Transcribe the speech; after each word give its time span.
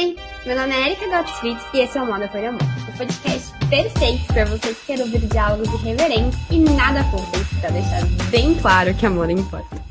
Oi, 0.00 0.16
meu 0.46 0.56
nome 0.56 0.72
é 0.72 0.86
Erika 0.86 1.06
Gottfried 1.08 1.60
e 1.74 1.80
esse 1.80 1.98
é 1.98 2.02
o 2.02 2.06
Moda 2.06 2.26
por 2.26 2.42
Amor, 2.42 2.62
o 2.88 2.96
podcast 2.96 3.50
perfeito 3.68 4.26
para 4.28 4.46
você 4.46 4.72
que 4.72 4.86
quer 4.86 5.00
ouvir 5.00 5.20
diálogos 5.26 5.68
irreverentes 5.74 6.38
e 6.50 6.58
nada 6.58 7.04
fúteis, 7.10 7.46
para 7.60 7.68
deixar 7.68 8.06
bem 8.30 8.58
claro 8.58 8.94
que 8.94 9.04
amor 9.04 9.28
importa. 9.28 9.84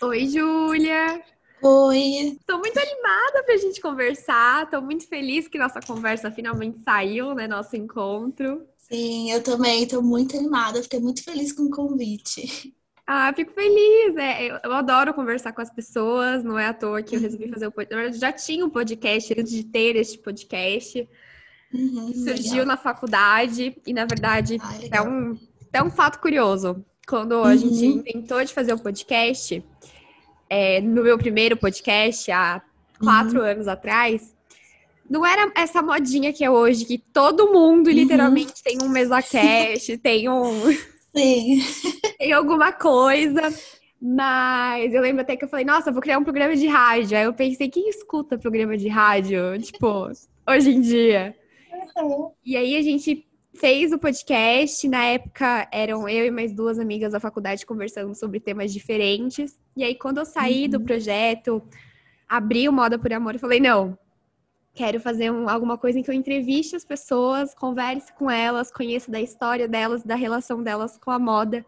Oi, 0.00 0.26
Júlia! 0.26 1.22
Oi! 1.62 2.38
Tô 2.46 2.56
muito 2.56 2.78
animada 2.78 3.42
pra 3.44 3.58
gente 3.58 3.78
conversar, 3.82 4.70
tô 4.70 4.80
muito 4.80 5.06
feliz 5.06 5.46
que 5.46 5.58
nossa 5.58 5.80
conversa 5.80 6.30
finalmente 6.30 6.80
saiu, 6.82 7.34
né, 7.34 7.46
nosso 7.46 7.76
encontro. 7.76 8.66
Sim, 8.78 9.32
eu 9.32 9.42
também 9.42 9.86
tô 9.86 10.00
muito 10.00 10.34
animada, 10.34 10.82
fiquei 10.82 10.98
muito 10.98 11.22
feliz 11.22 11.52
com 11.52 11.64
o 11.64 11.70
convite. 11.70 12.74
Ah, 13.12 13.32
fico 13.34 13.52
feliz. 13.52 14.16
É, 14.16 14.44
eu, 14.44 14.60
eu, 14.62 14.72
adoro 14.72 15.12
conversar 15.12 15.52
com 15.52 15.60
as 15.60 15.68
pessoas, 15.68 16.44
não 16.44 16.56
é 16.56 16.66
à 16.66 16.72
toa 16.72 17.02
que 17.02 17.16
eu 17.16 17.20
resolvi 17.20 17.48
fazer 17.48 17.66
o 17.66 17.72
podcast. 17.72 18.20
Já 18.20 18.30
tinha 18.30 18.64
um 18.64 18.70
podcast 18.70 19.34
antes 19.36 19.50
de 19.50 19.64
ter 19.64 19.96
este 19.96 20.16
podcast. 20.16 21.08
Uhum, 21.74 22.12
surgiu 22.14 22.52
legal. 22.52 22.66
na 22.66 22.76
faculdade 22.76 23.76
e, 23.84 23.92
na 23.92 24.04
verdade, 24.04 24.58
ah, 24.62 24.78
é, 24.92 25.02
um, 25.02 25.36
é 25.72 25.82
um 25.82 25.90
fato 25.90 26.20
curioso. 26.20 26.84
Quando 27.04 27.34
a 27.34 27.48
uhum. 27.48 27.58
gente 27.58 27.84
inventou 27.84 28.44
de 28.44 28.54
fazer 28.54 28.72
o 28.74 28.76
um 28.76 28.78
podcast, 28.78 29.60
é, 30.48 30.80
no 30.80 31.02
meu 31.02 31.18
primeiro 31.18 31.56
podcast, 31.56 32.30
há 32.30 32.62
quatro 33.00 33.40
uhum. 33.40 33.44
anos 33.44 33.66
atrás, 33.66 34.36
não 35.08 35.26
era 35.26 35.50
essa 35.56 35.82
modinha 35.82 36.32
que 36.32 36.44
é 36.44 36.50
hoje, 36.50 36.84
que 36.84 36.96
todo 36.96 37.52
mundo 37.52 37.88
uhum. 37.88 37.92
literalmente 37.92 38.62
tem 38.62 38.78
um 38.80 38.88
mesa 38.88 39.20
cast, 39.20 39.98
tem 39.98 40.28
um. 40.28 40.62
Sim. 41.14 41.60
tem 42.18 42.32
alguma 42.32 42.72
coisa. 42.72 43.42
Mas 44.00 44.94
eu 44.94 45.02
lembro 45.02 45.20
até 45.20 45.36
que 45.36 45.44
eu 45.44 45.48
falei, 45.48 45.64
nossa, 45.64 45.92
vou 45.92 46.00
criar 46.00 46.18
um 46.18 46.24
programa 46.24 46.56
de 46.56 46.66
rádio. 46.66 47.18
Aí 47.18 47.24
eu 47.24 47.34
pensei, 47.34 47.68
quem 47.68 47.88
escuta 47.88 48.38
programa 48.38 48.76
de 48.76 48.88
rádio? 48.88 49.38
Tipo, 49.60 50.10
hoje 50.48 50.70
em 50.70 50.80
dia. 50.80 51.36
Uhum. 51.96 52.30
E 52.44 52.56
aí 52.56 52.76
a 52.76 52.82
gente 52.82 53.26
fez 53.54 53.92
o 53.92 53.98
podcast. 53.98 54.88
Na 54.88 55.04
época 55.04 55.68
eram 55.70 56.08
eu 56.08 56.24
e 56.24 56.30
mais 56.30 56.54
duas 56.54 56.78
amigas 56.78 57.12
da 57.12 57.20
faculdade 57.20 57.66
conversando 57.66 58.14
sobre 58.14 58.40
temas 58.40 58.72
diferentes. 58.72 59.58
E 59.76 59.84
aí, 59.84 59.94
quando 59.94 60.18
eu 60.18 60.24
saí 60.24 60.64
uhum. 60.64 60.70
do 60.70 60.80
projeto, 60.80 61.62
abri 62.26 62.68
o 62.68 62.72
Moda 62.72 62.98
por 62.98 63.12
Amor, 63.12 63.34
eu 63.34 63.40
falei, 63.40 63.60
não, 63.60 63.98
quero 64.74 65.00
fazer 65.00 65.30
um, 65.30 65.48
alguma 65.48 65.76
coisa 65.76 65.98
em 65.98 66.02
que 66.02 66.10
eu 66.10 66.14
entreviste 66.14 66.76
as 66.76 66.84
pessoas, 66.84 67.54
converse 67.54 68.12
com 68.14 68.30
elas, 68.30 68.70
conheça 68.70 69.10
da 69.10 69.20
história 69.20 69.68
delas, 69.68 70.02
da 70.02 70.14
relação 70.14 70.62
delas 70.62 70.96
com 70.98 71.10
a 71.10 71.18
moda. 71.18 71.64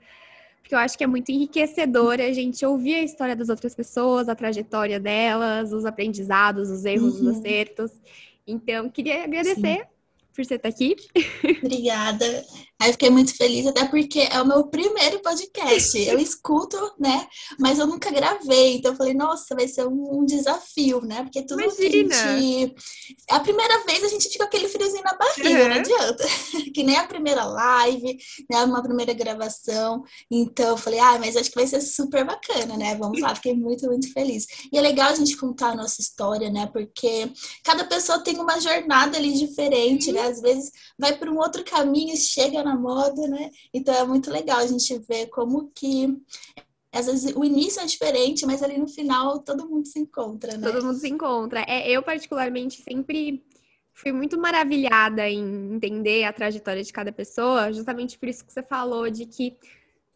Porque 0.60 0.74
eu 0.74 0.78
acho 0.78 0.96
que 0.96 1.04
é 1.04 1.06
muito 1.06 1.30
enriquecedor 1.30 2.20
a 2.20 2.32
gente 2.32 2.64
ouvir 2.64 2.94
a 2.94 3.02
história 3.02 3.34
das 3.34 3.48
outras 3.48 3.74
pessoas, 3.74 4.28
a 4.28 4.34
trajetória 4.34 5.00
delas, 5.00 5.72
os 5.72 5.84
aprendizados, 5.84 6.70
os 6.70 6.84
erros, 6.84 7.20
uhum. 7.20 7.30
os 7.30 7.38
acertos. 7.38 7.90
Então, 8.46 8.88
queria 8.88 9.24
agradecer 9.24 9.80
Sim 9.80 9.91
por 10.32 10.44
você 10.44 10.54
estar 10.54 10.68
aqui. 10.68 10.96
Obrigada. 11.62 12.44
Aí 12.82 12.90
fiquei 12.90 13.10
muito 13.10 13.36
feliz, 13.36 13.64
até 13.64 13.84
porque 13.84 14.20
é 14.20 14.42
o 14.42 14.46
meu 14.46 14.64
primeiro 14.66 15.20
podcast. 15.20 15.96
Eu 15.98 16.18
escuto, 16.20 16.76
né? 16.98 17.28
Mas 17.56 17.78
eu 17.78 17.86
nunca 17.86 18.10
gravei. 18.10 18.76
Então 18.76 18.90
eu 18.90 18.96
falei, 18.96 19.14
nossa, 19.14 19.54
vai 19.54 19.68
ser 19.68 19.86
um, 19.86 20.18
um 20.18 20.24
desafio, 20.24 21.00
né? 21.00 21.22
Porque 21.22 21.42
tudo 21.42 21.62
Imagina. 21.62 22.08
que 22.08 22.14
a 22.14 22.40
gente. 22.40 22.74
A 23.30 23.38
primeira 23.38 23.84
vez 23.84 24.02
a 24.02 24.08
gente 24.08 24.28
fica 24.28 24.44
aquele 24.44 24.68
friozinho 24.68 25.04
na 25.04 25.14
barriga, 25.14 25.62
uhum. 25.62 25.68
não 25.68 25.76
adianta. 25.76 26.24
que 26.74 26.82
nem 26.82 26.96
a 26.96 27.06
primeira 27.06 27.44
live, 27.44 28.18
né? 28.50 28.64
Uma 28.64 28.82
primeira 28.82 29.12
gravação. 29.12 30.02
Então 30.28 30.70
eu 30.70 30.76
falei, 30.76 30.98
ah, 30.98 31.18
mas 31.20 31.36
acho 31.36 31.50
que 31.50 31.56
vai 31.56 31.68
ser 31.68 31.80
super 31.80 32.24
bacana, 32.24 32.76
né? 32.76 32.96
Vamos 32.96 33.20
lá, 33.20 33.32
fiquei 33.34 33.54
muito, 33.54 33.86
muito 33.86 34.12
feliz. 34.12 34.44
E 34.72 34.76
é 34.76 34.80
legal 34.80 35.10
a 35.10 35.14
gente 35.14 35.36
contar 35.36 35.68
a 35.68 35.76
nossa 35.76 36.00
história, 36.00 36.50
né? 36.50 36.68
Porque 36.72 37.30
cada 37.62 37.84
pessoa 37.84 38.18
tem 38.18 38.40
uma 38.40 38.58
jornada 38.58 39.16
ali 39.16 39.32
diferente, 39.34 40.08
uhum. 40.08 40.16
Né? 40.22 40.28
Às 40.28 40.40
vezes 40.40 40.70
vai 40.98 41.16
para 41.16 41.30
um 41.30 41.38
outro 41.38 41.64
caminho 41.64 42.16
chega 42.16 42.62
na 42.62 42.76
moda, 42.76 43.26
né? 43.28 43.50
Então 43.72 43.94
é 43.94 44.04
muito 44.04 44.30
legal 44.30 44.58
a 44.58 44.66
gente 44.66 44.98
ver 44.98 45.26
como 45.26 45.70
que 45.74 46.16
às 46.92 47.06
vezes 47.06 47.34
o 47.34 47.44
início 47.44 47.80
é 47.80 47.86
diferente, 47.86 48.44
mas 48.44 48.62
ali 48.62 48.78
no 48.78 48.86
final 48.86 49.40
todo 49.40 49.68
mundo 49.68 49.86
se 49.86 49.98
encontra, 49.98 50.56
né? 50.56 50.70
Todo 50.70 50.84
mundo 50.84 50.98
se 50.98 51.08
encontra. 51.08 51.64
É, 51.66 51.90
eu, 51.90 52.02
particularmente, 52.02 52.82
sempre 52.82 53.42
fui 53.94 54.12
muito 54.12 54.38
maravilhada 54.38 55.28
em 55.28 55.74
entender 55.74 56.24
a 56.24 56.32
trajetória 56.32 56.82
de 56.82 56.92
cada 56.92 57.12
pessoa, 57.12 57.72
justamente 57.72 58.18
por 58.18 58.28
isso 58.28 58.44
que 58.44 58.52
você 58.52 58.62
falou 58.62 59.10
de 59.10 59.26
que 59.26 59.56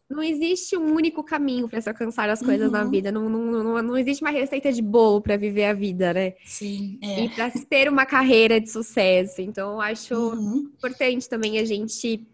não 0.09 0.23
existe 0.23 0.77
um 0.77 0.93
único 0.93 1.23
caminho 1.23 1.67
para 1.67 1.81
se 1.81 1.89
alcançar 1.89 2.29
as 2.29 2.41
coisas 2.41 2.67
uhum. 2.67 2.71
na 2.71 2.83
vida. 2.85 3.11
Não, 3.11 3.27
não, 3.27 3.45
não, 3.45 3.83
não, 3.83 3.97
existe 3.97 4.23
uma 4.23 4.31
receita 4.31 4.71
de 4.71 4.81
bolo 4.81 5.21
para 5.21 5.35
viver 5.35 5.65
a 5.65 5.73
vida, 5.73 6.13
né? 6.13 6.33
Sim. 6.45 6.97
É. 7.01 7.25
E 7.25 7.29
para 7.29 7.51
ter 7.51 7.89
uma 7.89 8.05
carreira 8.05 8.59
de 8.59 8.69
sucesso. 8.69 9.41
Então, 9.41 9.73
eu 9.73 9.81
acho 9.81 10.15
uhum. 10.15 10.71
importante 10.77 11.27
também 11.27 11.59
a 11.59 11.65
gente 11.65 12.25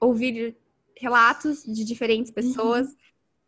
ouvir 0.00 0.56
relatos 0.96 1.64
de 1.64 1.84
diferentes 1.84 2.30
pessoas 2.30 2.86
uhum. 2.86 2.96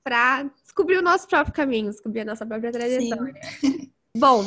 para 0.02 0.42
descobrir 0.64 0.98
o 0.98 1.02
nosso 1.02 1.28
próprio 1.28 1.54
caminho, 1.54 1.90
descobrir 1.90 2.22
a 2.22 2.24
nossa 2.24 2.44
própria 2.44 2.72
trajetória. 2.72 3.34
Bom, 4.16 4.44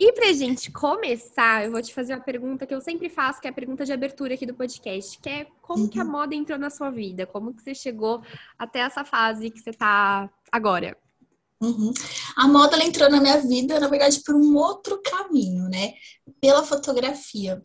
e 0.00 0.12
pra 0.12 0.32
gente 0.32 0.70
começar, 0.70 1.64
eu 1.64 1.72
vou 1.72 1.82
te 1.82 1.92
fazer 1.92 2.14
uma 2.14 2.22
pergunta 2.22 2.66
que 2.66 2.74
eu 2.74 2.80
sempre 2.80 3.08
faço, 3.08 3.40
que 3.40 3.48
é 3.48 3.50
a 3.50 3.54
pergunta 3.54 3.84
de 3.84 3.92
abertura 3.92 4.34
aqui 4.34 4.46
do 4.46 4.54
podcast, 4.54 5.18
que 5.18 5.28
é 5.28 5.46
como 5.60 5.84
uhum. 5.84 5.88
que 5.88 5.98
a 5.98 6.04
uhum. 6.04 6.10
moda 6.10 6.34
entrou 6.34 6.58
na 6.58 6.70
sua 6.70 6.90
vida? 6.90 7.26
Como 7.26 7.52
que 7.52 7.62
você 7.62 7.74
chegou 7.74 8.22
até 8.56 8.80
essa 8.80 9.04
fase 9.04 9.50
que 9.50 9.60
você 9.60 9.72
tá 9.72 10.30
agora? 10.52 10.96
Uhum. 11.60 11.92
A 12.36 12.46
moda 12.46 12.82
entrou 12.84 13.10
na 13.10 13.20
minha 13.20 13.38
vida, 13.38 13.80
na 13.80 13.88
verdade, 13.88 14.22
por 14.24 14.36
um 14.36 14.56
outro 14.56 15.02
caminho, 15.02 15.68
né? 15.68 15.94
Pela 16.40 16.62
fotografia. 16.62 17.60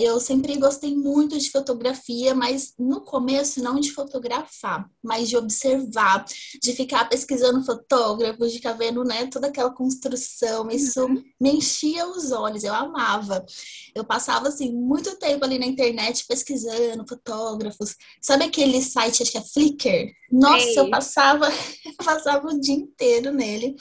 Eu 0.00 0.20
sempre 0.20 0.56
gostei 0.56 0.94
muito 0.94 1.36
de 1.36 1.50
fotografia, 1.50 2.32
mas 2.32 2.72
no 2.78 3.00
começo 3.00 3.60
não 3.60 3.80
de 3.80 3.90
fotografar, 3.90 4.88
mas 5.02 5.28
de 5.28 5.36
observar, 5.36 6.24
de 6.62 6.72
ficar 6.72 7.08
pesquisando 7.08 7.64
fotógrafos, 7.64 8.52
de 8.52 8.58
ficar 8.58 8.74
vendo 8.74 9.02
né, 9.02 9.26
toda 9.26 9.48
aquela 9.48 9.74
construção. 9.74 10.70
Isso 10.70 11.04
uhum. 11.04 11.20
me 11.40 11.50
enchia 11.50 12.06
os 12.06 12.30
olhos, 12.30 12.62
eu 12.62 12.72
amava. 12.72 13.44
Eu 13.92 14.04
passava 14.04 14.46
assim 14.46 14.72
muito 14.72 15.16
tempo 15.18 15.44
ali 15.44 15.58
na 15.58 15.66
internet 15.66 16.24
pesquisando 16.28 17.04
fotógrafos. 17.04 17.96
Sabe 18.22 18.44
aquele 18.44 18.80
site, 18.80 19.24
acho 19.24 19.32
que 19.32 19.38
é 19.38 19.42
Flickr? 19.42 20.12
Nossa, 20.30 20.64
Ei. 20.64 20.78
eu 20.78 20.90
passava, 20.90 21.48
eu 21.84 22.04
passava 22.04 22.46
o 22.46 22.60
dia 22.60 22.74
inteiro 22.74 23.32
nele 23.32 23.74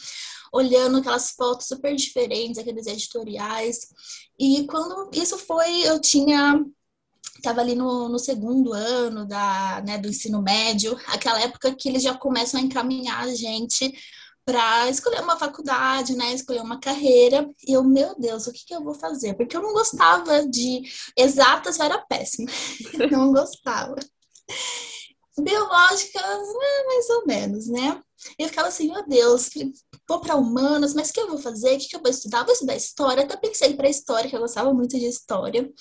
olhando 0.58 0.98
aquelas 0.98 1.32
fotos 1.32 1.68
super 1.68 1.96
diferentes, 1.96 2.58
aqueles 2.58 2.88
editoriais. 2.88 3.88
E 4.40 4.66
quando 4.68 5.10
isso 5.14 5.38
foi, 5.38 5.82
eu 5.82 6.02
tinha 6.02 6.60
estava 7.36 7.62
ali 7.62 7.76
no, 7.76 8.10
no, 8.10 8.18
segundo 8.18 8.74
ano 8.74 9.24
da, 9.28 9.84
né, 9.86 10.00
do 10.00 10.08
ensino 10.08 10.42
médio, 10.42 10.98
aquela 11.06 11.40
época 11.40 11.76
que 11.76 11.88
eles 11.88 12.02
já 12.02 12.16
começam 12.16 12.60
a 12.60 12.64
encaminhar 12.64 13.26
a 13.26 13.36
gente 13.36 13.94
para 14.44 14.90
escolher 14.90 15.22
uma 15.22 15.38
faculdade, 15.38 16.16
né, 16.16 16.34
escolher 16.34 16.62
uma 16.62 16.80
carreira. 16.80 17.48
E 17.68 17.74
eu, 17.74 17.84
meu 17.84 18.16
Deus, 18.18 18.48
o 18.48 18.52
que, 18.52 18.66
que 18.66 18.74
eu 18.74 18.84
vou 18.84 18.96
fazer? 18.96 19.36
Porque 19.36 19.56
eu 19.56 19.62
não 19.62 19.72
gostava 19.72 20.48
de 20.48 20.82
exatas, 21.16 21.80
era 21.80 22.00
péssima, 22.00 22.50
não 23.12 23.32
gostava. 23.32 23.96
Biológicas, 25.40 26.24
né, 26.24 26.84
mais 26.86 27.10
ou 27.10 27.26
menos, 27.28 27.68
né? 27.68 28.02
E 28.40 28.44
eu 28.44 28.50
ficava 28.50 28.68
assim, 28.68 28.92
meu 28.92 29.08
Deus, 29.08 29.50
vou 30.08 30.20
para 30.20 30.36
humanas, 30.36 30.94
mas 30.94 31.10
o 31.10 31.14
que 31.14 31.20
eu 31.22 31.28
vou 31.28 31.38
fazer? 31.38 31.76
O 31.76 31.80
que 31.80 31.96
eu 31.96 32.02
vou 32.02 32.10
estudar? 32.10 32.44
Vou 32.44 32.54
estudar 32.54 32.76
história. 32.76 33.24
Até 33.24 33.38
pensei 33.38 33.76
para 33.76 33.90
história, 33.90 34.30
que 34.30 34.36
eu 34.36 34.40
gostava 34.40 34.74
muito 34.74 34.98
de 34.98 35.06
história. 35.06 35.72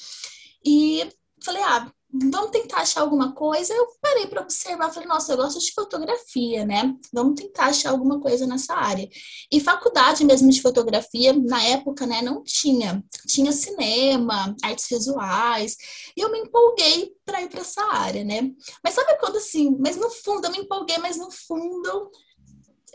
E 0.65 1.09
falei, 1.47 1.63
ah, 1.63 1.91
vamos 2.13 2.51
tentar 2.51 2.79
achar 2.79 3.01
alguma 3.01 3.33
coisa. 3.33 3.73
Eu 3.73 3.87
parei 4.01 4.27
para 4.27 4.43
observar, 4.43 4.93
falei, 4.93 5.09
nossa, 5.09 5.33
eu 5.33 5.37
gosto 5.37 5.59
de 5.59 5.73
fotografia, 5.73 6.65
né? 6.65 6.95
Vamos 7.13 7.41
tentar 7.41 7.67
achar 7.67 7.91
alguma 7.91 8.21
coisa 8.21 8.47
nessa 8.47 8.75
área. 8.75 9.09
E 9.51 9.61
faculdade 9.61 10.25
mesmo 10.25 10.51
de 10.51 10.61
fotografia, 10.61 11.33
na 11.33 11.63
época, 11.63 12.07
né, 12.07 12.23
não 12.23 12.43
tinha. 12.43 13.03
Tinha 13.27 13.53
cinema, 13.53 14.55
artes 14.63 14.89
visuais. 14.89 15.77
E 16.17 16.21
eu 16.21 16.31
me 16.31 16.41
empolguei 16.41 17.13
para 17.25 17.43
ir 17.43 17.49
para 17.49 17.61
essa 17.61 17.83
área, 17.93 18.25
né? 18.25 18.51
Mas 18.83 18.95
sabe 18.95 19.17
quando 19.19 19.37
assim, 19.37 19.77
mas 19.79 19.97
no 19.97 20.11
fundo, 20.11 20.47
eu 20.47 20.53
me 20.53 20.59
empolguei, 20.59 20.99
mas 20.99 21.17
no 21.17 21.31
fundo 21.31 22.11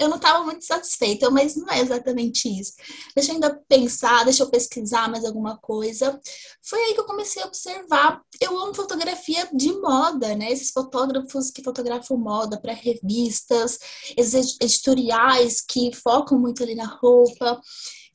eu 0.01 0.09
não 0.09 0.18
estava 0.18 0.44
muito 0.44 0.65
satisfeita, 0.65 1.30
mas 1.30 1.56
não 1.56 1.69
é 1.69 1.80
exatamente 1.80 2.50
isso. 2.50 2.74
Deixa 3.15 3.31
eu 3.31 3.36
ainda 3.36 3.62
pensar, 3.68 4.24
deixa 4.24 4.42
eu 4.42 4.50
pesquisar 4.50 5.07
mais 5.09 5.24
alguma 5.24 5.57
coisa. 5.57 6.19
Foi 6.63 6.80
aí 6.80 6.94
que 6.95 7.00
eu 7.00 7.06
comecei 7.06 7.44
a 7.44 7.45
observar. 7.45 8.19
Eu 8.39 8.57
amo 8.59 8.74
fotografia 8.74 9.48
de 9.53 9.71
moda, 9.74 10.36
né? 10.36 10.51
Esses 10.51 10.71
fotógrafos 10.71 11.51
que 11.51 11.63
fotografam 11.63 12.18
moda 12.18 12.59
para 12.59 12.74
revistas, 12.74 13.77
esses 14.18 14.57
editoriais 14.59 15.62
que 15.62 15.94
focam 15.94 16.39
muito 16.39 16.63
ali 16.63 16.74
na 16.74 16.88
roupa. 16.88 17.62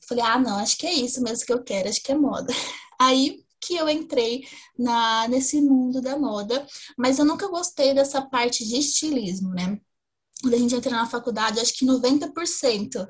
Falei, 0.07 0.25
ah, 0.25 0.39
não, 0.39 0.57
acho 0.57 0.77
que 0.77 0.85
é 0.85 0.93
isso 0.93 1.21
mesmo 1.23 1.45
que 1.45 1.53
eu 1.53 1.63
quero, 1.63 1.87
acho 1.87 2.03
que 2.03 2.11
é 2.11 2.15
moda. 2.15 2.53
Aí 2.99 3.45
que 3.61 3.75
eu 3.75 3.89
entrei 3.89 4.43
na, 4.77 5.27
nesse 5.27 5.61
mundo 5.61 6.01
da 6.01 6.17
moda, 6.17 6.65
mas 6.97 7.17
eu 7.17 7.25
nunca 7.25 7.47
gostei 7.47 7.93
dessa 7.93 8.21
parte 8.21 8.65
de 8.65 8.77
estilismo, 8.77 9.49
né? 9.49 9.79
Quando 10.41 10.53
a 10.53 10.57
gente 10.57 10.75
entra 10.75 10.91
na 10.91 11.05
faculdade, 11.05 11.59
acho 11.59 11.73
que 11.73 11.85
90% 11.85 13.07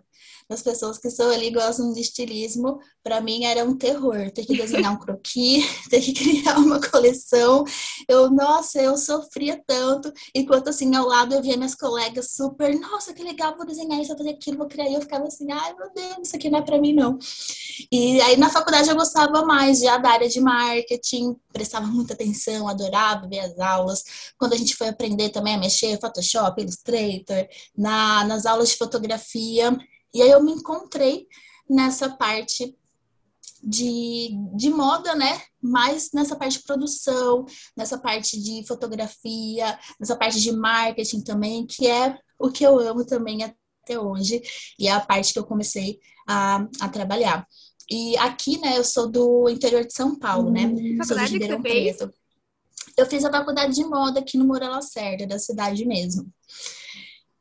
das 0.49 0.61
pessoas 0.61 0.97
que 0.97 1.09
estão 1.09 1.29
ali 1.29 1.51
gostam 1.51 1.91
de 1.91 1.99
estilismo, 1.99 2.79
para 3.03 3.19
mim 3.19 3.43
era 3.43 3.65
um 3.65 3.77
terror 3.77 4.31
ter 4.31 4.45
que 4.45 4.55
desenhar 4.55 4.93
um 4.93 4.99
croquis, 4.99 5.65
ter 5.89 5.99
que 5.99 6.13
criar 6.13 6.57
uma 6.57 6.79
coleção. 6.79 7.65
Eu, 8.07 8.31
nossa, 8.31 8.81
eu 8.81 8.97
sofria 8.97 9.61
tanto, 9.67 10.11
enquanto 10.33 10.69
assim 10.69 10.95
ao 10.95 11.05
lado 11.05 11.35
eu 11.35 11.41
via 11.41 11.57
minhas 11.57 11.75
colegas 11.75 12.31
super, 12.31 12.73
nossa, 12.79 13.13
que 13.13 13.23
legal, 13.23 13.57
vou 13.57 13.65
desenhar 13.65 13.99
isso, 13.99 14.09
vou 14.09 14.17
fazer 14.17 14.29
aquilo, 14.31 14.57
vou 14.57 14.67
criar. 14.67 14.89
E 14.89 14.93
eu 14.93 15.01
ficava 15.01 15.25
assim, 15.25 15.51
ai 15.51 15.75
meu 15.75 15.91
Deus, 15.93 16.27
isso 16.27 16.35
aqui 16.35 16.49
não 16.49 16.59
é 16.59 16.61
para 16.61 16.79
mim 16.79 16.93
não. 16.93 17.19
E 17.91 18.21
aí 18.21 18.37
na 18.37 18.49
faculdade 18.49 18.89
eu 18.89 18.95
gostava 18.95 19.45
mais 19.45 19.79
já 19.79 19.97
da 19.97 20.11
área 20.11 20.29
de 20.29 20.39
marketing, 20.39 21.35
prestava 21.51 21.87
muita 21.87 22.13
atenção, 22.13 22.67
adorava 22.67 23.27
ver 23.27 23.39
as 23.39 23.59
aulas. 23.59 24.03
Quando 24.37 24.53
a 24.53 24.57
gente 24.57 24.75
foi 24.75 24.87
aprender 24.87 25.29
também 25.29 25.55
a 25.55 25.59
mexer 25.59 25.99
Photoshop, 25.99 26.61
Illustrator, 26.61 27.47
na, 27.77 28.23
nas 28.23 28.45
aulas 28.45 28.69
de 28.69 28.77
fotografia, 28.77 29.77
e 30.13 30.21
aí 30.21 30.29
eu 30.29 30.43
me 30.43 30.51
encontrei 30.51 31.27
nessa 31.69 32.09
parte 32.09 32.75
de, 33.61 34.29
de 34.55 34.69
moda, 34.69 35.15
né? 35.15 35.41
Mais 35.61 36.11
nessa 36.13 36.35
parte 36.35 36.59
de 36.59 36.63
produção, 36.63 37.45
nessa 37.75 37.97
parte 37.97 38.41
de 38.41 38.65
fotografia, 38.67 39.77
nessa 39.99 40.15
parte 40.15 40.39
de 40.39 40.51
marketing 40.51 41.21
também, 41.21 41.65
que 41.65 41.87
é 41.87 42.17
o 42.39 42.49
que 42.49 42.63
eu 42.63 42.79
amo 42.79 43.05
também 43.05 43.43
até 43.43 43.99
hoje, 43.99 44.41
e 44.79 44.87
é 44.87 44.91
a 44.91 44.99
parte 44.99 45.33
que 45.33 45.39
eu 45.39 45.45
comecei 45.45 45.99
a, 46.27 46.67
a 46.79 46.89
trabalhar. 46.89 47.47
E 47.89 48.17
aqui, 48.17 48.57
né, 48.59 48.77
eu 48.77 48.83
sou 48.83 49.09
do 49.09 49.49
interior 49.49 49.85
de 49.85 49.93
São 49.93 50.17
Paulo, 50.17 50.51
né? 50.51 50.65
Hum, 50.67 51.03
sou 51.03 51.17
de 51.17 51.25
Ribeirão 51.25 51.61
Preto. 51.61 52.11
Eu 52.97 53.05
fiz 53.05 53.23
a 53.23 53.31
faculdade 53.31 53.75
de 53.75 53.85
moda 53.85 54.19
aqui 54.19 54.37
no 54.37 54.45
Moura 54.45 54.67
Lacerda, 54.67 55.27
da 55.27 55.39
cidade 55.39 55.85
mesmo. 55.85 56.27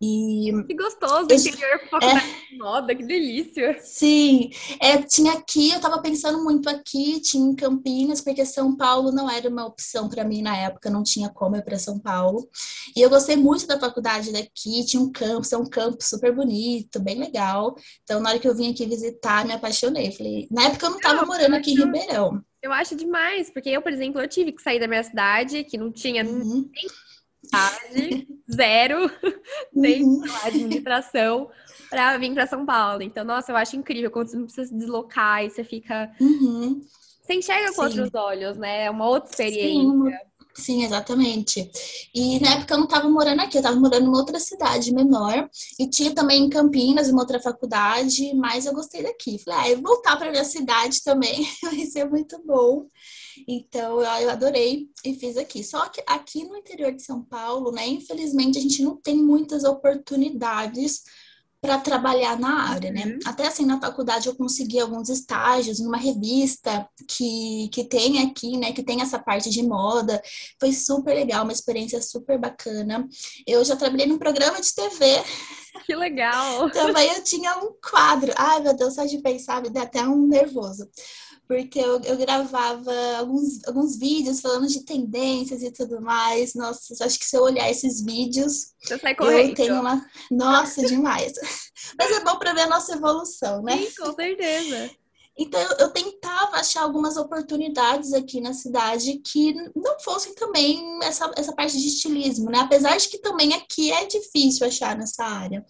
E 0.01 0.53
que 0.67 0.75
gostoso, 0.75 1.27
eu, 1.31 1.37
interior 1.37 1.81
é, 2.03 2.51
de 2.51 2.59
moda, 2.59 2.95
que 2.95 3.03
delícia. 3.03 3.79
Sim, 3.81 4.51
é, 4.79 5.01
tinha 5.01 5.33
aqui, 5.33 5.71
eu 5.71 5.81
tava 5.81 6.03
pensando 6.03 6.45
muito 6.45 6.69
aqui, 6.69 7.19
tinha 7.21 7.51
em 7.51 7.57
Campinas, 7.57 8.21
porque 8.21 8.45
São 8.45 8.77
Paulo 8.77 9.11
não 9.11 9.31
era 9.31 9.49
uma 9.49 9.65
opção 9.65 10.07
para 10.07 10.23
mim 10.23 10.43
na 10.43 10.55
época, 10.55 10.91
não 10.91 11.03
tinha 11.03 11.31
como 11.31 11.57
ir 11.57 11.65
para 11.65 11.79
São 11.79 11.99
Paulo. 11.99 12.47
E 12.95 13.01
eu 13.01 13.09
gostei 13.09 13.37
muito 13.37 13.67
da 13.67 13.81
faculdade 13.81 14.33
daqui, 14.33 14.85
tinha 14.85 15.03
um 15.03 15.11
campus, 15.11 15.53
é 15.53 15.57
um 15.57 15.65
campus 15.65 16.09
super 16.09 16.35
bonito, 16.35 17.01
bem 17.01 17.19
legal. 17.19 17.75
Então, 18.03 18.21
na 18.21 18.31
hora 18.31 18.39
que 18.39 18.49
eu 18.49 18.55
vim 18.55 18.71
aqui 18.71 18.85
visitar, 18.85 19.47
me 19.47 19.55
apaixonei. 19.55 20.13
Falei, 20.13 20.47
na 20.51 20.65
época 20.65 20.87
eu 20.87 20.91
não 20.91 21.01
tava 21.01 21.23
não, 21.23 21.27
morando 21.27 21.57
aqui 21.57 21.73
em 21.73 21.77
Ribeirão. 21.77 22.43
Eu 22.63 22.73
acho 22.73 22.95
demais, 22.95 23.49
porque 23.49 23.71
eu, 23.71 23.81
por 23.81 23.93
exemplo, 23.93 24.21
eu 24.21 24.29
tive 24.29 24.53
que 24.53 24.61
sair 24.61 24.79
da 24.79 24.89
minha 24.89 25.03
cidade, 25.03 25.65
que 25.65 25.79
não 25.79 25.91
tinha 25.91 26.23
uhum. 26.23 26.69
nem 26.71 26.87
tarde, 27.51 28.27
zero, 28.53 29.11
nem 29.73 30.05
uhum. 30.05 30.23
administração, 30.45 31.51
para 31.89 32.17
vir 32.19 32.35
para 32.35 32.47
São 32.47 32.65
Paulo. 32.65 33.03
Então, 33.03 33.25
nossa, 33.25 33.53
eu 33.53 33.57
acho 33.57 33.77
incrível 33.77 34.11
quando 34.11 34.29
você 34.29 34.37
não 34.37 34.45
precisa 34.45 34.69
se 34.69 34.75
deslocar 34.75 35.45
e 35.45 35.51
você 35.51 35.65
fica. 35.65 36.11
Uhum. 36.21 36.81
Você 37.23 37.35
enxerga 37.35 37.69
com 37.69 37.89
Sim. 37.89 38.01
outros 38.01 38.15
olhos, 38.15 38.57
né? 38.57 38.85
É 38.85 38.91
uma 38.91 39.09
outra 39.09 39.31
experiência. 39.31 40.11
Sim. 40.11 40.27
Sim, 40.57 40.85
exatamente. 40.85 41.71
E 42.15 42.41
na 42.41 42.55
época 42.55 42.73
eu 42.73 42.79
não 42.79 42.87
estava 42.87 43.09
morando 43.11 43.41
aqui, 43.41 43.59
eu 43.59 43.61
estava 43.61 43.79
morando 43.79 44.07
em 44.07 44.17
outra 44.17 44.41
cidade 44.41 44.93
menor. 44.93 45.51
E 45.79 45.89
tinha 45.89 46.15
também 46.15 46.45
em 46.45 46.49
Campinas, 46.49 47.11
uma 47.11 47.21
outra 47.21 47.39
faculdade, 47.39 48.33
mas 48.35 48.65
eu 48.65 48.73
gostei 48.73 49.03
daqui. 49.03 49.39
Falei, 49.39 49.75
ah, 49.75 49.81
voltar 49.83 50.17
para 50.17 50.31
minha 50.31 50.45
cidade 50.45 51.03
também 51.05 51.47
vai 51.63 51.85
ser 51.85 52.09
muito 52.09 52.41
bom. 52.45 52.87
Então, 53.47 54.01
eu 54.01 54.31
adorei 54.31 54.89
e 55.05 55.15
fiz 55.15 55.37
aqui. 55.37 55.63
Só 55.63 55.89
que 55.89 56.03
aqui 56.07 56.45
no 56.45 56.57
interior 56.57 56.93
de 56.93 57.03
São 57.03 57.23
Paulo, 57.23 57.73
né, 57.73 57.87
infelizmente, 57.87 58.59
a 58.59 58.63
gente 58.63 58.83
não 58.83 58.97
tem 58.97 59.17
muitas 59.17 59.65
oportunidades 59.65 61.03
para 61.61 61.79
trabalhar 61.79 62.39
na 62.39 62.71
área, 62.71 62.93
né? 62.93 63.05
Uhum. 63.07 63.19
Até 63.25 63.47
assim, 63.47 63.67
na 63.67 63.81
faculdade 63.81 64.29
eu 64.29 64.37
consegui 64.37 64.79
alguns 64.79 65.09
estágios 65.09 65.81
numa 65.81 65.97
revista 65.97 66.89
que, 67.09 67.69
que 67.73 67.85
tem 67.85 68.23
aqui, 68.23 68.57
né? 68.57 68.73
Que 68.73 68.83
tem 68.83 69.01
essa 69.03 69.19
parte 69.19 69.51
de 69.51 69.63
moda. 69.63 70.23
Foi 70.61 70.73
super 70.73 71.15
legal, 71.15 71.43
uma 71.43 71.53
experiência 71.53 72.01
super 72.01 72.39
bacana. 72.39 73.09
Eu 73.47 73.65
já 73.65 73.75
trabalhei 73.75 74.07
num 74.07 74.19
programa 74.19 74.61
de 74.61 74.73
TV. 74.75 75.23
Que 75.85 75.95
legal! 75.95 76.71
Também 76.71 77.11
eu 77.13 77.25
tinha 77.25 77.57
um 77.59 77.73
quadro. 77.83 78.33
Ai, 78.37 78.61
meu 78.61 78.75
Deus, 78.75 78.95
só 78.95 79.05
de 79.05 79.19
pensar 79.19 79.63
me 79.63 79.71
dá 79.71 79.83
até 79.83 80.03
um 80.03 80.27
nervoso 80.27 80.89
porque 81.47 81.79
eu, 81.79 82.01
eu 82.03 82.17
gravava 82.17 82.93
alguns, 83.19 83.65
alguns 83.67 83.97
vídeos 83.97 84.41
falando 84.41 84.67
de 84.67 84.85
tendências 84.85 85.63
e 85.63 85.71
tudo 85.71 86.01
mais. 86.01 86.55
Nossa, 86.55 87.05
acho 87.05 87.19
que 87.19 87.25
se 87.25 87.37
eu 87.37 87.43
olhar 87.43 87.71
esses 87.71 88.05
vídeos, 88.05 88.73
eu 89.49 89.55
tenho 89.55 89.81
uma. 89.81 90.05
Nossa, 90.31 90.85
demais. 90.85 91.33
Mas 91.99 92.11
é 92.11 92.25
bom 92.25 92.37
para 92.39 92.53
ver 92.53 92.63
a 92.63 92.69
nossa 92.69 92.95
evolução, 92.95 93.63
né? 93.63 93.79
Sim, 93.79 93.93
com 93.97 94.13
certeza. 94.15 94.91
Então, 95.39 95.61
eu, 95.61 95.77
eu, 95.81 95.91
tentava 95.91 96.57
achar 96.57 96.83
algumas 96.83 97.19
oportunidades 97.19 98.15
aqui 98.15 98.41
na 98.41 98.55
cidade 98.55 99.19
que 99.19 99.53
não 99.75 100.01
fossem 100.01 100.35
também 100.35 100.99
essa, 101.03 101.31
essa 101.37 101.53
parte 101.53 101.79
de 101.79 101.87
estilismo, 101.87 102.51
né? 102.51 102.61
Apesar 102.61 102.97
de 102.97 103.09
que 103.09 103.19
também 103.19 103.53
aqui 103.53 103.93
é 103.93 104.07
difícil 104.07 104.67
achar 104.67 104.97
nessa 104.97 105.25
área. 105.25 105.65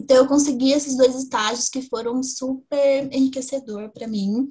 Então, 0.00 0.16
eu 0.16 0.26
consegui 0.26 0.72
esses 0.72 0.96
dois 0.96 1.14
estágios 1.14 1.68
que 1.68 1.82
foram 1.82 2.22
super 2.22 3.12
enriquecedor 3.12 3.90
para 3.90 4.08
mim. 4.08 4.48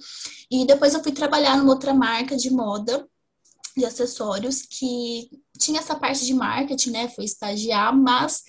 E 0.51 0.65
depois 0.65 0.93
eu 0.93 1.01
fui 1.01 1.13
trabalhar 1.13 1.57
numa 1.57 1.73
outra 1.73 1.93
marca 1.93 2.37
de 2.37 2.51
moda, 2.51 3.07
de 3.75 3.85
acessórios, 3.85 4.61
que 4.61 5.31
tinha 5.57 5.79
essa 5.79 5.95
parte 5.95 6.25
de 6.25 6.33
marketing, 6.33 6.91
né? 6.91 7.09
Fui 7.09 7.25
estagiar, 7.25 7.95
mas 7.95 8.43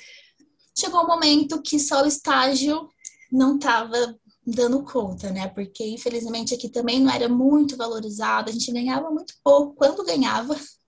chegou 0.79 1.03
um 1.03 1.07
momento 1.07 1.63
que 1.63 1.79
só 1.79 2.03
o 2.03 2.07
estágio 2.07 2.89
não 3.33 3.57
estava 3.57 4.19
dando 4.51 4.83
conta, 4.83 5.31
né? 5.31 5.49
Porque 5.49 5.87
infelizmente 5.87 6.55
aqui 6.55 6.69
também 6.69 7.01
não 7.01 7.13
era 7.13 7.29
muito 7.29 7.77
valorizado, 7.77 8.51
a 8.51 8.53
gente 8.53 8.73
ganhava 8.73 9.11
muito 9.11 9.35
pouco 9.43 9.75
quando 9.75 10.05
ganhava. 10.05 10.57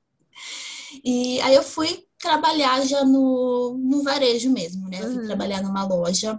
E 1.03 1.41
aí 1.41 1.55
eu 1.55 1.62
fui 1.62 2.05
trabalhar 2.20 2.85
já 2.87 3.03
no, 3.03 3.79
no 3.79 4.03
varejo 4.03 4.50
mesmo, 4.50 4.91
né? 4.91 4.99
Eu 4.99 5.11
fui 5.11 5.20
uhum. 5.23 5.26
trabalhar 5.26 5.62
numa 5.62 5.87
loja 5.87 6.38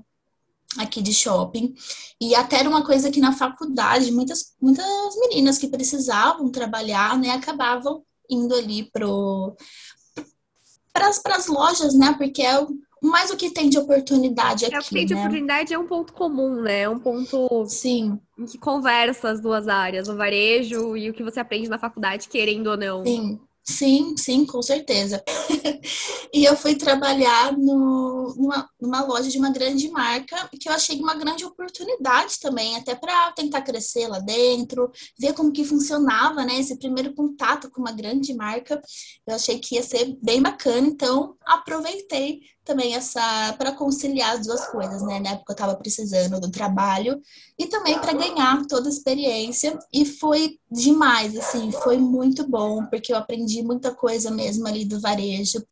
aqui 0.77 1.01
de 1.01 1.13
shopping. 1.13 1.73
E 2.21 2.35
até 2.35 2.59
era 2.59 2.69
uma 2.69 2.85
coisa 2.85 3.11
que 3.11 3.19
na 3.19 3.33
faculdade, 3.33 4.11
muitas, 4.11 4.53
muitas 4.61 4.85
meninas 5.17 5.57
que 5.57 5.67
precisavam 5.67 6.51
trabalhar, 6.51 7.17
né, 7.17 7.31
acabavam 7.31 8.03
indo 8.29 8.53
ali 8.53 8.89
pro 8.91 9.55
para 10.93 11.35
as 11.35 11.47
lojas, 11.47 11.95
né? 11.95 12.13
Porque 12.17 12.43
é 12.43 12.55
mais 13.07 13.29
o 13.29 13.37
que 13.37 13.51
tem 13.51 13.69
de 13.69 13.77
oportunidade 13.77 14.65
aqui. 14.65 14.75
É 14.75 14.79
o 14.79 14.81
que 14.81 14.93
tem 14.93 15.05
de 15.05 15.13
né? 15.13 15.19
oportunidade 15.19 15.73
é 15.73 15.79
um 15.79 15.87
ponto 15.87 16.13
comum, 16.13 16.61
né? 16.61 16.81
É 16.81 16.89
um 16.89 16.99
ponto 16.99 17.65
Sim. 17.67 18.19
que 18.49 18.57
conversa 18.57 19.29
as 19.29 19.41
duas 19.41 19.67
áreas, 19.67 20.07
o 20.07 20.15
varejo 20.15 20.95
e 20.95 21.09
o 21.09 21.13
que 21.13 21.23
você 21.23 21.39
aprende 21.39 21.69
na 21.69 21.77
faculdade, 21.77 22.27
querendo 22.27 22.67
ou 22.67 22.77
não. 22.77 23.03
Sim. 23.03 23.39
Sim, 23.65 24.17
sim, 24.17 24.45
com 24.45 24.61
certeza. 24.61 25.23
e 26.33 26.43
eu 26.43 26.55
fui 26.57 26.75
trabalhar 26.75 27.57
no, 27.57 28.35
numa, 28.35 28.69
numa, 28.79 29.05
loja 29.05 29.29
de 29.29 29.37
uma 29.37 29.51
grande 29.51 29.89
marca, 29.89 30.49
que 30.59 30.67
eu 30.67 30.73
achei 30.73 30.99
uma 30.99 31.15
grande 31.15 31.45
oportunidade 31.45 32.39
também, 32.41 32.75
até 32.75 32.93
para 32.93 33.31
tentar 33.31 33.61
crescer 33.61 34.07
lá 34.09 34.19
dentro, 34.19 34.91
ver 35.17 35.33
como 35.33 35.53
que 35.53 35.63
funcionava, 35.63 36.43
né? 36.43 36.59
Esse 36.59 36.77
primeiro 36.77 37.13
contato 37.13 37.71
com 37.71 37.79
uma 37.79 37.93
grande 37.93 38.33
marca, 38.33 38.81
eu 39.25 39.35
achei 39.35 39.57
que 39.59 39.75
ia 39.75 39.83
ser 39.83 40.13
bem 40.21 40.41
bacana, 40.41 40.85
então 40.85 41.37
aproveitei 41.45 42.41
também 42.63 42.95
essa 42.95 43.53
para 43.57 43.73
conciliar 43.73 44.35
as 44.35 44.45
duas 44.45 44.65
coisas, 44.67 45.01
né? 45.03 45.19
Na 45.19 45.31
época 45.31 45.51
eu 45.51 45.53
estava 45.53 45.75
precisando 45.75 46.39
do 46.39 46.49
trabalho 46.49 47.19
e 47.59 47.67
também 47.67 47.99
para 47.99 48.13
ganhar 48.13 48.65
toda 48.67 48.87
a 48.87 48.91
experiência 48.91 49.77
e 49.91 50.05
foi 50.05 50.57
demais, 50.71 51.37
assim, 51.37 51.71
foi 51.71 51.97
muito 51.97 52.47
bom 52.47 52.85
porque 52.87 53.13
eu 53.13 53.17
aprendi 53.17 53.61
muita 53.61 53.93
coisa 53.93 54.31
mesmo 54.31 54.67
ali 54.67 54.85
do 54.85 54.99
varejo, 54.99 55.63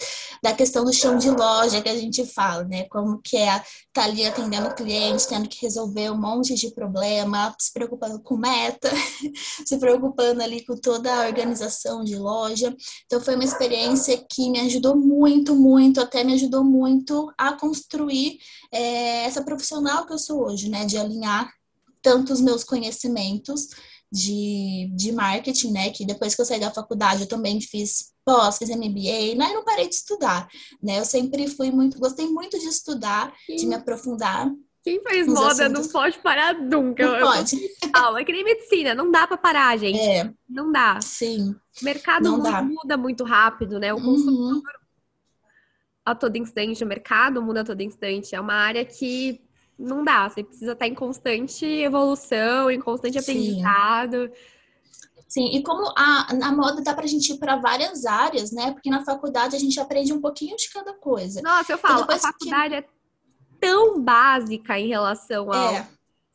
da 0.44 0.54
questão 0.54 0.84
do 0.84 0.94
chão 0.94 1.18
de 1.18 1.30
loja 1.32 1.82
que 1.82 1.90
a 1.90 1.96
gente 1.96 2.26
fala, 2.26 2.66
né? 2.66 2.84
Como 2.90 3.20
que 3.22 3.38
é 3.38 3.56
estar 3.56 3.66
tá 3.94 4.04
ali 4.04 4.26
atendendo 4.26 4.68
o 4.68 4.76
cliente, 4.76 5.28
tendo 5.28 5.48
que 5.48 5.62
resolver 5.62 6.12
um 6.12 6.20
monte 6.20 6.54
de 6.56 6.72
problema, 6.72 7.56
se 7.60 7.72
preocupando 7.74 8.22
com 8.22 8.38
meta, 8.38 8.90
se 9.66 9.78
preocupando 9.78 10.42
ali 10.44 10.66
com 10.66 10.76
toda 10.76 11.12
a 11.14 11.28
organização 11.28 12.04
de 12.04 12.18
loja. 12.18 12.76
Então 13.06 13.22
foi 13.22 13.36
uma 13.36 13.44
experiência 13.44 14.24
que 14.30 14.50
me 14.50 14.60
ajudou 14.60 14.96
muito, 14.96 15.56
muito, 15.56 16.02
até 16.02 16.24
me 16.24 16.34
ajudou 16.34 16.64
muito 16.64 16.81
muito 16.82 17.32
a 17.38 17.54
construir 17.54 18.40
é, 18.72 19.26
essa 19.26 19.44
profissional 19.44 20.06
que 20.06 20.14
eu 20.14 20.18
sou 20.18 20.46
hoje, 20.46 20.68
né? 20.68 20.84
De 20.86 20.98
alinhar 20.98 21.52
tanto 22.02 22.34
os 22.34 22.42
meus 22.42 22.64
conhecimentos 22.64 23.70
de, 24.12 24.92
de 24.96 25.12
marketing, 25.12 25.72
né? 25.72 25.90
Que 25.92 26.06
depois 26.06 26.34
que 26.34 26.42
eu 26.42 26.46
saí 26.46 26.60
da 26.60 26.72
faculdade 26.72 27.22
eu 27.22 27.28
também 27.28 27.62
fiz 27.62 28.12
pós, 28.26 28.58
fiz 28.58 28.70
MBA, 28.70 29.36
né? 29.36 29.54
não 29.54 29.64
parei 29.64 29.88
de 29.88 29.96
estudar, 29.96 30.48
né? 30.82 31.00
Eu 31.00 31.06
sempre 31.06 31.48
fui 31.48 31.72
muito, 31.72 32.00
gostei 32.00 32.28
muito 32.28 32.60
de 32.60 32.68
estudar, 32.68 33.34
Sim. 33.46 33.56
de 33.56 33.66
me 33.68 33.76
aprofundar. 33.76 34.52
Quem 34.84 35.02
faz 35.04 35.28
moda 35.28 35.66
assuntos. 35.66 35.86
não 35.86 35.92
pode 35.92 36.18
parar 36.20 36.56
nunca. 36.56 37.06
Não 37.06 37.16
eu, 37.16 37.26
pode. 37.28 37.56
Aula, 37.94 38.22
é 38.22 38.26
que 38.26 38.32
nem 38.32 38.44
medicina, 38.44 38.96
não 38.96 39.12
dá 39.12 39.28
para 39.28 39.38
parar, 39.38 39.78
gente. 39.78 40.00
É. 40.00 40.32
Não 40.50 40.72
dá. 40.72 41.00
Sim. 41.02 41.56
O 41.80 41.86
mercado 41.86 42.32
muda, 42.32 42.62
muda, 42.64 42.98
muito 42.98 43.24
rápido, 43.24 43.80
né? 43.80 43.94
O 43.94 43.98
uhum. 43.98 44.04
consumidor 44.04 44.54
uhum 44.56 44.81
a 46.06 46.16
todo 46.16 46.36
instante, 46.36 46.84
o 46.84 46.88
mercado 46.88 47.42
muda 47.42 47.62
a 47.62 47.64
todo 47.64 47.82
instante. 47.82 48.36
É 48.36 48.40
uma 48.40 48.54
área 48.54 48.84
que 48.84 49.42
não 49.78 50.04
dá. 50.04 50.30
Você 50.30 50.44
precisa 50.44 50.74
estar 50.74 50.88
em 50.88 50.96
constante 50.96 51.66
evolução, 51.66 52.70
em 52.70 52.80
constante 52.80 53.18
aprendizado. 53.18 54.32
Sim, 55.28 55.56
e 55.56 55.64
como 55.64 55.94
a, 55.98 56.28
a 56.30 56.52
moda 56.52 56.82
dá 56.84 56.94
pra 56.94 57.08
gente 57.08 57.32
ir 57.32 57.38
para 57.38 57.56
várias 57.56 58.06
áreas, 58.06 58.52
né? 58.52 58.74
Porque 58.74 58.90
na 58.90 59.06
faculdade 59.06 59.56
a 59.56 59.60
gente 59.60 59.80
aprende 59.80 60.12
um 60.12 60.20
pouquinho 60.20 60.58
de 60.58 60.70
cada 60.70 60.94
coisa. 60.94 61.42
Nossa, 61.42 61.72
eu 61.72 61.78
falo, 61.78 62.04
a 62.04 62.18
faculdade 62.18 62.76
que... 62.76 62.80
é 62.82 62.86
tão 63.60 64.02
básica 64.02 64.78
em 64.78 64.90
relação 64.90 65.52
ao. 65.54 65.76
É. 65.76 65.88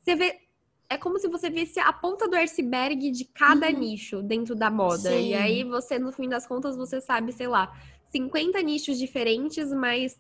Você 0.02 0.14
vê. 0.14 0.40
É 0.88 0.96
como 0.96 1.18
se 1.18 1.26
você 1.26 1.50
visse 1.50 1.80
a 1.80 1.92
ponta 1.92 2.28
do 2.28 2.36
iceberg 2.36 3.10
de 3.10 3.24
cada 3.24 3.66
uhum. 3.66 3.76
nicho 3.76 4.22
dentro 4.22 4.54
da 4.54 4.70
moda. 4.70 5.10
Sim. 5.10 5.30
E 5.30 5.34
aí 5.34 5.64
você, 5.64 5.98
no 5.98 6.12
fim 6.12 6.28
das 6.28 6.46
contas, 6.46 6.76
você 6.76 7.00
sabe, 7.00 7.32
sei 7.32 7.48
lá, 7.48 7.76
50 8.16 8.62
nichos 8.62 8.98
diferentes, 8.98 9.70
mas 9.72 10.18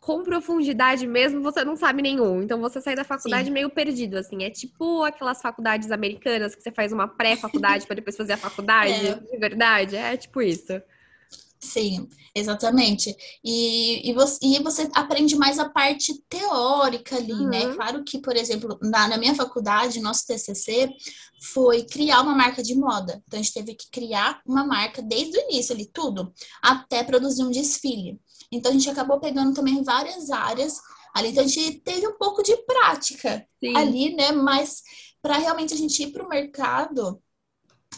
com 0.00 0.22
profundidade 0.22 1.06
mesmo, 1.06 1.42
você 1.42 1.64
não 1.64 1.74
sabe 1.76 2.00
nenhum. 2.00 2.42
Então 2.42 2.60
você 2.60 2.80
sai 2.80 2.94
da 2.94 3.04
faculdade 3.04 3.48
Sim. 3.48 3.52
meio 3.52 3.68
perdido, 3.68 4.16
assim. 4.16 4.44
É 4.44 4.50
tipo 4.50 5.02
aquelas 5.02 5.42
faculdades 5.42 5.90
americanas 5.90 6.54
que 6.54 6.62
você 6.62 6.70
faz 6.70 6.92
uma 6.92 7.08
pré-faculdade 7.08 7.84
para 7.88 7.96
depois 7.96 8.16
fazer 8.16 8.34
a 8.34 8.36
faculdade. 8.36 9.06
É. 9.06 9.14
De 9.14 9.36
verdade, 9.38 9.96
é 9.96 10.16
tipo 10.16 10.40
isso. 10.40 10.80
Sim, 11.58 12.08
exatamente. 12.34 13.16
E, 13.42 14.08
e, 14.08 14.12
você, 14.12 14.38
e 14.42 14.62
você 14.62 14.88
aprende 14.94 15.36
mais 15.36 15.58
a 15.58 15.68
parte 15.68 16.14
teórica 16.28 17.16
ali, 17.16 17.32
né? 17.32 17.64
uhum. 17.64 17.68
né? 17.70 17.74
Claro 17.74 18.04
que, 18.04 18.18
por 18.18 18.36
exemplo, 18.36 18.78
na, 18.82 19.08
na 19.08 19.16
minha 19.16 19.34
faculdade, 19.34 20.00
nosso 20.00 20.26
TCC 20.26 20.90
foi 21.52 21.84
criar 21.84 22.22
uma 22.22 22.34
marca 22.34 22.62
de 22.62 22.74
moda. 22.74 23.22
Então, 23.26 23.40
a 23.40 23.42
gente 23.42 23.54
teve 23.54 23.74
que 23.74 23.90
criar 23.90 24.40
uma 24.46 24.64
marca 24.64 25.02
desde 25.02 25.36
o 25.36 25.42
início 25.50 25.74
ali, 25.74 25.86
tudo, 25.86 26.32
até 26.62 27.02
produzir 27.02 27.42
um 27.42 27.50
desfile. 27.50 28.20
Então, 28.52 28.70
a 28.70 28.74
gente 28.74 28.88
acabou 28.90 29.18
pegando 29.18 29.54
também 29.54 29.82
várias 29.82 30.30
áreas 30.30 30.78
ali. 31.14 31.28
Então, 31.28 31.44
a 31.44 31.46
gente 31.46 31.80
teve 31.80 32.06
um 32.06 32.18
pouco 32.18 32.42
de 32.42 32.56
prática 32.58 33.46
Sim. 33.62 33.76
ali, 33.76 34.14
né? 34.14 34.32
Mas 34.32 34.82
para 35.22 35.38
realmente 35.38 35.74
a 35.74 35.76
gente 35.76 36.02
ir 36.02 36.12
para 36.12 36.24
o 36.24 36.28
mercado, 36.28 37.20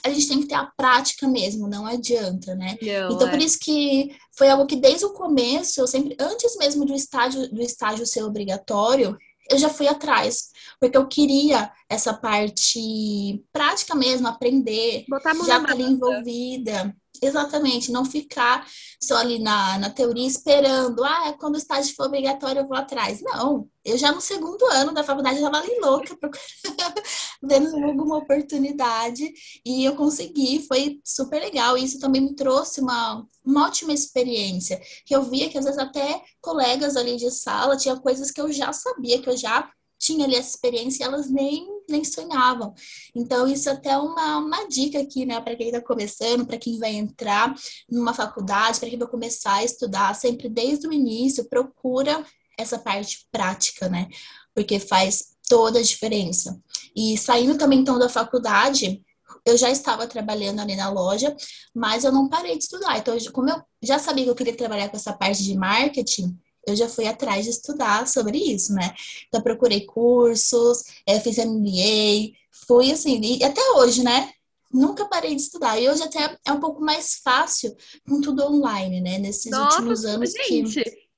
a 0.04 0.10
gente 0.10 0.28
tem 0.28 0.40
que 0.40 0.46
ter 0.46 0.54
a 0.54 0.70
prática 0.76 1.26
mesmo, 1.26 1.68
não 1.68 1.86
adianta, 1.86 2.54
né? 2.54 2.76
Não, 2.80 3.12
então, 3.12 3.28
é. 3.28 3.30
por 3.30 3.40
isso 3.40 3.58
que 3.60 4.14
foi 4.36 4.48
algo 4.48 4.66
que 4.66 4.76
desde 4.76 5.04
o 5.04 5.12
começo, 5.12 5.80
eu 5.80 5.86
sempre, 5.86 6.16
antes 6.20 6.56
mesmo 6.56 6.84
do 6.84 6.94
estágio, 6.94 7.48
do 7.50 7.60
estágio 7.60 8.06
ser 8.06 8.22
obrigatório, 8.22 9.16
eu 9.50 9.58
já 9.58 9.68
fui 9.68 9.88
atrás, 9.88 10.50
porque 10.78 10.96
eu 10.96 11.06
queria 11.06 11.72
essa 11.88 12.12
parte 12.12 13.42
prática 13.52 13.94
mesmo, 13.94 14.28
aprender, 14.28 15.04
já 15.46 15.58
estar 15.58 15.70
ali 15.70 15.84
envolvida. 15.84 16.94
Exatamente, 17.22 17.90
não 17.90 18.04
ficar 18.04 18.66
só 19.02 19.16
ali 19.16 19.38
na, 19.38 19.78
na 19.78 19.90
teoria 19.90 20.26
esperando, 20.26 21.04
ah, 21.04 21.34
quando 21.38 21.54
o 21.54 21.58
estágio 21.58 21.94
for 21.94 22.06
obrigatório 22.06 22.60
eu 22.60 22.68
vou 22.68 22.76
atrás. 22.76 23.20
Não, 23.22 23.68
eu 23.84 23.96
já 23.96 24.12
no 24.12 24.20
segundo 24.20 24.64
ano 24.66 24.92
da 24.92 25.02
faculdade 25.04 25.40
já 25.40 25.48
ali 25.48 25.78
louca 25.80 26.16
procurando, 26.16 27.02
vendo 27.42 27.84
alguma 27.84 28.18
oportunidade 28.18 29.32
e 29.64 29.84
eu 29.84 29.96
consegui, 29.96 30.66
foi 30.66 31.00
super 31.04 31.40
legal. 31.40 31.76
E 31.76 31.84
isso 31.84 31.98
também 31.98 32.20
me 32.20 32.34
trouxe 32.34 32.80
uma, 32.80 33.26
uma 33.44 33.66
ótima 33.66 33.92
experiência, 33.92 34.80
que 35.04 35.14
eu 35.14 35.22
via 35.22 35.48
que 35.48 35.58
às 35.58 35.64
vezes 35.64 35.78
até 35.78 36.22
colegas 36.40 36.96
ali 36.96 37.16
de 37.16 37.30
sala 37.30 37.76
tinha 37.76 37.96
coisas 37.96 38.30
que 38.30 38.40
eu 38.40 38.52
já 38.52 38.72
sabia, 38.72 39.20
que 39.20 39.28
eu 39.28 39.36
já 39.36 39.70
tinha 39.98 40.24
ali 40.24 40.36
essa 40.36 40.50
experiência 40.50 41.02
e 41.02 41.06
elas 41.06 41.28
nem, 41.28 41.66
nem 41.88 42.04
sonhavam. 42.04 42.74
Então, 43.14 43.46
isso 43.46 43.68
é 43.68 43.72
até 43.72 43.96
uma, 43.96 44.38
uma 44.38 44.68
dica 44.68 45.00
aqui, 45.00 45.24
né, 45.24 45.40
para 45.40 45.56
quem 45.56 45.68
está 45.68 45.80
começando, 45.80 46.46
para 46.46 46.58
quem 46.58 46.78
vai 46.78 46.94
entrar 46.94 47.54
numa 47.90 48.14
faculdade, 48.14 48.78
para 48.78 48.88
quem 48.88 48.98
vai 48.98 49.08
começar 49.08 49.54
a 49.54 49.64
estudar, 49.64 50.14
sempre 50.14 50.48
desde 50.48 50.86
o 50.86 50.92
início, 50.92 51.48
procura 51.48 52.24
essa 52.58 52.78
parte 52.78 53.26
prática, 53.30 53.88
né, 53.88 54.08
porque 54.54 54.78
faz 54.78 55.36
toda 55.48 55.78
a 55.78 55.82
diferença. 55.82 56.60
E 56.94 57.16
saindo 57.16 57.56
também 57.56 57.80
então 57.80 57.98
da 57.98 58.08
faculdade, 58.08 59.02
eu 59.46 59.56
já 59.56 59.70
estava 59.70 60.06
trabalhando 60.06 60.60
ali 60.60 60.76
na 60.76 60.90
loja, 60.90 61.34
mas 61.74 62.04
eu 62.04 62.12
não 62.12 62.28
parei 62.28 62.56
de 62.56 62.64
estudar. 62.64 62.98
Então, 62.98 63.16
como 63.32 63.50
eu 63.50 63.62
já 63.82 63.98
sabia 63.98 64.24
que 64.24 64.30
eu 64.30 64.34
queria 64.34 64.56
trabalhar 64.56 64.88
com 64.88 64.96
essa 64.96 65.12
parte 65.12 65.42
de 65.42 65.56
marketing, 65.56 66.36
eu 66.70 66.76
já 66.76 66.88
fui 66.88 67.06
atrás 67.06 67.44
de 67.44 67.50
estudar 67.50 68.06
sobre 68.06 68.38
isso, 68.38 68.72
né? 68.72 68.94
Então, 69.26 69.42
procurei 69.42 69.84
cursos, 69.84 70.84
é, 71.06 71.18
fiz 71.20 71.38
MBA, 71.38 72.36
fui 72.66 72.90
assim, 72.92 73.20
e 73.20 73.44
até 73.44 73.60
hoje, 73.72 74.02
né? 74.02 74.30
Nunca 74.72 75.06
parei 75.06 75.34
de 75.34 75.42
estudar. 75.42 75.80
E 75.80 75.88
hoje 75.88 76.02
até 76.02 76.38
é 76.46 76.52
um 76.52 76.60
pouco 76.60 76.82
mais 76.82 77.20
fácil 77.24 77.74
com 78.06 78.20
tudo 78.20 78.44
online, 78.44 79.00
né? 79.00 79.18
Nesses 79.18 79.50
Nossa, 79.50 79.76
últimos 79.76 80.04
anos 80.04 80.32
gente, 80.32 80.82
que... 80.82 81.08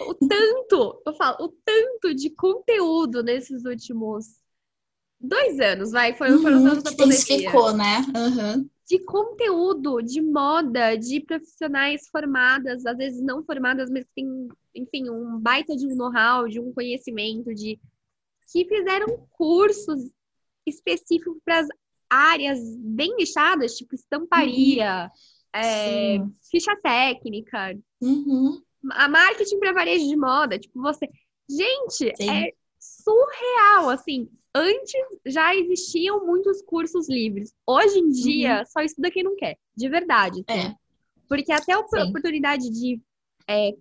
O 0.00 0.14
tanto, 0.14 1.02
eu 1.06 1.14
falo, 1.14 1.44
o 1.44 1.48
tanto 1.64 2.12
de 2.12 2.30
conteúdo 2.30 3.22
nesses 3.22 3.64
últimos 3.64 4.26
dois 5.20 5.60
anos, 5.60 5.92
vai, 5.92 6.16
foi, 6.16 6.36
foram 6.38 6.58
uhum, 6.58 6.66
anos 6.66 6.82
da 6.82 6.90
pandemia. 6.90 7.72
né? 7.72 8.04
Uhum 8.16 8.70
de 8.86 8.98
conteúdo, 8.98 10.02
de 10.02 10.20
moda, 10.20 10.96
de 10.96 11.20
profissionais 11.20 12.08
formadas, 12.08 12.84
às 12.84 12.96
vezes 12.96 13.22
não 13.22 13.42
formadas, 13.42 13.90
mas 13.90 14.04
que 14.04 14.10
têm, 14.14 14.48
enfim, 14.74 15.08
um 15.08 15.38
baita 15.38 15.74
de 15.74 15.86
um 15.86 15.94
know-how, 15.94 16.46
de 16.46 16.60
um 16.60 16.72
conhecimento, 16.72 17.54
de 17.54 17.80
que 18.52 18.66
fizeram 18.66 19.26
cursos 19.32 20.10
específicos 20.66 21.38
para 21.44 21.60
as 21.60 21.68
áreas 22.10 22.60
bem 22.76 23.16
nichadas, 23.16 23.74
tipo 23.76 23.94
estamparia, 23.94 25.10
uhum. 25.54 25.60
é, 25.60 26.18
ficha 26.50 26.76
técnica, 26.82 27.76
uhum. 28.02 28.62
a 28.90 29.08
marketing 29.08 29.58
para 29.58 29.72
varejo 29.72 30.06
de 30.06 30.16
moda, 30.16 30.58
tipo 30.58 30.80
você, 30.80 31.08
gente, 31.48 32.14
Sim. 32.16 32.30
é 32.30 32.52
surreal, 32.78 33.88
assim 33.88 34.28
antes 34.54 34.94
já 35.26 35.54
existiam 35.54 36.24
muitos 36.24 36.62
cursos 36.62 37.08
livres. 37.08 37.52
Hoje 37.66 37.98
em 37.98 38.08
dia, 38.10 38.60
uhum. 38.60 38.66
só 38.66 38.80
estuda 38.80 39.10
quem 39.10 39.24
não 39.24 39.36
quer, 39.36 39.58
de 39.76 39.88
verdade. 39.88 40.44
É. 40.46 40.74
Porque 41.28 41.52
até 41.52 41.72
a 41.72 41.86
Sim. 41.86 42.08
oportunidade 42.08 42.70
de 42.70 43.00
é, 43.48 43.74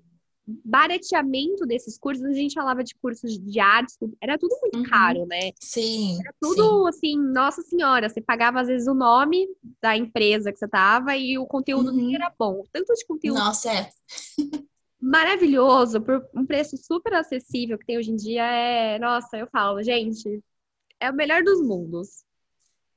barateamento 0.45 1.65
desses 1.65 1.97
cursos, 1.97 2.25
a 2.25 2.33
gente 2.33 2.53
falava 2.53 2.83
de 2.83 2.95
cursos 2.95 3.37
de 3.37 3.59
artes, 3.59 3.97
era 4.21 4.37
tudo 4.37 4.57
muito 4.61 4.79
uhum. 4.79 4.83
caro, 4.83 5.25
né? 5.25 5.51
Sim. 5.59 6.19
Era 6.19 6.33
tudo 6.41 6.83
sim. 6.83 6.89
assim, 6.89 7.17
nossa 7.17 7.61
senhora, 7.61 8.09
você 8.09 8.21
pagava 8.21 8.61
às 8.61 8.67
vezes 8.67 8.87
o 8.87 8.93
nome 8.93 9.47
da 9.81 9.95
empresa 9.95 10.51
que 10.51 10.57
você 10.57 10.67
tava 10.67 11.15
e 11.15 11.37
o 11.37 11.45
conteúdo 11.45 11.89
uhum. 11.89 11.95
nem 11.95 12.15
era 12.15 12.33
bom. 12.37 12.63
Tanto 12.71 12.93
de 12.93 13.05
conteúdo. 13.05 13.37
Nossa, 13.37 13.71
é. 13.71 13.89
maravilhoso, 14.99 16.01
por 16.01 16.25
um 16.35 16.45
preço 16.45 16.77
super 16.77 17.13
acessível 17.13 17.77
que 17.77 17.85
tem 17.85 17.97
hoje 17.97 18.11
em 18.11 18.15
dia, 18.15 18.45
é. 18.45 18.99
Nossa, 18.99 19.37
eu 19.37 19.47
falo, 19.47 19.81
gente, 19.81 20.41
é 21.03 21.11
o 21.11 21.15
melhor 21.15 21.43
dos 21.43 21.61
mundos. 21.61 22.23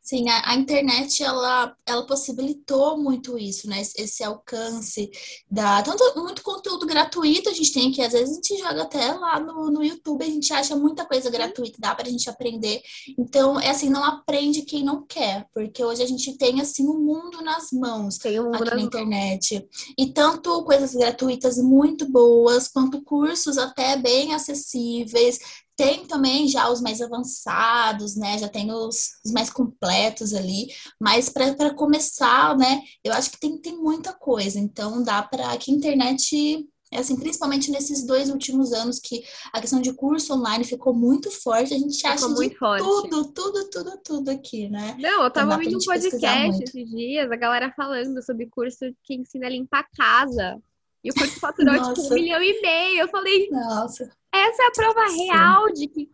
Sim, 0.06 0.28
a, 0.28 0.52
a, 0.52 0.54
internet 0.54 1.20
ela, 1.24 1.76
ela 1.84 2.06
possibilitou 2.06 2.96
muito 2.96 3.36
isso, 3.36 3.68
né? 3.68 3.80
Esse, 3.80 4.00
esse, 4.00 4.22
alcance 4.22 5.10
da 5.50 5.82
tanto 5.82 6.22
muito 6.22 6.44
conteúdo 6.44 6.86
gratuito 6.86 7.48
a 7.50 7.52
gente 7.52 7.72
tem 7.72 7.90
que 7.90 8.00
às 8.00 8.12
vezes 8.12 8.30
a 8.30 8.34
gente 8.34 8.56
joga 8.56 8.82
até 8.82 9.12
lá 9.14 9.40
no, 9.40 9.68
no 9.68 9.82
YouTube, 9.82 10.22
a 10.22 10.30
gente 10.30 10.52
acha 10.52 10.76
muita 10.76 11.04
coisa 11.04 11.28
gratuita, 11.28 11.78
dá 11.80 11.92
pra 11.92 12.08
gente 12.08 12.30
aprender. 12.30 12.80
Então, 13.18 13.58
é 13.58 13.70
assim, 13.70 13.90
não 13.90 14.04
aprende 14.04 14.62
quem 14.62 14.84
não 14.84 15.04
quer, 15.04 15.44
porque 15.52 15.84
hoje 15.84 16.04
a 16.04 16.06
gente 16.06 16.38
tem 16.38 16.60
assim 16.60 16.86
o 16.86 16.92
um 16.92 17.00
mundo 17.00 17.42
nas 17.42 17.72
mãos 17.72 18.16
tem 18.16 18.38
um 18.38 18.54
aqui 18.54 18.76
na 18.76 18.80
internet. 18.80 19.68
E 19.98 20.12
tanto 20.12 20.62
coisas 20.62 20.94
gratuitas 20.94 21.58
muito 21.58 22.08
boas, 22.08 22.68
quanto 22.68 23.02
cursos 23.02 23.58
até 23.58 23.96
bem 23.96 24.32
acessíveis, 24.32 25.40
tem 25.76 26.06
também 26.06 26.48
já 26.48 26.70
os 26.70 26.80
mais 26.80 27.00
avançados, 27.00 28.16
né? 28.16 28.38
Já 28.38 28.48
tem 28.48 28.72
os, 28.72 29.10
os 29.24 29.32
mais 29.32 29.50
completos 29.50 30.32
ali, 30.32 30.68
mas 31.00 31.28
para 31.28 31.74
começar, 31.74 32.56
né? 32.56 32.82
Eu 33.04 33.12
acho 33.12 33.30
que 33.30 33.38
tem, 33.38 33.58
tem 33.58 33.76
muita 33.76 34.12
coisa. 34.12 34.58
Então 34.58 35.02
dá 35.02 35.22
para 35.22 35.56
que 35.58 35.70
a 35.70 35.74
internet 35.74 36.66
é 36.92 36.98
assim, 36.98 37.16
principalmente 37.16 37.70
nesses 37.70 38.06
dois 38.06 38.30
últimos 38.30 38.72
anos 38.72 39.00
que 39.00 39.24
a 39.52 39.60
questão 39.60 39.80
de 39.80 39.92
curso 39.92 40.32
online 40.32 40.64
ficou 40.64 40.94
muito 40.94 41.30
forte, 41.30 41.74
a 41.74 41.78
gente 41.78 42.06
acha 42.06 42.28
de 42.28 42.56
forte. 42.56 42.82
tudo, 42.82 43.32
tudo, 43.32 43.70
tudo, 43.70 44.00
tudo 44.04 44.30
aqui, 44.30 44.68
né? 44.68 44.96
Não, 44.98 45.24
eu 45.24 45.30
tava 45.30 45.46
então, 45.46 45.58
ouvindo 45.58 45.78
um 45.78 45.84
podcast 45.84 46.62
esses 46.62 46.90
dias, 46.90 47.30
a 47.30 47.36
galera 47.36 47.72
falando 47.76 48.22
sobre 48.22 48.46
curso 48.46 48.86
que 49.02 49.14
ensina 49.14 49.46
a 49.46 49.50
limpar 49.50 49.80
a 49.80 49.96
casa. 49.96 50.62
E 51.02 51.10
o 51.10 51.14
curso 51.14 51.38
faturou 51.38 51.74
tipo 51.74 52.06
um 52.06 52.14
milhão 52.14 52.42
e 52.42 52.60
meio. 52.60 53.00
Eu 53.00 53.08
falei, 53.08 53.48
Nossa. 53.50 54.10
Essa 54.48 54.62
é 54.62 54.66
a 54.66 54.70
prova 54.70 55.08
Sim. 55.08 55.26
real 55.26 55.72
de 55.72 55.88
que 55.88 56.10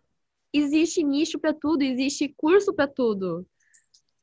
existe 0.52 1.02
nicho 1.02 1.38
para 1.38 1.54
tudo, 1.54 1.82
existe 1.82 2.32
curso 2.36 2.72
para 2.72 2.86
tudo. 2.86 3.46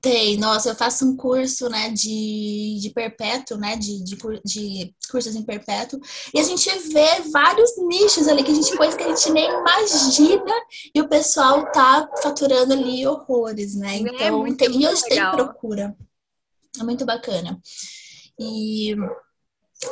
Tem, 0.02 0.38
nossa, 0.38 0.70
eu 0.70 0.76
faço 0.76 1.06
um 1.06 1.18
curso, 1.18 1.68
né, 1.68 1.90
de, 1.90 2.80
de 2.82 2.90
perpétuo, 2.92 3.58
né, 3.58 3.76
de, 3.76 4.02
de, 4.02 4.16
de 4.46 4.96
cursos 5.12 5.36
em 5.36 5.44
perpétuo, 5.44 6.00
e 6.34 6.40
a 6.40 6.44
gente 6.44 6.70
vê 6.88 7.20
vários 7.30 7.72
nichos 7.78 8.30
ali, 8.30 8.42
que 8.42 8.52
a 8.52 8.54
gente, 8.54 8.78
coisa 8.78 8.96
que 8.96 9.04
a 9.04 9.14
gente 9.14 9.30
nem 9.32 9.50
imagina, 9.50 10.54
e 10.96 11.02
o 11.02 11.10
pessoal 11.10 11.70
tá 11.74 12.10
faturando 12.24 12.72
ali 12.72 13.06
horrores, 13.06 13.76
né, 13.76 13.96
é 13.96 14.00
então, 14.00 14.48
é 14.48 14.56
tem, 14.56 14.82
e 14.82 14.88
hoje 14.88 15.04
legal. 15.10 15.36
tem 15.36 15.46
procura, 15.46 15.98
é 16.80 16.84
muito 16.84 17.06
bacana. 17.06 17.60
E 18.40 18.96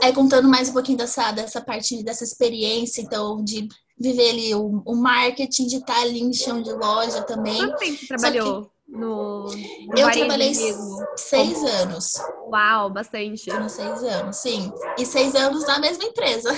Aí 0.03 0.13
contando 0.13 0.49
mais 0.49 0.67
um 0.67 0.73
pouquinho 0.73 0.97
dessa, 0.97 1.31
dessa 1.31 1.61
parte, 1.61 2.03
dessa 2.03 2.23
experiência, 2.23 3.01
então, 3.01 3.41
de 3.43 3.69
viver 3.99 4.29
ali 4.29 4.55
o, 4.55 4.81
o 4.85 4.95
marketing, 4.95 5.67
de 5.67 5.77
estar 5.77 6.01
ali 6.01 6.21
em 6.21 6.33
chão 6.33 6.61
de 6.61 6.71
loja 6.71 7.23
também. 7.23 7.57
Quanto 7.57 7.77
tempo 7.77 7.97
você 7.97 8.07
trabalhou 8.07 8.71
no, 8.87 9.47
no 9.47 9.97
Eu 9.97 10.11
trabalhei 10.11 10.55
mesmo? 10.55 11.05
seis 11.17 11.53
Como? 11.53 11.67
anos. 11.67 12.13
Uau, 12.49 12.89
bastante. 12.89 13.51
Foram 13.51 13.67
seis 13.69 14.03
anos, 14.03 14.37
sim. 14.37 14.71
E 14.97 15.05
seis 15.05 15.35
anos 15.35 15.65
na 15.65 15.79
mesma 15.79 16.03
empresa. 16.05 16.49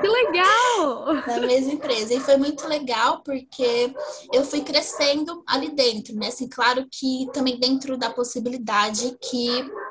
Que 0.00 0.06
legal! 0.06 1.14
na 1.26 1.40
mesma 1.40 1.72
empresa. 1.72 2.14
E 2.14 2.20
foi 2.20 2.36
muito 2.36 2.66
legal 2.68 3.22
porque 3.24 3.92
eu 4.32 4.44
fui 4.44 4.60
crescendo 4.60 5.42
ali 5.46 5.70
dentro, 5.70 6.14
né? 6.14 6.28
Assim, 6.28 6.48
claro 6.48 6.86
que 6.90 7.26
também 7.32 7.58
dentro 7.58 7.96
da 7.96 8.10
possibilidade 8.10 9.16
que 9.20 9.48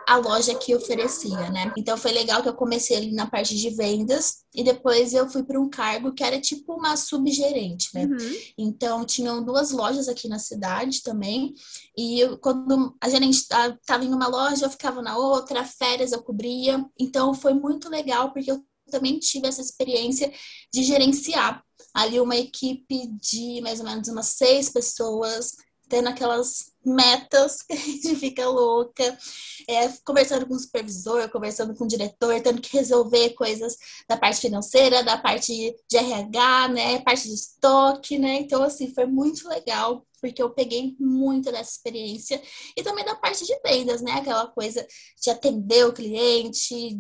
a 0.08 0.16
loja 0.16 0.56
que 0.56 0.74
oferecia, 0.74 1.50
né? 1.50 1.74
Então 1.76 1.98
foi 1.98 2.14
legal 2.14 2.42
que 2.42 2.48
eu 2.48 2.56
comecei 2.56 2.96
ali 2.96 3.12
na 3.12 3.28
parte 3.28 3.54
de 3.58 3.70
vendas 3.72 4.38
e 4.56 4.64
depois 4.64 5.14
eu 5.14 5.30
fui 5.30 5.44
para 5.44 5.60
um 5.60 5.70
cargo 5.70 6.14
que 6.14 6.24
era 6.24 6.40
tipo 6.40 6.74
uma 6.74 6.96
subgerente, 6.96 7.90
né? 7.94 8.06
Uhum. 8.06 8.36
Então 8.58 9.06
tinham 9.06 9.44
duas 9.44 9.72
lojas 9.72 10.08
aqui 10.08 10.30
na 10.30 10.40
cidade 10.40 11.04
também 11.04 11.54
e 11.96 12.22
eu, 12.22 12.38
quando 12.38 12.96
a 13.02 13.10
gerente 13.10 13.36
estava 13.36 14.06
em 14.06 14.14
uma 14.14 14.30
loja 14.30 14.66
eu 14.66 14.70
ficava 14.70 15.02
na 15.02 15.18
outra, 15.18 15.66
férias 15.66 16.14
eu 16.14 16.24
cobria. 16.24 16.86
Então 16.98 17.34
foi 17.34 17.54
muito 17.54 17.90
legal 17.90 18.32
porque 18.32 18.50
eu 18.50 18.64
também 18.90 19.20
tive 19.20 19.46
essa 19.48 19.60
experiência 19.60 20.32
de 20.74 20.84
gerenciar 20.84 21.62
ali 21.94 22.20
uma 22.22 22.38
equipe 22.38 23.08
de 23.20 23.60
mais 23.62 23.80
ou 23.80 23.86
menos 23.86 24.08
umas 24.08 24.28
seis 24.28 24.70
pessoas, 24.70 25.54
tendo 25.90 26.10
aquelas 26.10 26.74
metas 26.86 27.62
que 27.68 27.74
a 27.74 27.76
gente 27.76 28.16
fica 28.16 28.48
louca, 28.48 29.18
é, 29.68 29.90
conversando 30.06 30.46
com 30.48 30.54
o 30.54 30.60
supervisor, 30.60 31.30
conversando 31.30 31.76
com 31.76 31.84
o 31.84 31.88
diretor, 31.88 32.42
tendo 32.42 32.62
que 32.62 32.76
resolver 32.76 33.32
coisas 33.32 33.78
da 34.08 34.18
parte 34.18 34.42
financeira, 34.42 35.04
da 35.04 35.18
parte 35.18 35.76
de 35.90 35.98
RH, 35.98 36.68
né, 36.70 37.00
parte 37.00 37.28
de 37.28 37.34
estoque, 37.34 38.18
né, 38.18 38.36
então 38.36 38.64
assim, 38.64 38.94
foi 38.94 39.06
muito 39.06 39.48
legal, 39.48 40.06
porque 40.22 40.42
eu 40.42 40.50
peguei 40.50 40.96
muito 41.00 41.52
dessa 41.52 41.72
experiência, 41.72 42.42
e 42.76 42.84
também 42.84 43.06
da 43.06 43.16
parte 43.16 43.46
de 43.46 43.60
vendas, 43.64 44.02
né, 44.02 44.14
aquela 44.14 44.48
coisa 44.48 44.86
de 45.22 45.30
atender 45.30 45.86
o 45.86 45.94
cliente, 45.94 47.00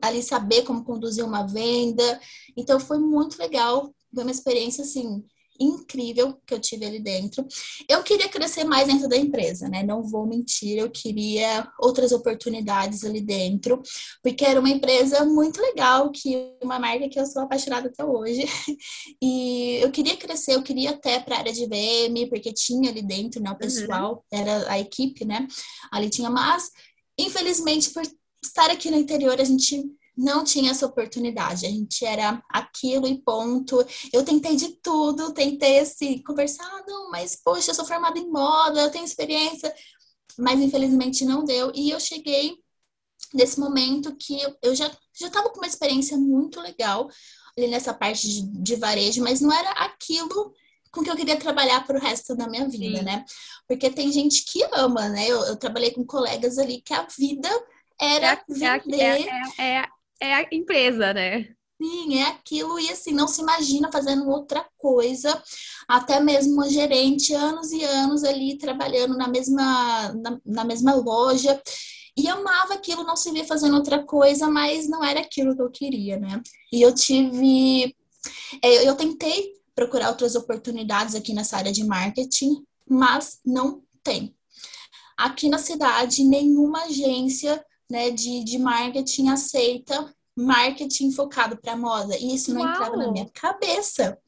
ali 0.00 0.20
saber 0.20 0.62
como 0.62 0.84
conduzir 0.84 1.24
uma 1.24 1.46
venda. 1.46 2.20
Então 2.56 2.80
foi 2.80 2.98
muito 2.98 3.38
legal, 3.38 3.94
foi 4.12 4.24
uma 4.24 4.32
experiência 4.32 4.82
assim 4.82 5.24
incrível 5.58 6.38
que 6.46 6.54
eu 6.54 6.60
tive 6.60 6.86
ali 6.86 6.98
dentro. 6.98 7.46
Eu 7.88 8.02
queria 8.02 8.28
crescer 8.28 8.64
mais 8.64 8.86
dentro 8.86 9.08
da 9.08 9.16
empresa, 9.16 9.68
né? 9.68 9.82
Não 9.82 10.02
vou 10.02 10.26
mentir, 10.26 10.78
eu 10.78 10.90
queria 10.90 11.68
outras 11.78 12.12
oportunidades 12.12 13.04
ali 13.04 13.20
dentro, 13.20 13.80
porque 14.22 14.44
era 14.44 14.60
uma 14.60 14.70
empresa 14.70 15.24
muito 15.24 15.60
legal, 15.60 16.10
que 16.10 16.54
uma 16.62 16.78
marca 16.78 17.08
que 17.08 17.18
eu 17.18 17.26
sou 17.26 17.42
apaixonada 17.42 17.88
até 17.88 18.04
hoje. 18.04 18.44
E 19.20 19.78
eu 19.80 19.90
queria 19.90 20.16
crescer, 20.16 20.54
eu 20.54 20.62
queria 20.62 20.90
até 20.90 21.20
para 21.20 21.36
a 21.36 21.38
área 21.38 21.52
de 21.52 21.66
VM, 21.66 22.28
porque 22.28 22.52
tinha 22.52 22.90
ali 22.90 23.02
dentro, 23.02 23.40
né, 23.40 23.50
o 23.50 23.52
uhum. 23.52 23.58
pessoal, 23.58 24.24
uhum. 24.32 24.38
era 24.38 24.70
a 24.70 24.78
equipe, 24.78 25.24
né? 25.24 25.46
Ali 25.92 26.10
tinha, 26.10 26.28
mas 26.28 26.70
infelizmente 27.18 27.90
por 27.90 28.02
estar 28.42 28.70
aqui 28.70 28.90
no 28.90 28.96
interior, 28.96 29.40
a 29.40 29.44
gente 29.44 29.84
não 30.16 30.44
tinha 30.44 30.70
essa 30.70 30.86
oportunidade. 30.86 31.66
A 31.66 31.70
gente 31.70 32.04
era 32.04 32.42
aquilo 32.48 33.06
e 33.06 33.18
ponto. 33.22 33.84
Eu 34.12 34.24
tentei 34.24 34.56
de 34.56 34.70
tudo, 34.82 35.32
tentei 35.32 35.80
assim, 35.80 36.22
conversar, 36.22 36.64
ah, 36.64 36.84
não, 36.86 37.10
mas 37.10 37.36
poxa, 37.36 37.70
eu 37.70 37.74
sou 37.74 37.84
formada 37.84 38.18
em 38.18 38.30
moda, 38.30 38.80
eu 38.80 38.90
tenho 38.90 39.04
experiência, 39.04 39.74
mas 40.38 40.60
infelizmente 40.60 41.24
não 41.24 41.44
deu. 41.44 41.72
E 41.74 41.90
eu 41.90 42.00
cheguei 42.00 42.58
nesse 43.32 43.58
momento 43.58 44.14
que 44.16 44.40
eu, 44.40 44.56
eu 44.62 44.74
já 44.74 44.90
já 45.18 45.26
estava 45.28 45.50
com 45.50 45.58
uma 45.58 45.66
experiência 45.66 46.16
muito 46.16 46.60
legal 46.60 47.08
ali 47.56 47.68
nessa 47.68 47.92
parte 47.92 48.26
de, 48.26 48.62
de 48.62 48.76
varejo, 48.76 49.22
mas 49.22 49.40
não 49.40 49.52
era 49.52 49.70
aquilo 49.72 50.54
com 50.90 51.02
que 51.02 51.10
eu 51.10 51.16
queria 51.16 51.38
trabalhar 51.38 51.86
para 51.86 51.98
o 51.98 52.00
resto 52.00 52.36
da 52.36 52.46
minha 52.46 52.68
vida, 52.68 52.98
Sim. 52.98 53.04
né? 53.04 53.24
Porque 53.66 53.90
tem 53.90 54.12
gente 54.12 54.44
que 54.44 54.62
ama, 54.72 55.08
né? 55.08 55.26
Eu, 55.26 55.40
eu, 55.44 55.56
trabalhei 55.56 55.90
com 55.90 56.04
colegas 56.04 56.58
ali 56.58 56.82
que 56.82 56.92
a 56.92 57.06
vida 57.18 57.48
era 57.98 58.32
é, 58.32 58.44
vender. 58.48 59.00
É, 59.00 59.62
é, 59.62 59.76
é, 59.78 59.88
é 60.22 60.34
a 60.34 60.48
empresa, 60.52 61.12
né? 61.12 61.48
Sim, 61.80 62.18
é 62.18 62.28
aquilo, 62.28 62.78
e 62.78 62.88
assim, 62.90 63.12
não 63.12 63.26
se 63.26 63.42
imagina 63.42 63.90
fazendo 63.90 64.28
outra 64.28 64.64
coisa, 64.78 65.42
até 65.88 66.20
mesmo 66.20 66.52
uma 66.54 66.70
gerente, 66.70 67.34
anos 67.34 67.72
e 67.72 67.82
anos 67.82 68.22
ali 68.22 68.56
trabalhando 68.56 69.16
na 69.16 69.26
mesma, 69.26 70.12
na, 70.12 70.40
na 70.46 70.64
mesma 70.64 70.94
loja, 70.94 71.60
e 72.16 72.28
amava 72.28 72.74
aquilo, 72.74 73.02
não 73.02 73.16
se 73.16 73.32
via 73.32 73.44
fazendo 73.44 73.74
outra 73.74 74.04
coisa, 74.04 74.48
mas 74.48 74.88
não 74.88 75.02
era 75.02 75.20
aquilo 75.20 75.56
que 75.56 75.62
eu 75.62 75.70
queria, 75.70 76.18
né? 76.18 76.40
E 76.72 76.80
eu 76.80 76.94
tive, 76.94 77.96
é, 78.62 78.88
eu 78.88 78.94
tentei 78.94 79.54
procurar 79.74 80.10
outras 80.10 80.36
oportunidades 80.36 81.16
aqui 81.16 81.32
nessa 81.32 81.56
área 81.56 81.72
de 81.72 81.82
marketing, 81.82 82.64
mas 82.88 83.40
não 83.44 83.82
tem. 84.04 84.36
Aqui 85.16 85.48
na 85.48 85.58
cidade, 85.58 86.22
nenhuma 86.22 86.84
agência 86.84 87.64
né, 87.90 88.10
de, 88.10 88.44
de 88.44 88.58
marketing 88.58 89.28
aceita 89.28 90.12
marketing 90.36 91.12
focado 91.12 91.56
para 91.56 91.76
moda. 91.76 92.16
E 92.16 92.34
isso 92.34 92.52
não 92.52 92.62
Uau. 92.62 92.70
entrava 92.70 92.96
na 92.96 93.12
minha 93.12 93.28
cabeça. 93.32 94.18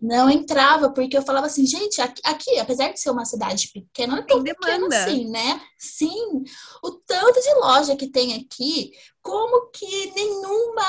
Não 0.00 0.28
entrava, 0.28 0.90
porque 0.90 1.16
eu 1.16 1.22
falava 1.22 1.46
assim, 1.46 1.66
gente, 1.66 2.00
aqui, 2.00 2.20
aqui 2.24 2.58
apesar 2.58 2.92
de 2.92 3.00
ser 3.00 3.10
uma 3.10 3.24
cidade 3.24 3.70
pequena, 3.72 4.16
não 4.16 4.22
é 4.22 4.26
tão 4.26 4.42
pequena 4.42 4.86
assim, 4.88 5.30
né? 5.30 5.60
Sim, 5.78 6.42
o 6.82 6.90
tanto 6.90 7.40
de 7.40 7.54
loja 7.54 7.96
que 7.96 8.08
tem 8.08 8.34
aqui, 8.34 8.90
como 9.22 9.70
que 9.70 10.12
nenhuma 10.14 10.84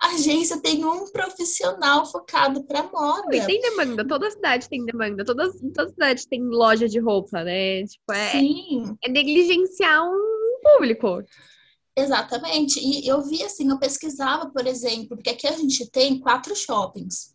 agência 0.00 0.60
tem 0.60 0.84
um 0.84 1.04
profissional 1.12 2.06
focado 2.06 2.64
para 2.64 2.82
moda. 2.82 3.36
E 3.36 3.46
tem 3.46 3.60
demanda, 3.60 4.06
toda 4.06 4.30
cidade 4.30 4.68
tem 4.68 4.84
demanda, 4.84 5.24
toda, 5.24 5.50
toda 5.74 5.88
cidade 5.88 6.26
tem 6.26 6.42
loja 6.42 6.88
de 6.88 6.98
roupa, 6.98 7.44
né? 7.44 7.84
Tipo, 7.84 8.12
é, 8.12 8.30
Sim. 8.32 8.96
é 9.04 9.08
negligenciar 9.08 10.02
um 10.04 10.35
público. 10.72 11.22
Exatamente. 11.96 12.78
E 12.78 13.08
eu 13.08 13.22
vi 13.22 13.42
assim, 13.42 13.70
eu 13.70 13.78
pesquisava, 13.78 14.50
por 14.50 14.66
exemplo, 14.66 15.16
porque 15.16 15.30
aqui 15.30 15.46
a 15.46 15.52
gente 15.52 15.90
tem 15.90 16.20
quatro 16.20 16.54
shoppings. 16.54 17.34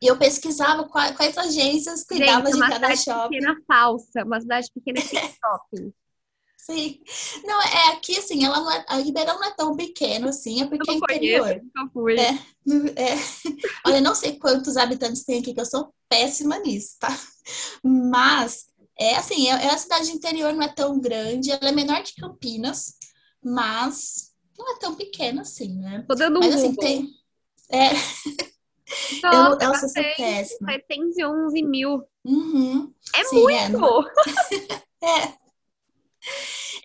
E 0.00 0.06
eu 0.06 0.16
pesquisava 0.16 0.84
quais, 0.84 1.16
quais 1.16 1.36
agências 1.36 2.04
cuidavam 2.04 2.50
de 2.50 2.58
cada 2.58 2.96
shopping. 2.96 3.38
Pequena 3.38 3.56
falsa, 3.66 4.24
uma 4.24 4.40
cidade 4.40 4.68
pequena 4.72 5.00
sem 5.04 5.20
shopping. 5.20 5.92
Sim. 6.56 7.00
Não, 7.44 7.60
é 7.62 7.92
aqui 7.94 8.18
assim, 8.18 8.44
ela 8.44 8.60
não 8.60 8.70
é, 8.70 8.84
a 8.88 8.96
Ribeirão 8.96 9.36
não 9.36 9.44
é 9.44 9.54
tão 9.54 9.74
pequeno 9.74 10.28
assim, 10.28 10.62
é 10.62 10.66
porque 10.66 10.90
é 10.90 10.94
interior. 10.94 11.46
Conheço, 11.46 11.64
nunca 11.64 11.92
fui. 11.92 12.18
É, 12.18 12.30
é. 13.02 13.18
Olha, 13.86 14.00
não 14.00 14.14
sei 14.14 14.38
quantos 14.38 14.76
habitantes 14.76 15.24
tem 15.24 15.40
aqui, 15.40 15.54
que 15.54 15.60
eu 15.60 15.66
sou 15.66 15.92
péssima 16.08 16.58
nisso, 16.58 16.96
tá? 17.00 17.08
Mas 17.82 18.67
é 18.98 19.16
assim, 19.16 19.48
é, 19.48 19.66
é 19.66 19.70
a 19.70 19.78
cidade 19.78 20.10
interior, 20.10 20.52
não 20.52 20.62
é 20.62 20.68
tão 20.68 20.98
grande, 21.00 21.50
ela 21.50 21.68
é 21.68 21.72
menor 21.72 22.02
que 22.02 22.20
Campinas, 22.20 22.94
mas 23.42 24.32
não 24.58 24.74
é 24.74 24.78
tão 24.78 24.94
pequena 24.94 25.42
assim, 25.42 25.78
né? 25.78 26.04
Tô 26.08 26.14
dando 26.14 26.40
mas 26.40 26.54
um 26.54 26.58
assim, 26.58 26.74
tem. 26.74 27.08
É. 27.70 27.90
Nossa, 29.22 29.64
eu, 29.64 29.68
eu 29.68 29.74
sou 29.74 30.02
péssima. 30.16 30.72
711 30.72 31.62
mil. 31.62 32.02
Uhum. 32.24 32.92
É 33.14 33.24
Sim, 33.24 33.52
é, 33.52 33.68
muito! 33.68 34.10
É, 35.02 35.06
é. 35.22 35.38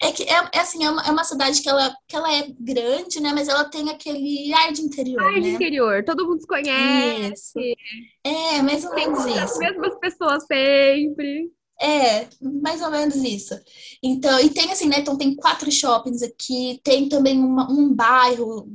É 0.02 0.12
que 0.12 0.24
é, 0.24 0.50
é 0.54 0.60
assim, 0.60 0.84
é 0.84 0.90
uma, 0.90 1.02
é 1.02 1.12
uma, 1.12 1.24
cidade 1.24 1.62
que 1.62 1.70
ela, 1.70 1.96
que 2.08 2.16
ela 2.16 2.32
é 2.32 2.48
grande, 2.60 3.22
né? 3.22 3.32
Mas 3.34 3.48
ela 3.48 3.64
tem 3.66 3.90
aquele 3.90 4.54
ar 4.54 4.72
de 4.72 4.82
interior. 4.82 5.24
Ar 5.24 5.34
de 5.34 5.42
né? 5.42 5.50
interior, 5.50 6.04
todo 6.04 6.28
mundo 6.28 6.42
se 6.42 6.48
conhece. 6.48 7.60
Isso. 7.60 7.78
É, 8.24 8.62
mais 8.62 8.84
ou 8.84 8.94
menos 8.94 9.26
isso. 9.26 9.40
As 9.40 9.58
mesmas 9.58 9.98
pessoas 10.00 10.46
sempre. 10.46 11.52
É, 11.82 12.28
mais 12.42 12.82
ou 12.82 12.90
menos 12.90 13.16
isso. 13.16 13.60
Então, 14.02 14.40
e 14.40 14.50
tem 14.50 14.72
assim, 14.72 14.88
né? 14.88 15.00
Então 15.00 15.18
tem 15.18 15.36
quatro 15.36 15.72
shoppings 15.72 16.22
aqui, 16.22 16.80
tem 16.84 17.10
também 17.10 17.38
uma, 17.38 17.70
um 17.70 17.94
bairro 17.94 18.70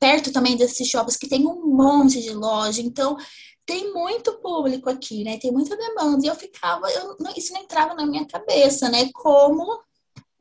perto 0.00 0.32
também 0.32 0.56
desses 0.56 0.88
shoppings 0.88 1.16
que 1.16 1.28
tem 1.28 1.46
um 1.46 1.66
monte 1.66 2.20
de 2.20 2.30
loja. 2.30 2.80
Então, 2.80 3.16
tem 3.64 3.92
muito 3.92 4.32
público 4.38 4.88
aqui, 4.88 5.22
né? 5.24 5.36
Tem 5.38 5.52
muita 5.52 5.76
demanda. 5.76 6.24
E 6.24 6.28
eu 6.28 6.34
ficava, 6.34 6.90
eu, 6.90 7.16
isso 7.36 7.52
não 7.52 7.60
entrava 7.60 7.94
na 7.94 8.06
minha 8.06 8.26
cabeça, 8.26 8.88
né? 8.88 9.10
Como 9.12 9.80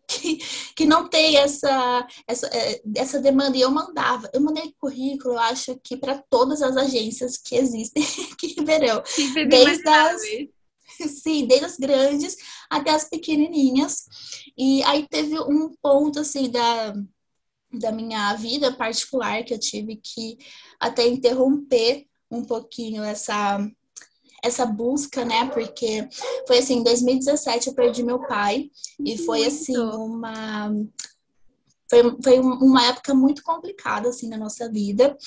que, 0.07 0.39
que 0.73 0.85
não 0.85 1.09
tem 1.09 1.35
essa, 1.35 2.07
essa, 2.25 2.47
é, 2.47 2.81
essa 2.95 3.19
demanda. 3.19 3.57
E 3.57 3.61
eu 3.61 3.69
mandava, 3.69 4.29
eu 4.33 4.39
mandei 4.39 4.73
currículo, 4.79 5.33
eu 5.33 5.39
acho 5.39 5.77
que 5.83 5.97
para 5.97 6.23
todas 6.29 6.61
as 6.61 6.77
agências 6.77 7.37
que 7.37 7.55
existem 7.57 8.01
aqui 8.31 8.47
em 8.47 8.53
Ribeirão. 8.53 9.03
Desde 9.49 9.89
as, 9.89 10.21
sim, 11.07 11.45
desde 11.45 11.65
as 11.65 11.77
grandes 11.77 12.35
até 12.69 12.91
as 12.91 13.09
pequenininhas. 13.09 14.05
E 14.57 14.83
aí 14.83 15.07
teve 15.07 15.39
um 15.39 15.73
ponto, 15.81 16.19
assim, 16.19 16.49
da, 16.49 16.93
da 17.71 17.91
minha 17.91 18.33
vida 18.35 18.73
particular 18.73 19.43
que 19.43 19.53
eu 19.53 19.59
tive 19.59 19.97
que 19.97 20.37
até 20.79 21.07
interromper 21.07 22.05
um 22.29 22.43
pouquinho 22.43 23.03
essa 23.03 23.59
essa 24.43 24.65
busca, 24.65 25.25
né? 25.25 25.49
Porque 25.49 26.07
foi 26.45 26.59
assim, 26.59 26.75
em 26.75 26.83
2017 26.83 27.67
eu 27.67 27.73
perdi 27.73 28.03
meu 28.03 28.19
pai 28.27 28.69
e 29.03 29.17
foi 29.17 29.45
assim 29.45 29.77
uma 29.77 30.71
foi, 31.89 32.17
foi 32.23 32.39
uma 32.39 32.85
época 32.87 33.13
muito 33.13 33.43
complicada, 33.43 34.09
assim, 34.09 34.27
na 34.27 34.37
nossa 34.37 34.69
vida. 34.71 35.17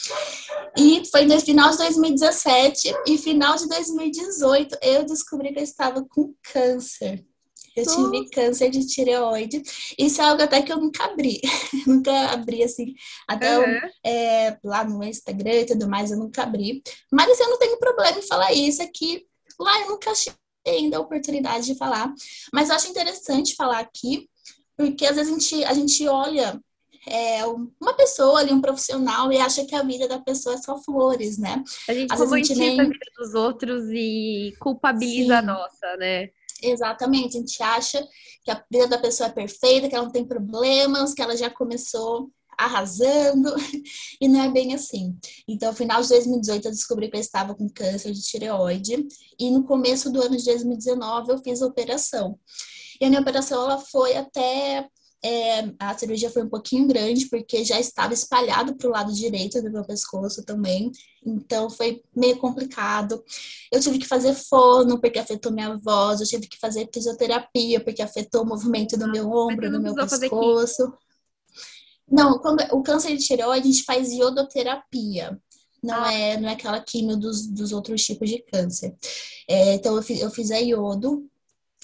E 0.77 1.03
foi 1.11 1.25
no 1.25 1.41
final 1.41 1.71
de 1.71 1.79
2017 1.79 2.95
e 3.07 3.19
final 3.19 3.57
de 3.57 3.69
2018 3.69 4.77
eu 4.83 5.05
descobri 5.05 5.53
que 5.53 5.59
eu 5.59 5.65
estava 5.65 6.05
com 6.09 6.35
câncer. 6.53 7.25
Eu 7.77 7.85
tive 7.87 8.29
câncer 8.31 8.69
de 8.71 8.87
tireoide. 8.87 9.63
Isso 9.99 10.21
é 10.21 10.25
algo 10.25 10.43
até 10.43 10.61
que 10.61 10.73
eu 10.73 10.79
nunca 10.79 11.05
abri. 11.05 11.41
nunca 11.87 12.13
abri, 12.31 12.63
assim, 12.63 12.95
até 13.29 13.59
uhum. 13.59 13.65
eu, 13.65 13.91
é, 14.05 14.59
lá 14.65 14.85
no 14.85 15.03
Instagram 15.05 15.61
e 15.61 15.67
tudo 15.67 15.89
mais, 15.89 16.11
eu 16.11 16.19
nunca 16.19 16.43
abri. 16.43 16.83
Mas 17.13 17.31
assim, 17.31 17.45
eu 17.45 17.51
não 17.51 17.59
tenho 17.59 17.79
problema 17.79 18.19
em 18.19 18.27
falar 18.27 18.53
isso 18.53 18.83
aqui. 18.83 19.25
Lá 19.59 19.81
eu 19.83 19.91
nunca 19.91 20.11
achei 20.11 20.33
ainda 20.67 20.97
a 20.97 21.01
oportunidade 21.01 21.67
de 21.67 21.77
falar. 21.77 22.13
Mas 22.53 22.69
eu 22.69 22.75
acho 22.75 22.89
interessante 22.89 23.55
falar 23.55 23.79
aqui, 23.79 24.29
porque 24.81 25.05
às 25.05 25.17
vezes 25.17 25.31
a 25.31 25.39
gente, 25.39 25.65
a 25.65 25.75
gente 25.75 26.09
olha 26.09 26.59
é, 27.07 27.45
uma 27.79 27.93
pessoa 27.95 28.41
ali, 28.41 28.51
um 28.51 28.63
profissional, 28.63 29.31
e 29.31 29.37
acha 29.37 29.63
que 29.67 29.75
a 29.75 29.83
vida 29.83 30.09
da 30.09 30.19
pessoa 30.19 30.55
é 30.55 30.59
só 30.59 30.79
flores, 30.79 31.37
né? 31.37 31.63
A 31.87 31.93
gente 31.93 32.11
às 32.11 32.19
a, 32.19 32.37
gente 32.39 32.55
nem... 32.55 32.81
a 32.81 32.85
vida 32.85 32.99
dos 33.19 33.35
outros 33.35 33.85
e 33.91 34.55
culpabiliza 34.59 35.35
Sim. 35.35 35.39
a 35.39 35.43
nossa, 35.43 35.97
né? 35.99 36.31
Exatamente, 36.63 37.37
a 37.37 37.41
gente 37.41 37.63
acha 37.63 38.03
que 38.43 38.51
a 38.51 38.65
vida 38.73 38.89
da 38.89 38.97
pessoa 38.97 39.29
é 39.29 39.33
perfeita, 39.33 39.87
que 39.87 39.95
ela 39.95 40.07
não 40.07 40.13
tem 40.13 40.25
problemas, 40.25 41.13
que 41.13 41.21
ela 41.21 41.37
já 41.37 41.51
começou 41.51 42.31
arrasando, 42.57 43.55
e 44.19 44.29
não 44.29 44.43
é 44.43 44.51
bem 44.51 44.73
assim. 44.73 45.15
Então, 45.47 45.71
no 45.71 45.77
final 45.77 46.01
de 46.01 46.09
2018, 46.09 46.69
eu 46.69 46.73
descobri 46.73 47.11
que 47.11 47.17
eu 47.19 47.21
estava 47.21 47.55
com 47.55 47.69
câncer 47.69 48.13
de 48.13 48.23
tireoide, 48.23 49.07
e 49.39 49.51
no 49.51 49.65
começo 49.65 50.11
do 50.11 50.23
ano 50.23 50.39
de 50.39 50.45
2019, 50.47 51.33
eu 51.33 51.39
fiz 51.39 51.61
a 51.61 51.67
operação. 51.67 52.39
E 53.01 53.07
a 53.07 53.09
minha 53.09 53.21
operação, 53.21 53.63
ela 53.65 53.79
foi 53.79 54.17
até 54.17 54.87
é, 55.23 55.71
a 55.79 55.97
cirurgia 55.99 56.31
foi 56.31 56.43
um 56.43 56.49
pouquinho 56.49 56.87
grande, 56.87 57.29
porque 57.29 57.63
já 57.63 57.79
estava 57.79 58.15
espalhado 58.15 58.75
para 58.75 58.89
o 58.89 58.91
lado 58.91 59.13
direito 59.13 59.61
do 59.63 59.71
meu 59.71 59.85
pescoço 59.85 60.43
também. 60.45 60.91
Então 61.25 61.69
foi 61.69 62.03
meio 62.17 62.39
complicado. 62.39 63.23
Eu 63.71 63.81
tive 63.81 63.99
que 63.99 64.07
fazer 64.07 64.35
fono, 64.35 64.99
porque 65.01 65.19
afetou 65.19 65.53
minha 65.53 65.77
voz. 65.77 66.21
Eu 66.21 66.27
tive 66.27 66.49
que 66.49 66.59
fazer 66.59 66.89
fisioterapia, 66.93 67.81
porque 67.83 68.03
afetou 68.03 68.43
o 68.43 68.47
movimento 68.47 68.97
do 68.97 69.11
meu 69.11 69.31
ombro, 69.31 69.71
do 69.71 69.81
meu 69.81 69.95
pescoço. 69.95 70.93
Não, 72.11 72.39
quando 72.39 72.61
o 72.73 72.83
câncer 72.83 73.17
de 73.17 73.25
tireoide, 73.25 73.69
a 73.69 73.71
gente 73.71 73.85
faz 73.85 74.11
iodoterapia. 74.11 75.39
Não, 75.83 76.03
ah. 76.03 76.13
é, 76.13 76.39
não 76.39 76.49
é 76.49 76.53
aquela 76.53 76.81
químio 76.81 77.17
dos, 77.17 77.47
dos 77.47 77.73
outros 77.73 78.05
tipos 78.05 78.29
de 78.29 78.43
câncer. 78.43 78.95
É, 79.49 79.75
então, 79.75 79.97
eu 79.97 80.03
fiz, 80.03 80.21
eu 80.21 80.31
fiz 80.31 80.51
a 80.51 80.59
iodo, 80.59 81.30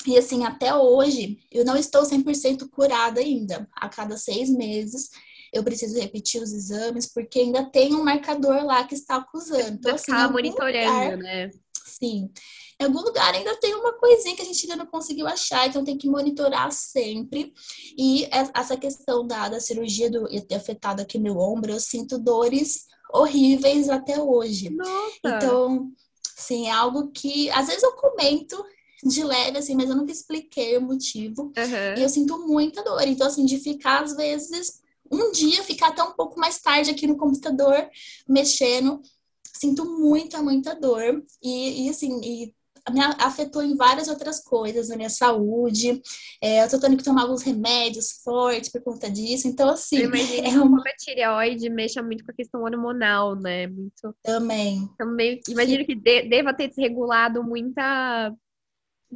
e 0.05 0.19
assim, 0.19 0.45
até 0.45 0.75
hoje, 0.75 1.39
eu 1.51 1.65
não 1.65 1.77
estou 1.77 2.03
100% 2.03 2.69
curada 2.71 3.21
ainda. 3.21 3.69
A 3.73 3.89
cada 3.89 4.17
seis 4.17 4.51
meses, 4.51 5.11
eu 5.53 5.65
preciso 5.65 5.99
repetir 5.99 6.43
os 6.43 6.53
exames, 6.53 7.07
porque 7.07 7.41
ainda 7.41 7.65
tem 7.65 7.95
um 7.95 8.05
marcador 8.05 8.65
lá 8.65 8.85
que 8.85 8.95
está 8.95 9.17
acusando. 9.17 9.75
Então, 9.75 9.95
assim, 9.95 10.13
tá 10.13 10.29
monitorando, 10.29 10.93
lugar, 10.93 11.17
né? 11.17 11.51
Sim. 11.85 12.31
Em 12.79 12.85
algum 12.85 13.01
lugar 13.01 13.35
ainda 13.35 13.57
tem 13.57 13.75
uma 13.75 13.95
coisinha 13.95 14.37
que 14.37 14.43
a 14.43 14.45
gente 14.45 14.65
ainda 14.65 14.85
não 14.85 14.91
conseguiu 14.91 15.27
achar, 15.27 15.67
então 15.67 15.83
tem 15.83 15.97
que 15.97 16.09
monitorar 16.09 16.71
sempre. 16.71 17.55
E 17.97 18.29
essa 18.31 18.77
questão 18.77 19.27
da, 19.27 19.49
da 19.49 19.61
cirurgia 19.61 20.11
do, 20.11 20.29
ter 20.43 20.57
afetado 20.57 21.01
aqui 21.01 21.19
meu 21.19 21.39
ombro, 21.39 21.73
eu 21.73 21.81
sinto 21.81 22.19
dores 22.19 22.85
horríveis 23.11 23.89
até 23.89 24.21
hoje. 24.21 24.69
Nossa. 24.69 25.21
Então, 25.25 25.91
sim, 26.37 26.67
é 26.67 26.71
algo 26.71 27.11
que 27.13 27.49
às 27.51 27.67
vezes 27.67 27.83
eu 27.83 27.93
comento 27.93 28.63
de 29.05 29.23
leve, 29.23 29.59
assim, 29.59 29.75
mas 29.75 29.91
eu 29.91 29.97
nunca 29.97 30.13
expliquei 30.13 30.77
o 30.77 30.83
motivo. 30.83 31.53
Uhum. 31.57 31.99
E 31.99 32.03
eu 32.03 32.09
sinto 32.09 32.39
muita 32.47 32.83
dor. 32.83 33.03
Então, 33.03 33.27
assim, 33.27 33.45
de 33.45 33.59
ficar, 33.59 34.03
às 34.03 34.17
vezes, 34.17 34.81
um 35.11 35.31
dia, 35.33 35.63
ficar 35.63 35.89
até 35.89 36.03
um 36.03 36.13
pouco 36.13 36.39
mais 36.39 36.59
tarde 36.59 36.91
aqui 36.91 37.07
no 37.07 37.17
computador, 37.17 37.89
mexendo, 38.29 39.01
sinto 39.55 39.85
muita, 39.85 40.43
muita 40.43 40.75
dor. 40.75 41.23
E, 41.43 41.87
e 41.87 41.91
assim, 41.91 42.21
e 42.23 42.55
me 42.91 43.01
afetou 43.01 43.63
em 43.63 43.77
várias 43.77 44.09
outras 44.09 44.41
coisas, 44.41 44.89
na 44.89 44.97
minha 44.97 45.11
saúde. 45.11 46.01
É, 46.41 46.65
eu 46.65 46.71
tô 46.71 46.79
tendo 46.79 46.97
que 46.97 47.05
tomar 47.05 47.23
alguns 47.23 47.43
remédios 47.43 48.21
fortes 48.23 48.71
por 48.71 48.81
conta 48.81 49.11
disso. 49.11 49.49
Então, 49.49 49.69
assim. 49.69 49.99
Eu 49.99 50.09
imagino 50.09 50.47
é 50.47 50.61
uma... 50.61 50.81
a 50.81 50.97
tireoide 50.97 51.69
mexa 51.69 52.03
muito 52.03 52.25
com 52.25 52.31
a 52.31 52.35
questão 52.35 52.63
hormonal, 52.63 53.35
né? 53.35 53.67
Muito. 53.67 54.15
Também. 54.23 54.89
Também. 54.97 55.41
Imagino 55.49 55.85
que 55.85 55.95
de, 55.95 56.23
deva 56.29 56.55
ter 56.55 56.69
desregulado 56.69 57.43
muita 57.43 58.33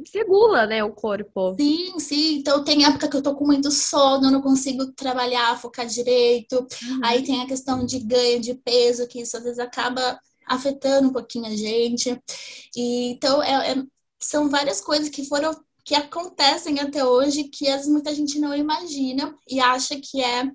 desregula, 0.01 0.65
né, 0.65 0.83
o 0.83 0.91
corpo. 0.91 1.55
Sim, 1.59 1.99
sim. 1.99 2.35
Então 2.35 2.63
tem 2.63 2.85
época 2.85 3.07
que 3.07 3.17
eu 3.17 3.21
tô 3.21 3.35
com 3.35 3.45
muito 3.45 3.71
sono, 3.71 4.31
não 4.31 4.41
consigo 4.41 4.91
trabalhar, 4.93 5.59
focar 5.59 5.85
direito. 5.85 6.55
Uhum. 6.55 6.99
Aí 7.03 7.23
tem 7.23 7.41
a 7.41 7.47
questão 7.47 7.85
de 7.85 7.99
ganho 7.99 8.39
de 8.39 8.53
peso, 8.53 9.07
que 9.07 9.21
isso 9.21 9.37
às 9.37 9.43
vezes 9.43 9.59
acaba 9.59 10.19
afetando 10.47 11.09
um 11.09 11.13
pouquinho 11.13 11.45
a 11.45 11.55
gente. 11.55 12.19
E, 12.75 13.11
então 13.11 13.41
é, 13.41 13.71
é, 13.71 13.83
são 14.19 14.49
várias 14.49 14.81
coisas 14.81 15.09
que 15.09 15.25
foram 15.25 15.51
que 15.83 15.95
acontecem 15.95 16.79
até 16.79 17.03
hoje 17.03 17.45
que 17.45 17.67
às 17.67 17.77
vezes 17.77 17.91
muita 17.91 18.13
gente 18.13 18.39
não 18.39 18.55
imagina 18.55 19.35
e 19.49 19.59
acha 19.59 19.99
que 19.99 20.21
é 20.21 20.49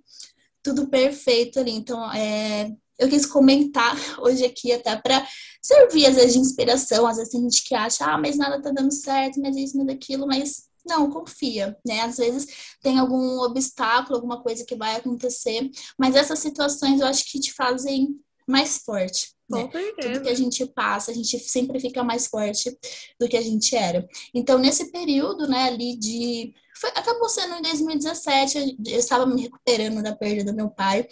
tudo 0.62 0.88
perfeito 0.88 1.60
ali. 1.60 1.72
Então, 1.72 2.12
é, 2.12 2.72
eu 2.98 3.08
quis 3.08 3.26
comentar 3.26 3.94
hoje 4.20 4.44
aqui 4.44 4.72
até 4.72 4.96
para 4.96 5.26
servir 5.62 6.06
às 6.06 6.16
vezes 6.16 6.34
de 6.34 6.38
inspiração. 6.38 7.06
Às 7.06 7.16
vezes 7.16 7.32
tem 7.32 7.42
gente 7.42 7.64
que 7.64 7.74
acha, 7.74 8.04
ah, 8.04 8.18
mas 8.18 8.36
nada 8.36 8.60
tá 8.60 8.70
dando 8.70 8.92
certo, 8.92 9.40
mas 9.40 9.56
isso, 9.56 9.76
mas 9.76 9.88
aquilo, 9.88 10.26
mas 10.26 10.66
não, 10.86 11.10
confia, 11.10 11.76
né? 11.84 12.02
Às 12.02 12.16
vezes 12.16 12.46
tem 12.80 12.98
algum 12.98 13.40
obstáculo, 13.40 14.16
alguma 14.16 14.40
coisa 14.40 14.64
que 14.64 14.76
vai 14.76 14.94
acontecer, 14.94 15.68
mas 15.98 16.14
essas 16.14 16.38
situações 16.38 17.00
eu 17.00 17.06
acho 17.06 17.24
que 17.30 17.40
te 17.40 17.52
fazem 17.52 18.20
mais 18.46 18.78
forte. 18.78 19.34
Né? 19.48 19.68
Tudo 20.00 20.22
que 20.22 20.28
a 20.28 20.34
gente 20.34 20.64
passa, 20.66 21.10
a 21.10 21.14
gente 21.14 21.38
sempre 21.38 21.78
fica 21.80 22.02
mais 22.02 22.26
forte 22.26 22.76
do 23.18 23.28
que 23.28 23.36
a 23.36 23.42
gente 23.42 23.76
era. 23.76 24.06
Então, 24.34 24.58
nesse 24.58 24.90
período, 24.90 25.48
né, 25.48 25.64
ali 25.64 25.96
de. 25.96 26.54
Foi, 26.80 26.90
acabou 26.90 27.28
sendo 27.28 27.54
em 27.56 27.62
2017, 27.62 28.76
eu 28.86 28.98
estava 28.98 29.26
me 29.26 29.42
recuperando 29.42 30.02
da 30.02 30.14
perda 30.14 30.52
do 30.52 30.56
meu 30.56 30.68
pai. 30.68 31.06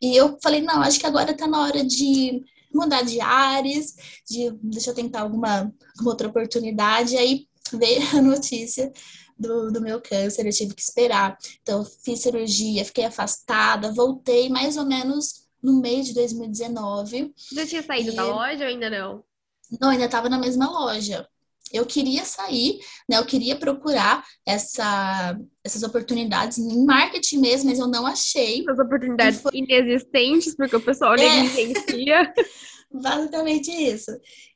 E 0.00 0.16
eu 0.16 0.38
falei, 0.42 0.62
não, 0.62 0.80
acho 0.82 1.00
que 1.00 1.06
agora 1.06 1.32
está 1.32 1.46
na 1.46 1.62
hora 1.62 1.84
de 1.84 2.44
mudar 2.72 3.02
de 3.02 3.20
ares, 3.20 3.94
de 4.28 4.50
deixa 4.62 4.90
eu 4.90 4.94
tentar 4.94 5.22
alguma, 5.22 5.72
alguma 5.96 6.10
outra 6.10 6.28
oportunidade. 6.28 7.16
Aí 7.16 7.48
veio 7.72 8.02
a 8.16 8.22
notícia 8.22 8.92
do, 9.38 9.70
do 9.70 9.80
meu 9.80 10.00
câncer, 10.00 10.46
eu 10.46 10.52
tive 10.52 10.74
que 10.74 10.82
esperar. 10.82 11.36
Então, 11.62 11.84
fiz 11.84 12.20
cirurgia, 12.20 12.84
fiquei 12.84 13.04
afastada, 13.04 13.92
voltei 13.92 14.48
mais 14.48 14.76
ou 14.76 14.84
menos 14.84 15.46
no 15.62 15.80
mês 15.80 16.06
de 16.06 16.14
2019. 16.14 17.34
Já 17.52 17.66
tinha 17.66 17.82
saído 17.82 18.10
e... 18.10 18.14
da 18.14 18.24
loja 18.24 18.64
ou 18.64 18.70
ainda 18.70 18.90
não? 18.90 19.24
Não, 19.80 19.90
ainda 19.90 20.06
estava 20.06 20.28
na 20.28 20.38
mesma 20.38 20.70
loja. 20.70 21.28
Eu 21.72 21.86
queria 21.86 22.24
sair, 22.24 22.78
né? 23.08 23.18
Eu 23.18 23.24
queria 23.24 23.56
procurar 23.56 24.24
essa, 24.46 25.38
essas 25.64 25.82
oportunidades 25.82 26.58
em 26.58 26.84
marketing 26.84 27.38
mesmo, 27.38 27.70
mas 27.70 27.78
eu 27.78 27.88
não 27.88 28.06
achei. 28.06 28.64
As 28.68 28.78
oportunidades 28.78 29.40
foi... 29.40 29.52
inexistentes, 29.54 30.54
porque 30.54 30.76
o 30.76 30.80
pessoal 30.80 31.14
é. 31.14 31.42
negligencia. 31.42 32.32
Basicamente 32.90 33.70
isso. 33.70 34.10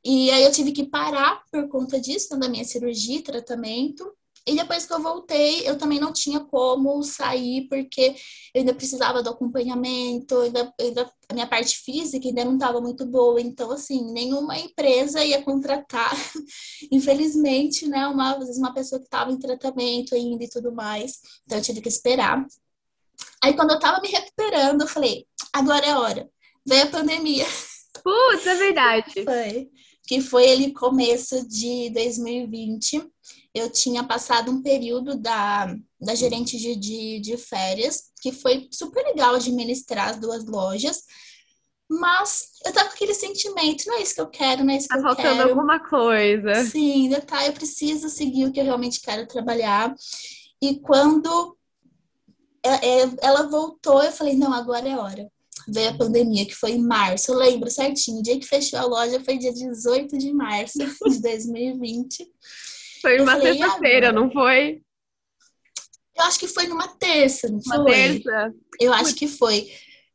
E 0.04 0.30
aí 0.30 0.42
eu 0.42 0.52
tive 0.52 0.72
que 0.72 0.86
parar 0.86 1.42
por 1.50 1.68
conta 1.68 2.00
disso, 2.00 2.38
da 2.38 2.48
minha 2.48 2.64
cirurgia, 2.64 3.22
tratamento. 3.22 4.10
E 4.46 4.56
depois 4.56 4.84
que 4.84 4.92
eu 4.92 5.00
voltei, 5.00 5.68
eu 5.68 5.78
também 5.78 6.00
não 6.00 6.12
tinha 6.12 6.40
como 6.40 7.00
sair, 7.04 7.68
porque 7.68 8.16
eu 8.52 8.60
ainda 8.60 8.74
precisava 8.74 9.22
do 9.22 9.30
acompanhamento, 9.30 10.36
ainda, 10.38 10.74
ainda, 10.80 11.12
a 11.28 11.34
minha 11.34 11.46
parte 11.46 11.78
física 11.78 12.26
ainda 12.26 12.44
não 12.44 12.54
estava 12.54 12.80
muito 12.80 13.06
boa. 13.06 13.40
Então, 13.40 13.70
assim, 13.70 14.12
nenhuma 14.12 14.58
empresa 14.58 15.24
ia 15.24 15.42
contratar, 15.42 16.12
infelizmente, 16.90 17.86
né? 17.86 18.06
Uma, 18.08 18.32
às 18.32 18.38
vezes 18.40 18.58
uma 18.58 18.74
pessoa 18.74 18.98
que 18.98 19.06
estava 19.06 19.30
em 19.30 19.38
tratamento 19.38 20.14
ainda 20.14 20.42
e 20.42 20.48
tudo 20.50 20.72
mais. 20.72 21.20
Então, 21.44 21.58
eu 21.58 21.64
tive 21.64 21.80
que 21.80 21.88
esperar. 21.88 22.44
Aí, 23.44 23.54
quando 23.54 23.70
eu 23.70 23.76
estava 23.76 24.00
me 24.00 24.08
recuperando, 24.08 24.80
eu 24.82 24.88
falei, 24.88 25.24
agora 25.52 25.86
é 25.86 25.96
hora. 25.96 26.30
Veio 26.66 26.84
a 26.84 26.90
pandemia. 26.90 27.46
Putz, 28.02 28.46
é 28.46 28.54
verdade. 28.56 29.12
Foi. 29.24 29.70
Que 30.04 30.20
foi 30.20 30.50
ali 30.50 30.72
começo 30.72 31.46
de 31.46 31.88
2020 31.90 33.08
eu 33.54 33.70
tinha 33.70 34.02
passado 34.02 34.50
um 34.50 34.62
período 34.62 35.16
da, 35.16 35.76
da 36.00 36.14
gerente 36.14 36.56
de, 36.56 36.74
de, 36.74 37.20
de 37.20 37.36
férias, 37.36 38.04
que 38.20 38.32
foi 38.32 38.68
super 38.72 39.04
legal 39.04 39.34
administrar 39.34 40.10
as 40.10 40.18
duas 40.18 40.44
lojas, 40.46 41.02
mas 41.90 42.46
eu 42.64 42.72
tava 42.72 42.88
com 42.88 42.94
aquele 42.94 43.12
sentimento, 43.12 43.84
não 43.86 43.96
é 43.96 44.02
isso 44.02 44.14
que 44.14 44.20
eu 44.20 44.28
quero, 44.28 44.64
não 44.64 44.72
é 44.72 44.78
isso 44.78 44.88
que 44.88 44.94
tá 44.94 45.00
eu 45.00 45.16
quero. 45.16 45.16
Tá 45.16 45.22
faltando 45.22 45.50
alguma 45.50 45.78
coisa. 45.80 46.64
Sim, 46.64 47.04
ainda 47.04 47.20
tá, 47.20 47.46
eu 47.46 47.52
preciso 47.52 48.08
seguir 48.08 48.46
o 48.46 48.52
que 48.52 48.60
eu 48.60 48.64
realmente 48.64 49.00
quero 49.00 49.26
trabalhar. 49.26 49.94
E 50.62 50.78
quando 50.80 51.56
é, 52.64 53.02
é, 53.02 53.10
ela 53.20 53.48
voltou, 53.48 54.02
eu 54.02 54.12
falei, 54.12 54.34
não, 54.34 54.52
agora 54.54 54.88
é 54.88 54.96
hora. 54.96 55.30
Veio 55.68 55.90
a 55.90 55.96
pandemia, 55.96 56.46
que 56.46 56.54
foi 56.54 56.72
em 56.72 56.82
março, 56.82 57.30
eu 57.30 57.36
lembro 57.36 57.70
certinho, 57.70 58.18
o 58.18 58.22
dia 58.22 58.38
que 58.38 58.46
fechou 58.46 58.78
a 58.78 58.84
loja 58.84 59.22
foi 59.22 59.36
dia 59.36 59.52
18 59.52 60.16
de 60.16 60.32
março 60.32 60.78
de 60.78 61.20
2020. 61.20 62.26
Foi 63.02 63.20
uma 63.20 63.38
sexta-feira, 63.40 64.12
não 64.12 64.30
foi? 64.30 64.80
Eu 66.16 66.24
acho 66.24 66.38
que 66.38 66.46
foi 66.48 66.66
numa 66.66 66.88
terça, 66.88 67.48
não 67.48 67.58
Uma 67.66 67.76
foi? 67.82 67.92
terça? 67.92 68.54
Eu 68.80 68.92
acho 68.92 69.14
que 69.14 69.26
foi. 69.26 69.68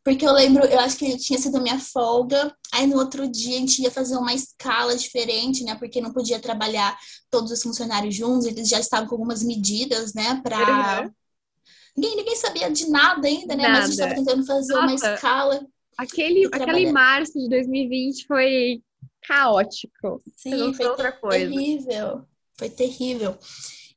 Porque 0.03 0.25
eu 0.25 0.31
lembro, 0.31 0.63
eu 0.65 0.79
acho 0.79 0.97
que 0.97 1.17
tinha 1.17 1.37
sido 1.37 1.61
minha 1.61 1.79
folga. 1.79 2.55
Aí 2.73 2.87
no 2.87 2.97
outro 2.97 3.27
dia 3.27 3.57
a 3.57 3.59
gente 3.59 3.81
ia 3.81 3.91
fazer 3.91 4.15
uma 4.15 4.33
escala 4.33 4.95
diferente, 4.95 5.65
né? 5.65 5.75
Porque 5.75 5.99
não 5.99 6.13
podia 6.13 6.39
trabalhar 6.39 6.97
todos 7.29 7.51
os 7.51 7.61
funcionários 7.61 8.15
juntos, 8.15 8.45
eles 8.45 8.69
já 8.69 8.79
estavam 8.79 9.07
com 9.07 9.15
algumas 9.15 9.43
medidas, 9.43 10.13
né? 10.13 10.39
Pra. 10.41 11.01
Uhum. 11.03 11.11
Ninguém, 11.97 12.15
ninguém 12.15 12.35
sabia 12.37 12.71
de 12.71 12.89
nada 12.89 13.27
ainda, 13.27 13.55
né? 13.55 13.63
Mas 13.63 13.67
a 13.67 13.73
Nada. 13.73 13.85
gente 13.87 13.93
estava 13.93 14.15
tentando 14.15 14.45
fazer 14.45 14.73
uma 14.75 14.91
Nossa. 14.91 15.13
escala. 15.15 15.67
Aquele, 15.97 16.45
aquele 16.53 16.91
março 16.91 17.33
de 17.33 17.49
2020 17.49 18.27
foi 18.27 18.81
caótico. 19.23 20.21
Sim, 20.37 20.73
foi 20.73 20.85
outra 20.85 21.11
coisa. 21.11 21.49
terrível. 21.49 22.23
Foi 22.57 22.69
terrível. 22.69 23.37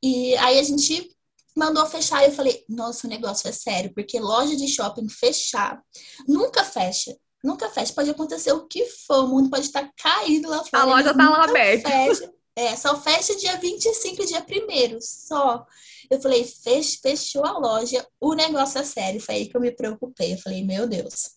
E 0.02 0.34
aí 0.36 0.58
a 0.58 0.62
gente 0.62 1.10
mandou 1.56 1.84
fechar 1.86 2.22
e 2.22 2.26
eu 2.26 2.32
falei, 2.32 2.64
nossa, 2.68 3.06
o 3.06 3.10
negócio 3.10 3.48
é 3.48 3.52
sério, 3.52 3.92
porque 3.94 4.18
loja 4.20 4.56
de 4.56 4.68
shopping 4.68 5.08
fechar 5.08 5.80
nunca 6.26 6.64
fecha. 6.64 7.16
Nunca 7.42 7.68
fecha. 7.70 7.92
Pode 7.94 8.10
acontecer 8.10 8.52
o 8.52 8.66
que 8.66 8.84
for, 8.86 9.24
o 9.24 9.28
mundo 9.28 9.50
pode 9.50 9.66
estar 9.66 9.90
caído 9.96 10.48
lá 10.48 10.58
fora. 10.64 10.84
loja 10.86 11.14
mas 11.14 11.16
tá 11.16 11.30
lá 11.30 11.44
aberta. 11.44 11.88
Fecha. 11.90 12.32
É, 12.56 12.76
só 12.76 13.00
fecha 13.00 13.34
dia 13.36 13.56
25 13.56 14.22
e 14.22 14.26
dia 14.26 14.44
1 14.46 15.00
só. 15.00 15.64
Eu 16.10 16.20
falei, 16.20 16.44
fech- 16.44 16.98
fechou 17.00 17.44
a 17.46 17.56
loja, 17.58 18.06
o 18.20 18.34
negócio 18.34 18.78
é 18.78 18.84
sério. 18.84 19.20
Foi 19.20 19.34
aí 19.36 19.48
que 19.48 19.56
eu 19.56 19.60
me 19.60 19.70
preocupei. 19.70 20.34
Eu 20.34 20.38
falei, 20.38 20.62
meu 20.64 20.86
Deus. 20.86 21.30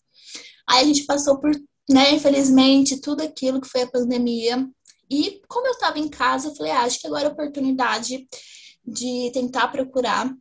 Aí 0.68 0.84
a 0.84 0.88
gente 0.88 1.06
passou 1.06 1.40
por, 1.40 1.52
né, 1.90 2.12
infelizmente, 2.12 3.00
tudo 3.00 3.22
aquilo 3.22 3.62
que 3.62 3.68
foi 3.70 3.84
a 3.84 3.88
pandemia. 3.92 4.68
E 5.14 5.42
como 5.48 5.68
eu 5.68 5.74
estava 5.74 6.00
em 6.00 6.10
casa, 6.10 6.48
eu 6.48 6.56
falei, 6.56 6.72
ah, 6.72 6.82
acho 6.82 7.00
que 7.00 7.06
agora 7.06 7.26
é 7.26 7.28
a 7.28 7.32
oportunidade 7.32 8.28
de 8.84 9.32
tentar 9.32 9.68
procurar 9.68 10.34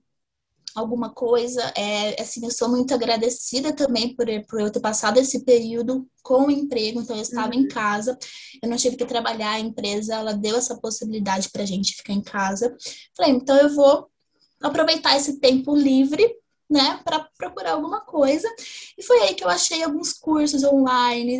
alguma 0.75 1.11
coisa. 1.11 1.61
É, 1.77 2.21
assim, 2.21 2.43
eu 2.43 2.51
sou 2.51 2.71
muito 2.71 2.95
agradecida 2.95 3.75
também 3.75 4.17
por, 4.17 4.27
por 4.49 4.61
eu 4.61 4.73
ter 4.73 4.81
passado 4.81 5.19
esse 5.19 5.45
período 5.45 6.09
com 6.23 6.47
o 6.47 6.51
emprego, 6.51 7.03
então 7.03 7.17
eu 7.17 7.23
estava 7.23 7.55
em 7.55 7.69
casa, 7.69 8.19
eu 8.63 8.69
não 8.71 8.77
tive 8.79 8.97
que 8.97 9.05
trabalhar, 9.05 9.53
a 9.53 9.61
empresa, 9.61 10.15
ela 10.15 10.33
deu 10.33 10.57
essa 10.57 10.79
possibilidade 10.79 11.51
para 11.51 11.65
a 11.65 11.67
gente 11.67 11.97
ficar 11.97 12.15
em 12.15 12.23
casa. 12.23 12.75
Falei, 13.15 13.33
então 13.33 13.57
eu 13.57 13.75
vou 13.75 14.09
aproveitar 14.63 15.17
esse 15.17 15.39
tempo 15.39 15.77
livre, 15.77 16.35
né, 16.71 16.99
para 17.05 17.29
procurar 17.37 17.73
alguma 17.73 18.01
coisa. 18.01 18.49
E 18.97 19.03
foi 19.03 19.21
aí 19.21 19.35
que 19.35 19.45
eu 19.45 19.49
achei 19.49 19.83
alguns 19.83 20.15
cursos 20.15 20.65
online, 20.65 21.39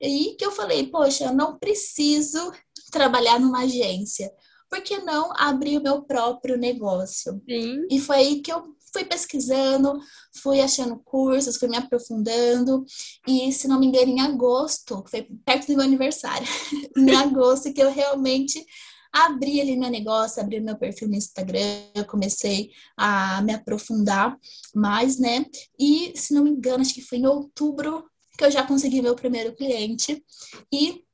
e 0.00 0.34
que 0.36 0.44
eu 0.44 0.50
falei, 0.50 0.88
poxa, 0.88 1.26
eu 1.26 1.32
não 1.32 1.56
preciso 1.56 2.52
trabalhar 2.92 3.40
numa 3.40 3.62
agência. 3.62 4.30
Por 4.68 4.80
que 4.82 4.98
não 4.98 5.32
abrir 5.36 5.78
o 5.78 5.82
meu 5.82 6.02
próprio 6.02 6.56
negócio? 6.56 7.42
Sim. 7.48 7.86
E 7.90 7.98
foi 7.98 8.16
aí 8.16 8.40
que 8.40 8.52
eu 8.52 8.76
fui 8.92 9.04
pesquisando, 9.04 9.98
fui 10.42 10.60
achando 10.60 10.98
cursos, 10.98 11.56
fui 11.56 11.68
me 11.68 11.76
aprofundando. 11.76 12.84
E, 13.26 13.50
se 13.52 13.66
não 13.66 13.80
me 13.80 13.86
engano, 13.86 14.12
em 14.12 14.20
agosto, 14.20 15.02
foi 15.08 15.26
perto 15.44 15.66
do 15.68 15.76
meu 15.76 15.84
aniversário, 15.84 16.46
em 16.96 17.16
agosto, 17.16 17.72
que 17.72 17.82
eu 17.82 17.90
realmente 17.90 18.64
abri 19.12 19.60
ali 19.60 19.76
meu 19.76 19.90
negócio, 19.90 20.40
abri 20.40 20.58
meu 20.60 20.76
perfil 20.76 21.08
no 21.08 21.16
Instagram, 21.16 21.82
eu 21.94 22.06
comecei 22.06 22.70
a 22.96 23.42
me 23.42 23.52
aprofundar 23.52 24.38
mais, 24.74 25.18
né? 25.18 25.44
E, 25.78 26.12
se 26.16 26.32
não 26.32 26.44
me 26.44 26.50
engano, 26.50 26.80
acho 26.82 26.94
que 26.94 27.02
foi 27.02 27.18
em 27.18 27.26
outubro 27.26 28.04
que 28.38 28.44
eu 28.44 28.50
já 28.50 28.66
consegui 28.66 29.02
meu 29.02 29.14
primeiro 29.14 29.54
cliente. 29.54 30.24
E 30.72 31.04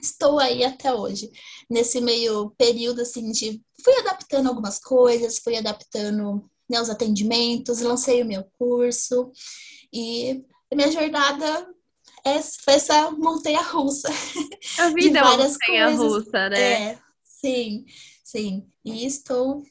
estou 0.00 0.38
aí 0.38 0.64
até 0.64 0.92
hoje. 0.92 1.30
Nesse 1.68 2.00
meio 2.00 2.50
período, 2.56 3.02
assim, 3.02 3.30
de 3.32 3.60
fui 3.82 3.94
adaptando 3.98 4.48
algumas 4.48 4.78
coisas, 4.78 5.38
fui 5.38 5.56
adaptando 5.56 6.48
né, 6.68 6.80
os 6.80 6.90
atendimentos, 6.90 7.80
lancei 7.80 8.22
o 8.22 8.26
meu 8.26 8.44
curso 8.58 9.32
e 9.92 10.44
a 10.70 10.76
minha 10.76 10.90
jornada 10.90 11.68
é, 12.24 12.40
foi 12.42 12.74
essa 12.74 13.10
montanha 13.12 13.62
russa. 13.62 14.08
A 14.78 14.90
vida 14.94 15.18
é 15.18 15.22
uma 15.22 15.36
montanha 15.36 15.86
coisas. 15.86 16.12
russa, 16.12 16.48
né? 16.50 16.92
É, 16.92 16.98
sim, 17.24 17.84
sim. 18.24 18.66
E 18.84 19.06
estou 19.06 19.62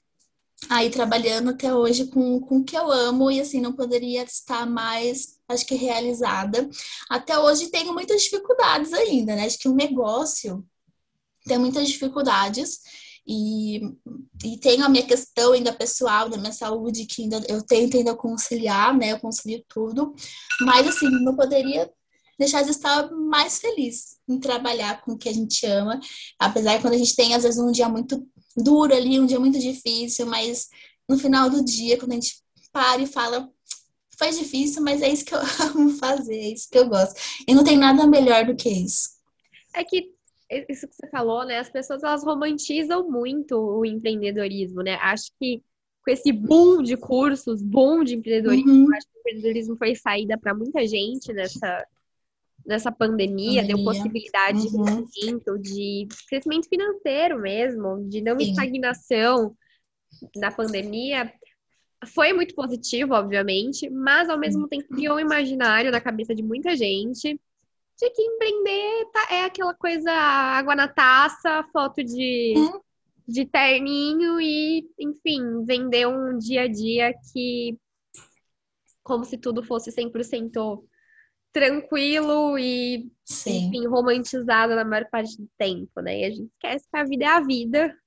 aí 0.69 0.89
trabalhando 0.89 1.51
até 1.51 1.73
hoje 1.73 2.07
com, 2.07 2.39
com 2.41 2.57
o 2.57 2.63
que 2.63 2.75
eu 2.75 2.91
amo 2.91 3.29
e 3.29 3.39
assim, 3.39 3.61
não 3.61 3.73
poderia 3.73 4.23
estar 4.23 4.65
mais, 4.65 5.36
acho 5.47 5.65
que 5.65 5.75
realizada. 5.75 6.69
Até 7.09 7.37
hoje 7.39 7.69
tenho 7.69 7.93
muitas 7.93 8.23
dificuldades 8.23 8.93
ainda, 8.93 9.35
né? 9.35 9.45
Acho 9.45 9.57
que 9.57 9.69
o 9.69 9.75
negócio 9.75 10.65
tem 11.45 11.57
muitas 11.57 11.87
dificuldades 11.87 12.81
e, 13.25 13.81
e 14.43 14.57
tenho 14.59 14.85
a 14.85 14.89
minha 14.89 15.05
questão 15.05 15.53
ainda 15.53 15.73
pessoal 15.73 16.29
da 16.29 16.37
minha 16.37 16.53
saúde 16.53 17.05
que 17.05 17.23
ainda 17.23 17.43
eu 17.47 17.61
tento 17.61 17.97
ainda 17.97 18.15
conciliar, 18.15 18.95
né? 18.97 19.13
Eu 19.13 19.19
concilio 19.19 19.63
tudo, 19.67 20.13
mas 20.61 20.87
assim, 20.87 21.09
não 21.23 21.35
poderia 21.35 21.91
deixar 22.37 22.63
de 22.63 22.71
estar 22.71 23.11
mais 23.11 23.59
feliz 23.59 24.17
em 24.29 24.39
trabalhar 24.39 25.01
com 25.01 25.13
o 25.13 25.17
que 25.17 25.27
a 25.27 25.33
gente 25.33 25.65
ama, 25.65 25.99
apesar 26.37 26.75
de 26.75 26.81
quando 26.81 26.93
a 26.93 26.97
gente 26.97 27.15
tem 27.15 27.33
às 27.33 27.43
vezes 27.43 27.59
um 27.59 27.71
dia 27.71 27.89
muito 27.89 28.25
duro 28.55 28.93
ali, 28.93 29.19
um 29.19 29.25
dia 29.25 29.39
muito 29.39 29.59
difícil, 29.59 30.25
mas 30.25 30.67
no 31.09 31.17
final 31.17 31.49
do 31.49 31.63
dia, 31.63 31.97
quando 31.97 32.11
a 32.11 32.15
gente 32.15 32.41
para 32.71 33.01
e 33.01 33.07
fala, 33.07 33.49
foi 34.17 34.29
difícil, 34.31 34.81
mas 34.83 35.01
é 35.01 35.09
isso 35.09 35.25
que 35.25 35.33
eu 35.35 35.39
amo 35.75 35.89
fazer, 35.97 36.35
é 36.35 36.49
isso 36.53 36.69
que 36.69 36.77
eu 36.77 36.87
gosto. 36.89 37.15
E 37.47 37.53
não 37.53 37.63
tem 37.63 37.77
nada 37.77 38.05
melhor 38.07 38.45
do 38.45 38.55
que 38.55 38.69
isso. 38.69 39.09
É 39.75 39.83
que 39.83 40.11
isso 40.69 40.87
que 40.87 40.95
você 40.95 41.07
falou, 41.09 41.45
né? 41.45 41.59
As 41.59 41.69
pessoas 41.69 42.03
elas 42.03 42.23
romantizam 42.23 43.09
muito 43.09 43.55
o 43.57 43.85
empreendedorismo, 43.85 44.81
né? 44.81 44.95
Acho 44.95 45.31
que 45.39 45.61
com 46.03 46.11
esse 46.11 46.31
boom 46.31 46.81
de 46.81 46.95
cursos, 46.95 47.61
boom 47.61 48.03
de 48.03 48.15
empreendedorismo, 48.15 48.71
Uhum. 48.71 48.95
acho 48.95 49.07
que 49.07 49.17
o 49.17 49.19
empreendedorismo 49.19 49.75
foi 49.77 49.93
saída 49.93 50.37
para 50.37 50.53
muita 50.53 50.87
gente 50.87 51.33
nessa, 51.33 51.85
nessa 52.65 52.91
pandemia, 52.91 53.61
deu 53.61 53.77
Pandemia. 53.77 53.93
possibilidade 53.93 54.61
de 54.71 54.77
Uhum. 54.77 54.85
crescimento, 55.05 55.59
de 55.59 56.07
crescimento 56.29 56.69
financeiro 56.69 57.39
mesmo, 57.41 58.07
de 58.09 58.21
não 58.21 58.39
Sim. 58.39 58.49
estagnação 58.51 59.53
na 60.37 60.49
pandemia. 60.49 61.31
Foi 62.05 62.31
muito 62.31 62.53
positivo, 62.53 63.13
obviamente, 63.13 63.89
mas 63.89 64.29
ao 64.29 64.37
mesmo 64.37 64.67
tempo 64.67 64.87
criou 64.89 65.15
um 65.15 65.19
imaginário 65.19 65.91
na 65.91 65.99
cabeça 65.99 66.35
de 66.35 66.43
muita 66.43 66.75
gente 66.75 67.39
de 67.99 68.09
que 68.11 68.21
empreender 68.21 69.05
tá- 69.11 69.27
é 69.31 69.45
aquela 69.45 69.73
coisa 69.73 70.11
água 70.11 70.75
na 70.75 70.87
taça, 70.87 71.63
foto 71.73 72.03
de, 72.03 72.53
Hum. 72.55 72.79
de 73.27 73.45
terninho 73.45 74.39
e, 74.39 74.87
enfim, 74.99 75.65
vender 75.65 76.07
um 76.07 76.37
dia 76.37 76.63
a 76.63 76.67
dia 76.67 77.11
que 77.33 77.75
como 79.01 79.25
se 79.25 79.37
tudo 79.37 79.63
fosse 79.63 79.91
100% 79.91 80.83
tranquilo 81.51 82.59
e, 82.59 83.09
Sim. 83.25 83.67
enfim, 83.67 83.87
romantizado 83.87 84.75
na 84.75 84.85
maior 84.85 85.09
parte 85.09 85.37
do 85.41 85.49
tempo, 85.57 86.01
né? 86.01 86.19
E 86.19 86.25
a 86.25 86.29
gente 86.29 86.51
esquece 86.53 86.85
que 86.87 86.97
a 86.97 87.03
vida 87.03 87.25
é 87.25 87.27
a 87.27 87.39
vida. 87.39 87.97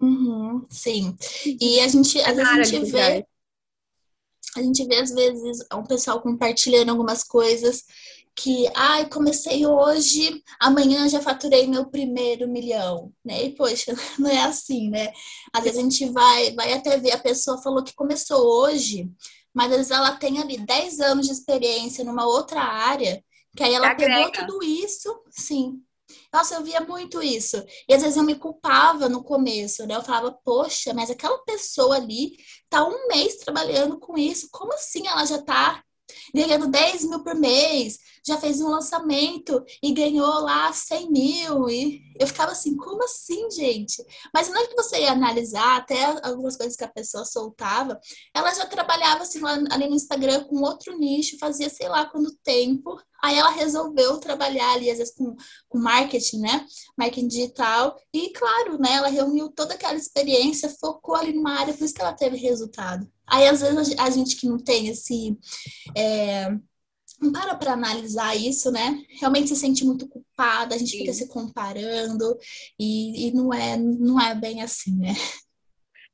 Uhum, 0.00 0.66
sim. 0.70 1.16
E 1.60 1.80
a 1.80 1.88
gente, 1.88 2.20
às 2.20 2.36
vezes 2.36 2.52
a 2.52 2.62
gente 2.62 2.78
vê, 2.90 3.26
a 4.56 4.62
gente 4.62 4.84
vê 4.86 4.96
às 4.96 5.10
vezes 5.10 5.64
um 5.72 5.84
pessoal 5.84 6.20
compartilhando 6.20 6.90
algumas 6.90 7.22
coisas 7.22 7.84
que, 8.34 8.68
ai, 8.74 9.08
comecei 9.08 9.66
hoje, 9.66 10.42
amanhã 10.60 11.08
já 11.08 11.20
faturei 11.20 11.66
meu 11.66 11.86
primeiro 11.90 12.48
milhão, 12.48 13.12
né? 13.24 13.44
E 13.44 13.54
poxa, 13.54 13.92
não 14.18 14.30
é 14.30 14.42
assim, 14.42 14.88
né? 14.90 15.12
Às 15.52 15.64
vezes 15.64 15.78
a 15.78 15.82
gente 15.82 16.08
vai, 16.10 16.52
vai 16.54 16.72
até 16.72 16.96
ver 16.98 17.12
a 17.12 17.18
pessoa 17.18 17.60
falou 17.62 17.82
que 17.82 17.94
começou 17.94 18.40
hoje, 18.62 19.10
mas 19.52 19.70
às 19.72 19.76
vezes 19.78 19.92
ela 19.92 20.16
tem 20.16 20.38
ali 20.40 20.56
10 20.58 21.00
anos 21.00 21.26
de 21.26 21.32
experiência 21.32 22.04
numa 22.04 22.26
outra 22.26 22.60
área, 22.62 23.22
que 23.56 23.62
aí 23.62 23.74
ela 23.74 23.90
Que 23.90 23.96
pegou 23.96 24.30
agrega. 24.30 24.32
tudo 24.32 24.62
isso, 24.62 25.20
sim. 25.30 25.82
Nossa, 26.32 26.54
eu 26.54 26.64
via 26.64 26.80
muito 26.80 27.22
isso. 27.22 27.56
E 27.88 27.94
às 27.94 28.02
vezes 28.02 28.16
eu 28.16 28.22
me 28.22 28.34
culpava 28.34 29.08
no 29.08 29.22
começo, 29.22 29.86
né? 29.86 29.94
Eu 29.96 30.02
falava, 30.02 30.32
poxa, 30.44 30.92
mas 30.94 31.10
aquela 31.10 31.38
pessoa 31.44 31.96
ali 31.96 32.36
tá 32.70 32.84
um 32.86 33.08
mês 33.08 33.36
trabalhando 33.36 33.98
com 33.98 34.16
isso. 34.16 34.48
Como 34.50 34.72
assim 34.74 35.06
ela 35.06 35.24
já 35.26 35.42
tá 35.42 35.82
ganhando 36.34 36.68
10 36.68 37.04
mil 37.04 37.22
por 37.22 37.34
mês? 37.34 37.98
Já 38.26 38.36
fez 38.38 38.60
um 38.60 38.68
lançamento 38.68 39.64
e 39.82 39.92
ganhou 39.92 40.40
lá 40.40 40.72
100 40.72 41.10
mil. 41.10 41.68
E 41.70 42.02
eu 42.18 42.26
ficava 42.26 42.52
assim, 42.52 42.76
como 42.76 43.02
assim, 43.04 43.50
gente? 43.50 44.04
Mas 44.32 44.48
não 44.48 44.60
é 44.60 44.66
que 44.66 44.74
você 44.74 45.00
ia 45.00 45.12
analisar 45.12 45.76
até 45.76 46.04
algumas 46.26 46.56
coisas 46.56 46.76
que 46.76 46.84
a 46.84 46.88
pessoa 46.88 47.24
soltava. 47.24 47.98
Ela 48.34 48.52
já 48.54 48.66
trabalhava 48.66 49.22
assim 49.22 49.40
ali 49.70 49.88
no 49.88 49.94
Instagram 49.94 50.44
com 50.44 50.62
outro 50.62 50.96
nicho, 50.98 51.38
fazia 51.38 51.70
sei 51.70 51.88
lá 51.88 52.06
quanto 52.06 52.36
tempo. 52.42 53.00
Aí 53.22 53.36
ela 53.36 53.50
resolveu 53.50 54.18
trabalhar 54.18 54.74
ali, 54.74 54.90
às 54.90 54.98
vezes, 54.98 55.14
com, 55.14 55.34
com 55.68 55.78
marketing, 55.78 56.40
né? 56.40 56.66
Marketing 56.96 57.26
digital. 57.26 58.00
E, 58.12 58.30
claro, 58.30 58.78
né? 58.78 58.92
Ela 58.92 59.08
reuniu 59.08 59.50
toda 59.50 59.74
aquela 59.74 59.96
experiência, 59.96 60.74
focou 60.80 61.16
ali 61.16 61.32
numa 61.32 61.58
área, 61.58 61.74
por 61.74 61.84
isso 61.84 61.94
que 61.94 62.00
ela 62.00 62.12
teve 62.12 62.36
resultado. 62.36 63.10
Aí, 63.30 63.46
às 63.48 63.60
vezes, 63.60 63.98
a 63.98 64.10
gente 64.10 64.36
que 64.36 64.48
não 64.48 64.58
tem 64.58 64.88
esse. 64.88 65.38
é, 65.96 66.50
não 67.20 67.32
para 67.32 67.54
para 67.56 67.72
analisar 67.72 68.36
isso, 68.36 68.70
né? 68.70 69.02
Realmente 69.20 69.48
se 69.48 69.56
sente 69.56 69.84
muito 69.84 70.08
culpada, 70.08 70.74
a 70.74 70.78
gente 70.78 70.96
fica 70.96 71.12
Sim. 71.12 71.24
se 71.24 71.28
comparando 71.28 72.38
e, 72.78 73.28
e 73.28 73.32
não, 73.32 73.52
é, 73.52 73.76
não 73.76 74.20
é 74.20 74.34
bem 74.34 74.62
assim, 74.62 74.96
né? 74.96 75.14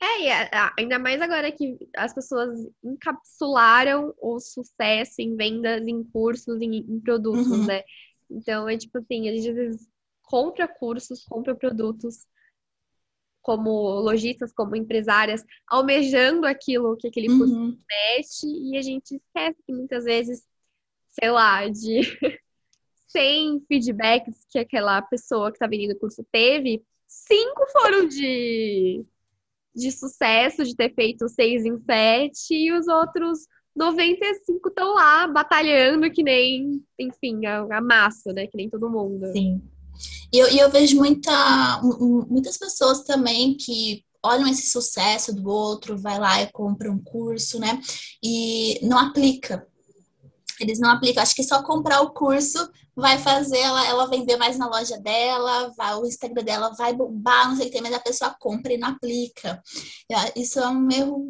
É, 0.03 0.51
ainda 0.79 0.99
mais 0.99 1.21
agora 1.21 1.51
que 1.51 1.79
as 1.97 2.13
pessoas 2.13 2.59
encapsularam 2.83 4.15
o 4.21 4.39
sucesso 4.39 5.15
em 5.19 5.35
vendas, 5.35 5.87
em 5.87 6.05
cursos, 6.05 6.61
em, 6.61 6.77
em 6.77 7.01
produtos, 7.01 7.47
uhum. 7.47 7.67
né? 7.67 7.83
Então, 8.31 8.69
é 8.69 8.77
tipo 8.77 8.99
assim, 8.99 9.29
a 9.29 9.33
gente 9.35 9.49
às 9.49 9.55
vezes 9.55 9.89
compra 10.23 10.69
cursos, 10.69 11.25
compra 11.25 11.55
produtos 11.55 12.27
como 13.45 14.01
lojistas, 14.01 14.55
como 14.55 14.75
empresárias, 14.75 15.45
almejando 15.69 16.47
aquilo 16.47 16.97
que 16.97 17.09
aquele 17.09 17.29
curso 17.29 17.55
uhum. 17.55 17.79
mexe, 17.87 18.47
e 18.47 18.77
a 18.77 18.83
gente 18.83 19.17
esquece 19.17 19.63
que 19.67 19.73
muitas 19.73 20.05
vezes, 20.05 20.43
sei 21.11 21.31
lá, 21.31 21.69
de 21.69 22.01
100 23.09 23.67
feedbacks 23.69 24.47
que 24.51 24.59
aquela 24.59 25.01
pessoa 25.03 25.51
que 25.51 25.57
está 25.57 25.67
vendendo 25.67 25.93
o 25.93 25.99
curso 25.99 26.27
teve, 26.33 26.83
cinco 27.07 27.67
foram 27.71 28.09
de, 28.09 29.05
de 29.75 29.93
sucesso, 29.93 30.65
de 30.65 30.75
ter 30.75 30.95
feito 30.95 31.29
seis 31.29 31.67
em 31.67 31.79
sete, 31.81 32.55
e 32.55 32.73
os 32.73 32.89
outros 32.89 33.47
95 33.77 34.69
estão 34.71 34.95
lá 34.95 35.29
batalhando 35.29 36.11
que 36.11 36.23
nem, 36.23 36.83
enfim, 36.99 37.45
a, 37.45 37.59
a 37.77 37.81
massa, 37.83 38.33
né? 38.33 38.47
Que 38.47 38.57
nem 38.57 38.71
todo 38.71 38.89
mundo. 38.89 39.27
Sim. 39.33 39.61
E 40.33 40.39
eu, 40.39 40.51
e 40.51 40.59
eu 40.59 40.71
vejo 40.71 40.97
muita, 40.97 41.81
muitas 42.29 42.57
pessoas 42.57 43.03
também 43.03 43.57
que 43.57 44.05
olham 44.23 44.49
esse 44.49 44.71
sucesso 44.71 45.35
do 45.35 45.49
outro, 45.49 45.99
vai 45.99 46.19
lá 46.19 46.43
e 46.43 46.51
compra 46.51 46.91
um 46.91 46.99
curso, 46.99 47.59
né? 47.59 47.81
E 48.23 48.81
não 48.83 48.99
aplica. 48.99 49.67
Eles 50.59 50.79
não 50.79 50.91
aplicam. 50.91 51.23
Acho 51.23 51.35
que 51.35 51.43
só 51.43 51.63
comprar 51.63 52.01
o 52.01 52.11
curso 52.11 52.71
vai 52.97 53.19
fazer 53.19 53.59
ela, 53.59 53.87
ela 53.87 54.07
vender 54.09 54.37
mais 54.37 54.57
na 54.57 54.69
loja 54.69 54.99
dela, 54.99 55.73
vai, 55.77 55.95
o 55.97 56.07
Instagram 56.07 56.45
dela 56.45 56.75
vai 56.77 56.93
bombar, 56.95 57.49
não 57.49 57.57
sei 57.57 57.69
o 57.69 57.71
que 57.71 57.81
mas 57.81 57.93
a 57.93 58.01
pessoa 58.01 58.37
compra 58.39 58.73
e 58.73 58.79
não 58.79 58.89
aplica. 58.89 59.63
Isso 60.37 60.61
é 60.61 60.69
um 60.69 60.91
erro 60.91 61.27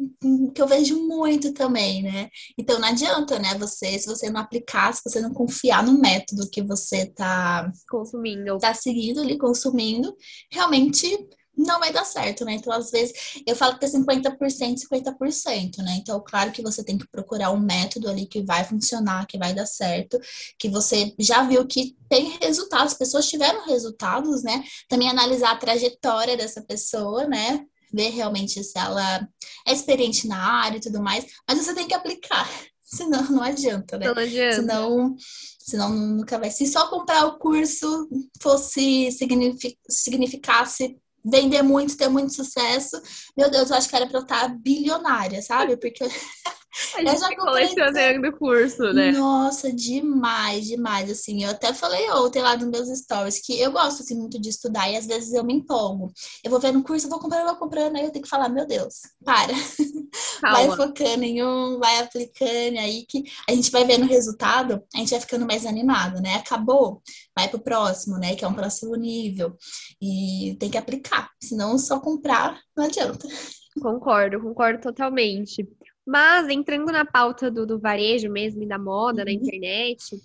que 0.53 0.61
eu 0.61 0.67
vejo 0.67 1.07
muito 1.07 1.53
também, 1.53 2.03
né? 2.03 2.29
Então 2.57 2.79
não 2.79 2.87
adianta, 2.87 3.39
né? 3.39 3.55
Você, 3.57 3.97
se 3.97 4.07
você 4.07 4.29
não 4.29 4.41
aplicar, 4.41 4.93
se 4.93 5.01
você 5.03 5.19
não 5.19 5.33
confiar 5.33 5.83
no 5.83 5.99
método 5.99 6.49
que 6.49 6.61
você 6.61 7.07
tá 7.07 7.71
consumindo, 7.89 8.57
tá 8.59 8.73
seguindo 8.73 9.21
ali, 9.21 9.37
consumindo, 9.37 10.15
realmente 10.51 11.27
não 11.57 11.79
vai 11.79 11.91
dar 11.91 12.05
certo, 12.05 12.43
né? 12.43 12.53
Então, 12.53 12.71
às 12.71 12.91
vezes, 12.91 13.41
eu 13.45 13.55
falo 13.55 13.77
que 13.77 13.85
é 13.85 13.87
50%, 13.87 14.81
50%, 14.91 15.77
né? 15.77 15.97
Então, 15.99 16.21
claro 16.25 16.51
que 16.51 16.61
você 16.61 16.83
tem 16.83 16.97
que 16.97 17.07
procurar 17.07 17.51
um 17.51 17.59
método 17.59 18.09
ali 18.09 18.25
que 18.25 18.41
vai 18.43 18.63
funcionar, 18.63 19.25
que 19.25 19.37
vai 19.37 19.53
dar 19.53 19.65
certo, 19.65 20.19
que 20.59 20.69
você 20.69 21.13
já 21.19 21.43
viu 21.43 21.65
que 21.65 21.95
tem 22.09 22.37
resultados, 22.41 22.93
as 22.93 22.97
pessoas 22.97 23.27
tiveram 23.27 23.65
resultados, 23.65 24.43
né? 24.43 24.63
Também 24.89 25.09
analisar 25.09 25.51
a 25.51 25.57
trajetória 25.57 26.37
dessa 26.37 26.61
pessoa, 26.61 27.25
né? 27.27 27.65
Ver 27.93 28.09
realmente 28.09 28.63
se 28.63 28.77
ela 28.77 29.27
é 29.65 29.73
experiente 29.73 30.27
na 30.27 30.37
área 30.37 30.77
e 30.77 30.81
tudo 30.81 31.01
mais, 31.01 31.25
mas 31.47 31.57
você 31.59 31.73
tem 31.73 31.87
que 31.87 31.93
aplicar, 31.93 32.49
senão 32.83 33.23
não 33.31 33.43
adianta, 33.43 33.97
né? 33.97 34.07
Não 34.07 34.21
adianta. 34.21 34.55
Senão, 34.55 35.15
senão 35.59 35.89
nunca 35.89 36.37
vai. 36.37 36.51
Se 36.51 36.67
só 36.67 36.87
comprar 36.89 37.25
o 37.25 37.37
curso 37.37 38.09
fosse 38.41 39.09
significasse 39.89 40.97
vender 41.25 41.63
muito, 41.63 41.97
ter 41.97 42.07
muito 42.07 42.33
sucesso. 42.33 43.01
Meu 43.35 43.49
Deus, 43.49 43.69
eu 43.69 43.75
acho 43.75 43.89
que 43.89 43.95
era 43.95 44.07
pra 44.07 44.19
eu 44.19 44.23
estar 44.23 44.47
bilionária, 44.59 45.41
sabe? 45.41 45.75
Porque 45.75 46.07
A 46.95 46.99
gente 46.99 47.13
eu 47.13 47.19
já 47.19 47.35
colecionando 47.35 48.37
curso, 48.37 48.93
né? 48.93 49.11
Nossa, 49.11 49.71
demais, 49.71 50.65
demais. 50.65 51.09
Assim, 51.09 51.43
eu 51.43 51.51
até 51.51 51.73
falei 51.73 52.09
ontem 52.11 52.41
lá 52.41 52.57
nos 52.57 52.67
meus 52.67 52.99
stories 52.99 53.39
que 53.39 53.59
eu 53.59 53.71
gosto 53.71 54.01
assim, 54.01 54.15
muito 54.15 54.39
de 54.39 54.49
estudar 54.49 54.89
e 54.89 54.97
às 54.97 55.05
vezes 55.05 55.33
eu 55.33 55.43
me 55.43 55.53
empolgo. 55.53 56.11
Eu 56.43 56.51
vou 56.51 56.59
vendo 56.59 56.83
curso, 56.83 57.09
vou 57.09 57.19
comprando, 57.19 57.45
vou 57.45 57.55
comprando, 57.55 57.95
aí 57.95 58.03
eu 58.03 58.11
tenho 58.11 58.23
que 58.23 58.29
falar, 58.29 58.49
meu 58.49 58.65
Deus, 58.65 59.01
para. 59.23 59.53
Calma. 60.41 60.67
Vai 60.67 60.75
focando 60.75 61.23
em 61.23 61.43
um, 61.43 61.79
vai 61.79 61.99
aplicando, 61.99 62.77
aí 62.77 63.05
que 63.07 63.23
a 63.49 63.53
gente 63.53 63.71
vai 63.71 63.85
vendo 63.85 64.03
o 64.03 64.09
resultado, 64.09 64.81
a 64.93 64.97
gente 64.97 65.11
vai 65.11 65.19
ficando 65.19 65.45
mais 65.45 65.65
animado, 65.65 66.21
né? 66.21 66.35
Acabou, 66.35 67.01
vai 67.35 67.47
pro 67.47 67.59
próximo, 67.59 68.17
né? 68.17 68.35
Que 68.35 68.45
é 68.45 68.47
um 68.47 68.53
próximo 68.53 68.95
nível. 68.95 69.57
E 70.01 70.55
tem 70.59 70.69
que 70.69 70.77
aplicar, 70.77 71.29
senão 71.41 71.77
só 71.77 71.99
comprar 71.99 72.59
não 72.75 72.85
adianta. 72.85 73.27
Concordo, 73.81 74.41
concordo 74.41 74.81
totalmente. 74.81 75.67
Mas 76.05 76.47
entrando 76.49 76.91
na 76.91 77.05
pauta 77.05 77.49
do, 77.49 77.65
do 77.65 77.79
varejo 77.79 78.29
mesmo 78.29 78.63
e 78.63 78.67
da 78.67 78.77
moda 78.77 79.19
uhum. 79.21 79.25
na 79.25 79.31
internet, 79.31 80.15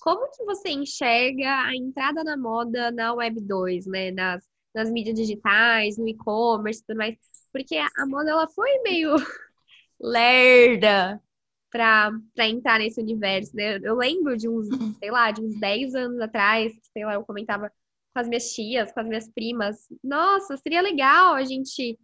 como 0.00 0.30
que 0.30 0.44
você 0.44 0.70
enxerga 0.70 1.64
a 1.66 1.76
entrada 1.76 2.24
na 2.24 2.36
moda 2.36 2.90
na 2.90 3.12
Web 3.12 3.40
2, 3.40 3.86
né? 3.86 4.10
Nas, 4.10 4.42
nas 4.74 4.90
mídias 4.90 5.16
digitais, 5.16 5.98
no 5.98 6.08
e-commerce 6.08 6.80
e 6.80 6.86
tudo 6.86 6.96
mais? 6.96 7.16
Porque 7.52 7.76
a 7.76 8.06
moda 8.06 8.30
ela 8.30 8.48
foi 8.48 8.78
meio 8.82 9.14
lerda 10.00 11.20
para 11.70 12.48
entrar 12.48 12.78
nesse 12.78 13.00
universo, 13.00 13.54
né? 13.54 13.78
Eu 13.82 13.96
lembro 13.96 14.36
de 14.36 14.48
uns, 14.48 14.68
uhum. 14.68 14.94
sei 14.94 15.10
lá, 15.10 15.30
de 15.30 15.42
uns 15.42 15.58
10 15.58 15.94
anos 15.94 16.20
atrás, 16.20 16.72
sei 16.92 17.04
lá, 17.04 17.14
eu 17.14 17.24
comentava 17.24 17.70
com 18.14 18.20
as 18.20 18.28
minhas 18.28 18.50
tias, 18.54 18.92
com 18.92 19.00
as 19.00 19.06
minhas 19.06 19.28
primas, 19.28 19.86
nossa, 20.02 20.56
seria 20.56 20.80
legal 20.80 21.34
a 21.34 21.44
gente 21.44 21.98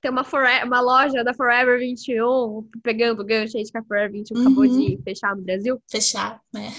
tem 0.00 0.10
uma, 0.10 0.22
Forever, 0.24 0.66
uma 0.66 0.80
loja 0.80 1.24
da 1.24 1.34
Forever 1.34 1.78
21, 1.78 2.68
pegando 2.82 3.20
o 3.20 3.24
gancho 3.24 3.56
aí 3.56 3.64
de 3.64 3.72
que 3.72 3.78
a 3.78 3.82
Forever 3.82 4.12
21 4.12 4.36
uhum. 4.36 4.42
acabou 4.42 4.66
de 4.66 5.02
fechar 5.02 5.34
no 5.34 5.42
Brasil. 5.42 5.82
Fechar, 5.90 6.40
né? 6.52 6.70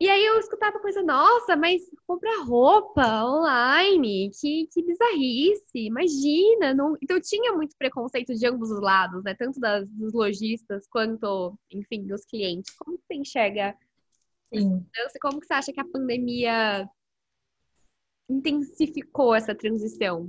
E 0.00 0.08
aí 0.08 0.24
eu 0.24 0.38
escutava 0.38 0.78
coisa, 0.78 1.02
nossa, 1.02 1.56
mas 1.56 1.82
comprar 2.06 2.44
roupa 2.44 3.24
online, 3.24 4.30
que, 4.38 4.68
que 4.72 4.82
bizarrice, 4.82 5.62
imagina. 5.74 6.74
Não... 6.74 6.96
Então 7.02 7.18
tinha 7.20 7.52
muito 7.52 7.74
preconceito 7.76 8.34
de 8.34 8.46
ambos 8.46 8.70
os 8.70 8.80
lados, 8.80 9.24
né? 9.24 9.34
Tanto 9.34 9.58
das, 9.58 9.88
dos 9.88 10.12
lojistas 10.12 10.86
quanto, 10.88 11.58
enfim, 11.72 12.06
dos 12.06 12.24
clientes. 12.24 12.74
Como 12.76 12.98
você 12.98 13.14
enxerga 13.14 13.74
Sim. 14.52 14.86
Como 15.20 15.40
que 15.40 15.46
você 15.46 15.54
acha 15.54 15.72
que 15.72 15.80
a 15.80 15.84
pandemia 15.84 16.88
intensificou 18.28 19.34
essa 19.34 19.54
transição? 19.54 20.28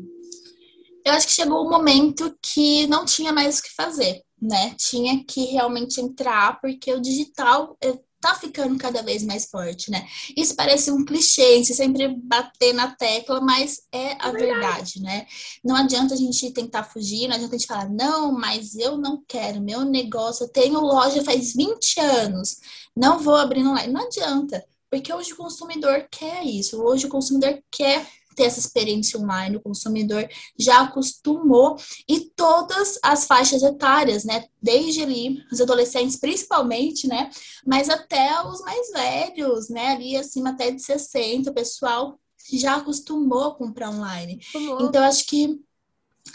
Eu 1.09 1.15
acho 1.15 1.27
que 1.27 1.33
chegou 1.33 1.63
o 1.63 1.67
um 1.67 1.69
momento 1.69 2.37
que 2.41 2.87
não 2.87 3.05
tinha 3.05 3.33
mais 3.33 3.59
o 3.59 3.63
que 3.63 3.73
fazer, 3.75 4.21
né? 4.41 4.75
Tinha 4.77 5.23
que 5.25 5.45
realmente 5.45 5.99
entrar, 5.99 6.59
porque 6.61 6.93
o 6.93 7.01
digital 7.01 7.77
eh, 7.83 7.97
tá 8.21 8.35
ficando 8.35 8.77
cada 8.77 9.01
vez 9.01 9.23
mais 9.23 9.45
forte, 9.49 9.89
né? 9.89 10.07
Isso 10.35 10.55
parece 10.55 10.91
um 10.91 11.05
clichê, 11.05 11.41
a 11.41 11.57
gente 11.57 11.73
sempre 11.73 12.07
bater 12.07 12.73
na 12.73 12.95
tecla, 12.95 13.39
mas 13.41 13.81
é 13.91 14.13
a 14.19 14.31
verdade, 14.31 15.01
né? 15.01 15.25
Não 15.63 15.75
adianta 15.75 16.13
a 16.13 16.17
gente 16.17 16.51
tentar 16.51 16.83
fugir, 16.83 17.27
não 17.27 17.35
adianta 17.35 17.55
a 17.55 17.57
gente 17.57 17.67
falar, 17.67 17.89
não, 17.89 18.31
mas 18.31 18.75
eu 18.75 18.97
não 18.97 19.23
quero, 19.27 19.61
meu 19.61 19.85
negócio, 19.85 20.43
eu 20.43 20.49
tenho 20.49 20.79
loja 20.79 21.23
faz 21.23 21.53
20 21.53 21.99
anos, 21.99 22.57
não 22.95 23.19
vou 23.19 23.35
abrir 23.35 23.65
online. 23.65 23.91
Não 23.93 24.05
adianta, 24.05 24.63
porque 24.89 25.13
hoje 25.13 25.33
o 25.33 25.37
consumidor 25.37 26.07
quer 26.11 26.43
isso, 26.43 26.81
hoje 26.81 27.05
o 27.05 27.09
consumidor 27.09 27.61
quer 27.71 28.05
ter 28.39 28.45
essa 28.45 28.59
experiência 28.59 29.19
online, 29.19 29.57
o 29.57 29.61
consumidor 29.61 30.25
já 30.57 30.83
acostumou 30.83 31.75
e 32.07 32.21
todas 32.37 32.97
as 33.03 33.25
faixas 33.25 33.61
etárias, 33.61 34.23
né? 34.23 34.45
Desde 34.61 35.03
ali, 35.03 35.43
os 35.51 35.59
adolescentes 35.59 36.15
principalmente, 36.15 37.05
né? 37.05 37.29
Mas 37.67 37.89
até 37.89 38.41
os 38.47 38.61
mais 38.61 38.91
velhos, 38.91 39.67
né? 39.67 39.87
Ali 39.87 40.15
acima 40.15 40.51
até 40.51 40.71
de 40.71 40.81
60, 40.81 41.51
o 41.51 41.53
pessoal 41.53 42.17
já 42.53 42.77
acostumou 42.77 43.43
a 43.43 43.55
comprar 43.55 43.89
online. 43.89 44.39
Uhum. 44.55 44.87
Então, 44.87 45.03
acho 45.03 45.25
que 45.25 45.59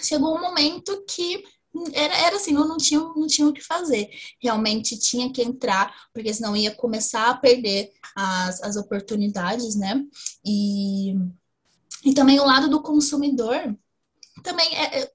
chegou 0.02 0.36
um 0.36 0.42
momento 0.42 1.02
que 1.08 1.42
era, 1.94 2.14
era 2.18 2.36
assim, 2.36 2.52
não, 2.52 2.68
não, 2.68 2.76
tinha, 2.76 3.00
não 3.00 3.26
tinha 3.26 3.48
o 3.48 3.52
que 3.52 3.62
fazer. 3.62 4.10
Realmente 4.42 4.98
tinha 4.98 5.32
que 5.32 5.42
entrar, 5.42 5.90
porque 6.12 6.34
senão 6.34 6.54
ia 6.54 6.74
começar 6.74 7.30
a 7.30 7.36
perder 7.36 7.90
as, 8.14 8.62
as 8.62 8.76
oportunidades, 8.76 9.74
né? 9.74 10.04
E 10.44 11.14
e 12.04 12.14
também 12.14 12.38
o 12.38 12.44
lado 12.44 12.68
do 12.68 12.82
consumidor, 12.82 13.76
também 14.42 14.66
é, 14.76 15.00
é 15.00 15.10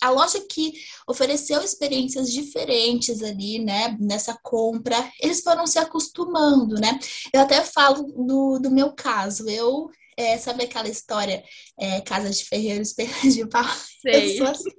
a 0.00 0.10
loja 0.10 0.40
que 0.40 0.72
ofereceu 1.06 1.62
experiências 1.62 2.30
diferentes 2.30 3.22
ali, 3.22 3.58
né, 3.58 3.96
nessa 3.98 4.38
compra, 4.42 4.96
eles 5.20 5.42
foram 5.42 5.66
se 5.66 5.78
acostumando, 5.78 6.74
né? 6.74 6.98
Eu 7.32 7.40
até 7.40 7.62
falo 7.64 8.02
do, 8.02 8.58
do 8.58 8.70
meu 8.70 8.92
caso, 8.92 9.48
eu 9.48 9.90
é, 10.16 10.38
sabe 10.38 10.64
aquela 10.64 10.88
história, 10.88 11.42
é, 11.78 12.00
Casa 12.00 12.30
de 12.30 12.44
Ferreiro, 12.44 12.82
Espelho 12.82 13.12
de 13.30 13.46
Pau? 13.48 13.64
Sei. 14.02 14.40
Eu 14.40 14.46
assim, 14.46 14.70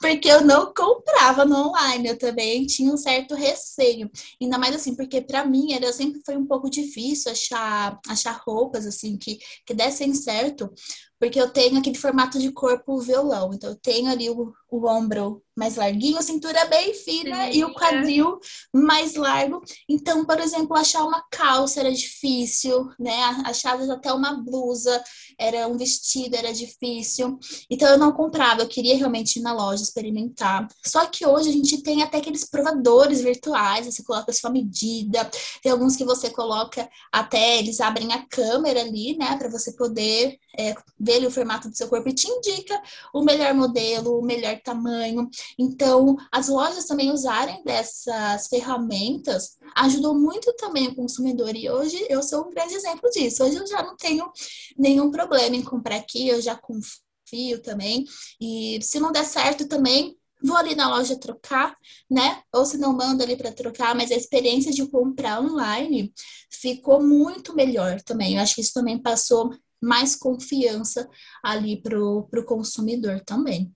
porque 0.00 0.28
eu 0.28 0.44
não 0.44 0.72
comprava 0.74 1.44
no 1.44 1.68
online, 1.68 2.08
eu 2.08 2.18
também 2.18 2.66
tinha 2.66 2.92
um 2.92 2.96
certo 2.96 3.34
receio. 3.34 4.10
Ainda 4.40 4.58
mais 4.58 4.74
assim, 4.74 4.94
porque 4.94 5.20
para 5.20 5.44
mim 5.44 5.72
era 5.72 5.92
sempre 5.92 6.20
foi 6.24 6.36
um 6.36 6.46
pouco 6.46 6.68
difícil 6.68 7.30
achar, 7.30 7.98
achar 8.08 8.40
roupas 8.46 8.86
assim 8.86 9.16
que, 9.16 9.38
que 9.64 9.74
dessem 9.74 10.12
certo, 10.14 10.72
porque 11.18 11.40
eu 11.40 11.50
tenho 11.50 11.78
aquele 11.78 11.96
formato 11.96 12.38
de 12.38 12.50
corpo 12.50 13.00
violão. 13.00 13.52
Então, 13.52 13.70
eu 13.70 13.76
tenho 13.76 14.10
ali 14.10 14.28
o, 14.28 14.52
o 14.70 14.86
ombro 14.88 15.42
mais 15.56 15.76
larguinho, 15.76 16.18
a 16.18 16.22
cintura 16.22 16.66
bem 16.66 16.92
fina 16.92 17.50
Sim, 17.50 17.58
e 17.58 17.64
o 17.64 17.72
quadril 17.72 18.38
é. 18.74 18.78
mais 18.78 19.14
largo. 19.14 19.62
Então, 19.88 20.24
por 20.26 20.38
exemplo, 20.38 20.76
achar 20.76 21.02
uma 21.02 21.24
calça 21.30 21.80
era 21.80 21.90
difícil, 21.90 22.90
né? 22.98 23.16
Achar 23.46 23.80
até 23.90 24.12
uma 24.12 24.34
blusa, 24.34 25.02
era 25.38 25.66
um 25.66 25.78
vestido, 25.78 26.36
era 26.36 26.52
difícil. 26.52 27.38
Então, 27.70 27.88
eu 27.88 27.98
não 27.98 28.12
comprava, 28.12 28.60
eu 28.60 28.68
queria 28.68 28.96
realmente 28.96 29.38
ir 29.38 29.42
na 29.42 29.54
loja 29.54 29.82
experimentar. 29.82 30.68
Só 30.84 31.06
que 31.06 31.26
hoje 31.26 31.48
a 31.48 31.52
gente 31.52 31.82
tem 31.82 32.02
até 32.02 32.18
aqueles 32.18 32.44
provadores 32.44 33.22
virtuais, 33.22 33.86
você 33.86 34.02
coloca 34.02 34.30
a 34.30 34.34
sua 34.34 34.50
medida, 34.50 35.30
tem 35.62 35.72
alguns 35.72 35.96
que 35.96 36.04
você 36.04 36.28
coloca 36.28 36.86
até, 37.10 37.58
eles 37.58 37.80
abrem 37.80 38.12
a 38.12 38.26
câmera 38.26 38.82
ali, 38.82 39.16
né, 39.16 39.36
para 39.38 39.48
você 39.48 39.72
poder 39.72 40.38
é, 40.58 40.74
ver 40.98 41.15
ali 41.16 41.26
o 41.26 41.30
formato 41.30 41.68
do 41.68 41.76
seu 41.76 41.88
corpo 41.88 42.08
e 42.08 42.14
te 42.14 42.28
indica 42.28 42.80
o 43.12 43.22
melhor 43.22 43.54
modelo, 43.54 44.18
o 44.18 44.24
melhor 44.24 44.60
tamanho. 44.62 45.28
Então, 45.58 46.16
as 46.30 46.48
lojas 46.48 46.86
também 46.86 47.10
usarem 47.10 47.62
dessas 47.64 48.46
ferramentas 48.48 49.56
ajudou 49.74 50.14
muito 50.14 50.52
também 50.54 50.88
o 50.88 50.94
consumidor. 50.94 51.54
E 51.54 51.70
hoje 51.70 52.04
eu 52.08 52.22
sou 52.22 52.46
um 52.46 52.50
grande 52.50 52.74
exemplo 52.74 53.10
disso. 53.10 53.44
Hoje 53.44 53.56
eu 53.56 53.66
já 53.66 53.82
não 53.82 53.96
tenho 53.96 54.30
nenhum 54.76 55.10
problema 55.10 55.56
em 55.56 55.62
comprar 55.62 55.96
aqui, 55.96 56.28
eu 56.28 56.40
já 56.40 56.56
confio 56.56 57.60
também. 57.62 58.04
E 58.40 58.78
se 58.82 58.98
não 59.00 59.12
der 59.12 59.24
certo 59.24 59.66
também, 59.68 60.16
vou 60.42 60.56
ali 60.56 60.74
na 60.74 60.88
loja 60.88 61.18
trocar, 61.18 61.76
né? 62.10 62.42
Ou 62.52 62.64
se 62.64 62.78
não 62.78 62.92
manda 62.92 63.24
ali 63.24 63.36
para 63.36 63.52
trocar, 63.52 63.94
mas 63.94 64.10
a 64.10 64.14
experiência 64.14 64.72
de 64.72 64.86
comprar 64.86 65.40
online 65.40 66.12
ficou 66.50 67.02
muito 67.02 67.54
melhor 67.54 68.00
também. 68.02 68.36
Eu 68.36 68.42
acho 68.42 68.54
que 68.54 68.60
isso 68.60 68.72
também 68.72 69.00
passou 69.00 69.50
mais 69.82 70.16
confiança 70.16 71.08
ali 71.42 71.80
para 71.80 71.98
o 71.98 72.44
consumidor 72.44 73.20
também. 73.20 73.72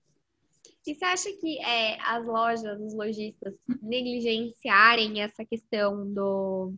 E 0.85 0.95
você 0.95 1.05
acha 1.05 1.31
que 1.33 1.59
é, 1.59 1.99
as 2.01 2.25
lojas, 2.25 2.81
os 2.81 2.93
lojistas 2.93 3.53
negligenciarem 3.81 5.21
essa 5.21 5.45
questão 5.45 6.11
do. 6.11 6.73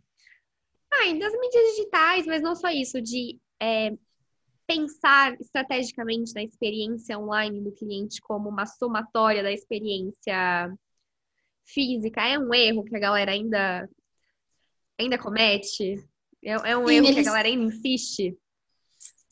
Ah, 0.92 1.06
das 1.14 1.34
mídias 1.34 1.76
digitais, 1.76 2.26
mas 2.26 2.42
não 2.42 2.56
só 2.56 2.70
isso, 2.70 3.02
de 3.02 3.40
é, 3.60 3.94
pensar 4.68 5.40
estrategicamente 5.40 6.34
na 6.34 6.44
experiência 6.44 7.18
online 7.18 7.62
do 7.62 7.72
cliente 7.72 8.22
como 8.22 8.50
uma 8.50 8.66
somatória 8.66 9.42
da 9.42 9.52
experiência 9.52 10.72
física, 11.66 12.22
é 12.28 12.38
um 12.38 12.54
erro 12.54 12.84
que 12.84 12.96
a 12.96 13.00
galera 13.00 13.32
ainda, 13.32 13.90
ainda 15.00 15.18
comete? 15.18 15.96
É, 16.44 16.52
é 16.72 16.78
um 16.78 16.88
Sim, 16.88 16.96
erro 16.96 17.06
eles... 17.06 17.16
que 17.16 17.22
a 17.22 17.24
galera 17.24 17.48
ainda 17.48 17.74
insiste? 17.74 18.38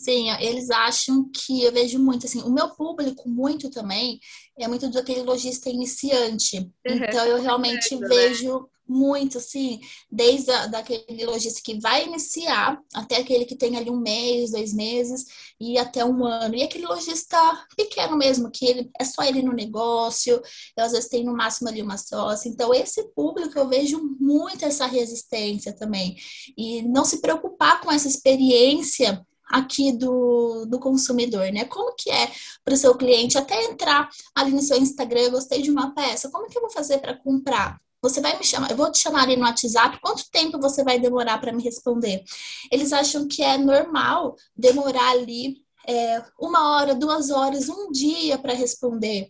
Sim, 0.02 0.32
eles 0.40 0.72
acham 0.72 1.30
que 1.30 1.64
eu 1.64 1.72
vejo 1.72 2.00
muito 2.00 2.26
assim, 2.26 2.42
o 2.42 2.50
meu 2.50 2.70
público 2.72 3.30
muito 3.30 3.70
também 3.70 4.20
é 4.58 4.68
muito 4.68 4.90
daquele 4.90 5.22
lojista 5.22 5.70
iniciante. 5.70 6.58
Uhum, 6.58 6.96
então 6.96 7.24
eu 7.26 7.40
realmente 7.40 7.96
né? 7.96 8.08
vejo 8.08 8.68
muito, 8.88 9.38
assim, 9.38 9.80
desde 10.12 10.52
a, 10.52 10.68
daquele 10.68 11.26
lojista 11.26 11.62
que 11.64 11.80
vai 11.80 12.06
iniciar 12.06 12.78
até 12.94 13.18
aquele 13.18 13.46
que 13.46 13.56
tem 13.56 13.78
ali 13.78 13.90
um 13.90 14.00
mês, 14.00 14.52
dois 14.52 14.74
meses 14.74 15.26
e 15.60 15.78
até 15.78 16.04
um 16.04 16.26
ano. 16.26 16.56
E 16.56 16.64
aquele 16.64 16.86
lojista 16.86 17.38
pequeno 17.78 18.18
mesmo, 18.18 18.52
que 18.52 18.66
ele 18.66 18.92
é 19.00 19.06
só 19.06 19.24
ele 19.24 19.42
no 19.42 19.54
negócio, 19.54 20.42
eu, 20.76 20.84
às 20.84 20.92
vezes 20.92 21.10
tem 21.10 21.24
no 21.24 21.36
máximo 21.36 21.70
ali 21.70 21.82
uma 21.82 21.98
sócia. 21.98 22.50
Então, 22.50 22.74
esse 22.74 23.04
público 23.14 23.58
eu 23.58 23.70
vejo 23.70 24.02
muito 24.20 24.66
essa 24.66 24.86
resistência 24.86 25.74
também. 25.74 26.18
E 26.58 26.82
não 26.82 27.06
se 27.06 27.22
preocupar 27.22 27.82
com 27.82 27.92
essa 27.92 28.08
experiência 28.08 29.26
aqui 29.52 29.92
do, 29.92 30.66
do 30.66 30.80
consumidor, 30.80 31.52
né? 31.52 31.66
Como 31.66 31.96
que 31.96 32.10
é 32.10 32.32
para 32.64 32.74
o 32.74 32.78
seu 32.78 32.96
cliente 32.96 33.38
até 33.38 33.64
entrar 33.66 34.10
ali 34.36 34.52
no 34.52 34.62
seu 34.62 34.78
Instagram, 34.78 35.22
eu 35.22 35.32
gostei 35.32 35.62
de 35.62 35.72
uma 35.72 35.94
peça, 35.94 36.30
como 36.30 36.50
que 36.50 36.58
eu 36.58 36.62
vou 36.62 36.72
fazer 36.72 37.00
para 37.00 37.16
comprar? 37.16 37.80
Você 38.02 38.20
vai 38.20 38.38
me 38.38 38.44
chamar, 38.44 38.72
eu 38.72 38.78
vou 38.78 38.92
te 38.92 38.98
chamar 38.98 39.24
ali 39.24 39.36
no 39.36 39.44
WhatsApp, 39.44 40.00
quanto 40.02 40.30
tempo 40.32 40.60
você 40.60 40.84
vai 40.84 41.00
demorar 41.00 41.38
para 41.40 41.54
me 41.54 41.62
responder? 41.62 42.24
Eles 42.72 42.92
acham 42.92 43.28
que 43.28 43.44
é 43.44 43.58
normal 43.60 44.36
demorar 44.58 45.12
ali 45.12 45.64
é, 45.88 46.24
uma 46.40 46.76
hora, 46.76 46.96
duas 46.96 47.30
horas, 47.30 47.70
um 47.70 47.92
dia 47.92 48.38
para 48.38 48.54
responder, 48.54 49.30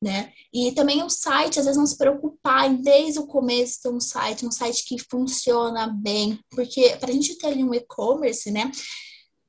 né? 0.00 0.32
E 0.52 0.72
também 0.72 1.02
o 1.02 1.08
site, 1.08 1.58
às 1.58 1.64
vezes 1.64 1.78
não 1.78 1.86
se 1.86 1.96
preocupar 1.96 2.70
em 2.70 2.76
desde 2.76 3.18
o 3.18 3.26
começo 3.26 3.82
ter 3.82 3.88
um 3.88 4.00
site, 4.00 4.46
um 4.46 4.50
site 4.50 4.84
que 4.84 4.98
funciona 4.98 5.86
bem, 5.86 6.38
porque 6.50 6.96
para 6.98 7.10
a 7.10 7.12
gente 7.12 7.36
ter 7.36 7.48
ali 7.48 7.64
um 7.64 7.74
e-commerce, 7.74 8.50
né? 8.50 8.70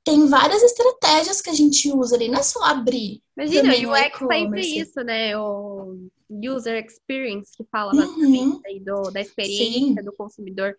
Tem 0.03 0.27
várias 0.27 0.61
estratégias 0.61 1.41
que 1.41 1.49
a 1.49 1.53
gente 1.53 1.89
usa 1.91 2.15
ali, 2.15 2.27
não 2.27 2.39
é 2.39 2.43
só 2.43 2.61
abrir. 2.63 3.21
Imagina, 3.37 3.73
o 3.73 3.91
UX 3.91 4.19
sempre 4.19 4.61
isso, 4.61 5.01
né? 5.01 5.37
O 5.37 6.09
user 6.29 6.83
experience 6.83 7.51
que 7.55 7.63
fala 7.71 7.93
basicamente 7.93 8.61
uhum. 8.67 8.83
do, 8.83 9.11
da 9.11 9.21
experiência 9.21 9.79
Sim. 9.79 9.95
do 9.95 10.11
consumidor, 10.13 10.77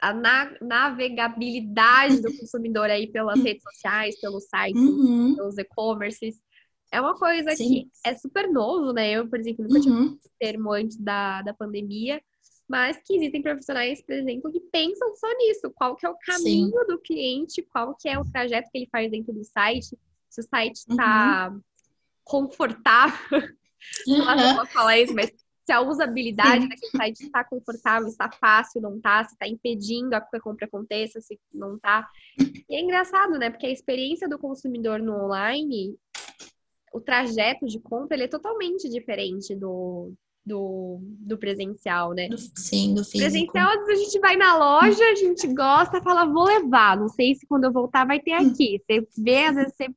a 0.00 0.12
na 0.12 0.54
navegabilidade 0.60 2.20
do 2.20 2.30
consumidor 2.38 2.88
aí 2.88 3.08
pelas 3.08 3.38
uhum. 3.38 3.44
redes 3.44 3.62
sociais, 3.62 4.20
pelos 4.20 4.44
sites, 4.44 4.80
uhum. 4.80 5.34
pelos 5.34 5.58
e-commerces. 5.58 6.40
É 6.92 7.00
uma 7.00 7.16
coisa 7.16 7.56
Sim. 7.56 7.68
que 7.68 7.88
é 8.04 8.14
super 8.14 8.52
novo, 8.52 8.92
né? 8.92 9.10
Eu, 9.10 9.28
por 9.28 9.40
exemplo, 9.40 9.64
nunca 9.64 9.88
uhum. 9.88 10.08
tinha 10.08 10.18
termo 10.38 10.72
antes 10.72 10.96
da, 10.98 11.42
da 11.42 11.54
pandemia 11.54 12.22
mas 12.68 12.96
que 13.04 13.16
existem 13.16 13.42
profissionais, 13.42 14.02
por 14.02 14.14
exemplo, 14.14 14.52
que 14.52 14.60
pensam 14.60 15.14
só 15.16 15.28
nisso, 15.36 15.70
qual 15.74 15.96
que 15.96 16.06
é 16.06 16.08
o 16.08 16.16
caminho 16.16 16.78
Sim. 16.78 16.86
do 16.86 16.98
cliente, 16.98 17.62
qual 17.62 17.94
que 17.94 18.08
é 18.08 18.18
o 18.18 18.24
trajeto 18.24 18.70
que 18.70 18.78
ele 18.78 18.88
faz 18.90 19.10
dentro 19.10 19.32
do 19.32 19.44
site, 19.44 19.96
se 20.28 20.40
o 20.40 20.44
site 20.44 20.76
está 20.76 21.50
uhum. 21.50 21.60
confortável, 22.24 23.38
uhum. 24.08 24.24
não 24.24 24.56
posso 24.56 24.72
falar 24.72 24.98
isso, 24.98 25.14
mas 25.14 25.30
se 25.64 25.72
a 25.72 25.80
usabilidade 25.80 26.62
Sim. 26.62 26.68
daquele 26.68 26.90
site 26.90 27.22
está 27.24 27.44
confortável, 27.44 28.08
está 28.08 28.30
fácil, 28.30 28.80
não 28.80 28.96
está, 28.96 29.24
se 29.24 29.34
está 29.34 29.46
impedindo 29.46 30.14
a 30.14 30.20
que 30.20 30.36
a 30.36 30.40
compra 30.40 30.66
aconteça, 30.66 31.20
se 31.20 31.38
não 31.52 31.76
está. 31.76 32.08
E 32.68 32.74
é 32.74 32.80
engraçado, 32.80 33.38
né? 33.38 33.50
Porque 33.50 33.66
a 33.66 33.70
experiência 33.70 34.28
do 34.28 34.38
consumidor 34.38 35.00
no 35.00 35.24
online, 35.24 35.96
o 36.92 37.00
trajeto 37.00 37.66
de 37.66 37.78
compra, 37.78 38.16
ele 38.16 38.24
é 38.24 38.28
totalmente 38.28 38.88
diferente 38.88 39.54
do, 39.54 40.12
do, 40.44 40.98
do 41.02 41.38
presencial, 41.38 42.12
né? 42.12 42.28
sim, 42.54 42.94
do 42.94 43.04
físico. 43.04 43.30
Presencial, 43.30 43.70
às 43.70 43.86
vezes 43.86 44.00
a 44.00 44.04
gente 44.04 44.20
vai 44.20 44.36
na 44.36 44.56
loja, 44.56 45.04
a 45.04 45.14
gente 45.14 45.46
gosta, 45.48 46.02
fala, 46.02 46.26
vou 46.26 46.44
levar. 46.44 46.96
Não 46.96 47.08
sei 47.08 47.34
se 47.34 47.46
quando 47.46 47.64
eu 47.64 47.72
voltar 47.72 48.06
vai 48.06 48.20
ter 48.20 48.32
aqui. 48.32 48.80
Você 48.84 49.06
vê, 49.18 49.44
às 49.44 49.54
vezes 49.54 49.74
você 49.76 49.88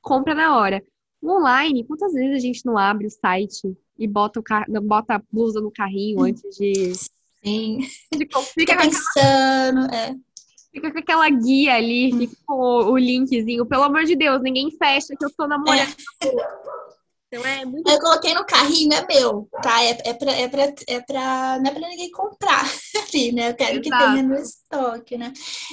compra 0.00 0.34
na 0.34 0.56
hora. 0.56 0.82
online, 1.22 1.84
quantas 1.84 2.12
vezes 2.12 2.36
a 2.36 2.40
gente 2.40 2.64
não 2.64 2.78
abre 2.78 3.06
o 3.06 3.10
site 3.10 3.76
e 3.98 4.08
bota, 4.08 4.40
o 4.40 4.42
car... 4.42 4.66
bota 4.82 5.16
a 5.16 5.22
blusa 5.30 5.60
no 5.60 5.70
carrinho 5.70 6.22
antes 6.22 6.42
de. 6.56 6.94
Sim. 7.44 7.78
De... 8.12 8.18
Fica, 8.18 8.42
fica 8.42 8.76
pensando, 8.76 9.84
aquela... 9.84 9.94
é. 9.94 10.16
Fica 10.72 10.90
com 10.90 10.98
aquela 10.98 11.28
guia 11.28 11.74
ali, 11.74 12.10
fica 12.16 12.34
com 12.46 12.54
o 12.54 12.96
linkzinho. 12.96 13.66
Pelo 13.66 13.82
amor 13.82 14.04
de 14.04 14.16
Deus, 14.16 14.40
ninguém 14.40 14.70
fecha 14.70 15.14
que 15.14 15.22
eu 15.22 15.30
tô 15.36 15.46
namorando. 15.46 15.94
É. 16.22 16.81
Então 17.32 17.46
é 17.46 17.64
muito. 17.64 17.90
Eu 17.90 17.98
coloquei 17.98 18.34
no 18.34 18.44
carrinho, 18.44 18.92
é 18.92 19.06
meu, 19.06 19.48
tá? 19.62 19.82
É, 19.82 19.98
é, 20.04 20.12
pra, 20.12 20.32
é, 20.32 20.48
pra, 20.48 20.74
é 20.86 21.00
pra. 21.00 21.58
Não 21.60 21.70
é 21.70 21.74
pra 21.74 21.88
ninguém 21.88 22.10
comprar 22.10 22.62
ali, 23.08 23.32
né? 23.32 23.50
Eu 23.50 23.54
quero 23.54 23.80
Exato. 23.80 23.82
que 23.82 23.90
tenha 23.90 24.22
no 24.22 24.34
estoque, 24.34 25.16
né? 25.16 25.32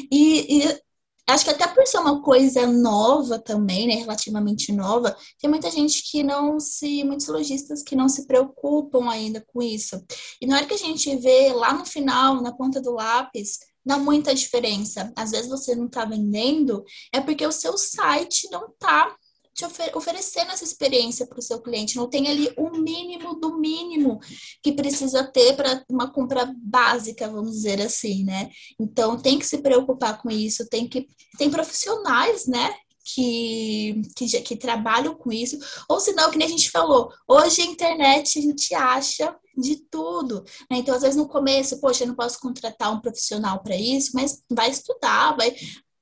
E, 0.10 0.64
e 0.64 0.80
acho 1.28 1.43
que 1.43 1.51
até 1.51 1.68
por 1.68 1.86
ser 1.86 1.97
uma 1.97 2.22
coisa 2.22 2.66
nova 2.66 3.38
também, 3.38 3.88
né, 3.88 3.95
relativamente 3.95 4.72
nova, 4.72 5.16
tem 5.39 5.49
muita 5.49 5.70
gente 5.70 6.01
que 6.10 6.24
não 6.24 6.60
se, 6.60 7.03
muitos 7.03 7.28
lojistas 7.28 7.84
que 7.84 7.95
não 7.95 8.07
se 8.07 8.26
preocupam 8.26 9.10
ainda 9.10 9.43
com 9.53 9.62
isso. 9.62 10.01
E 10.41 10.47
na 10.47 10.55
hora 10.55 10.66
que 10.66 10.74
a 10.74 10.78
gente 10.78 11.14
vê 11.18 11.51
lá 11.53 11.74
no 11.74 11.86
final, 11.86 12.41
na 12.41 12.53
ponta 12.53 12.82
do 12.82 12.93
lápis, 12.93 13.60
dá 13.86 13.97
muita 13.97 14.34
diferença. 14.34 15.12
Às 15.16 15.32
vezes 15.32 15.49
você 15.49 15.76
não 15.76 15.88
está 15.88 16.05
vendendo, 16.05 16.84
é 17.14 17.20
porque 17.20 17.45
o 17.45 17.51
seu 17.51 17.78
site 17.78 18.49
não 18.49 18.70
está 18.70 19.14
te 19.60 19.66
ofer 19.66 19.91
oferecendo 19.95 20.51
essa 20.51 20.64
experiência 20.64 21.28
para 21.28 21.39
o 21.39 21.41
seu 21.41 21.62
cliente. 21.62 21.97
Não 21.97 22.10
tem 22.10 22.30
ali 22.30 22.51
o 22.55 22.70
mínimo 22.70 23.36
do 23.36 23.60
mínimo 23.60 24.20
que 24.64 24.72
precisa 24.72 25.24
ter 25.24 25.55
para 25.55 25.84
uma 25.89 26.12
compra 26.12 26.49
básica, 26.57 27.28
vamos 27.28 27.51
dizer 27.51 27.82
assim, 27.82 28.24
né? 28.24 28.49
Então 28.80 29.18
tem 29.20 29.38
que 29.38 29.45
se 29.45 29.57
preocupar 29.57 30.22
com 30.22 30.30
isso, 30.30 30.68
tem 30.70 30.88
que 30.88 31.07
tem 31.38 31.49
profissionais, 31.49 32.47
né? 32.47 32.74
Que, 33.16 34.01
que, 34.16 34.41
que 34.41 34.55
trabalham 34.55 35.16
com 35.16 35.32
isso, 35.32 35.57
ou 35.89 35.99
senão, 35.99 36.30
que 36.30 36.38
nem 36.38 36.47
a 36.47 36.51
gente 36.51 36.70
falou, 36.70 37.12
hoje 37.28 37.62
a 37.62 37.66
internet 37.66 38.38
a 38.38 38.41
gente 38.41 38.76
acha 38.76 39.36
de 39.57 39.78
tudo. 39.89 40.43
Né? 40.70 40.78
Então, 40.78 40.93
às 40.93 41.01
vezes, 41.01 41.18
no 41.18 41.28
começo, 41.28 41.80
poxa, 41.80 42.03
eu 42.03 42.07
não 42.10 42.16
posso 42.16 42.39
contratar 42.39 42.93
um 42.93 43.01
profissional 43.01 43.64
para 43.64 43.76
isso, 43.76 44.12
mas 44.14 44.43
vai 44.47 44.70
estudar, 44.70 45.36
vai, 45.36 45.55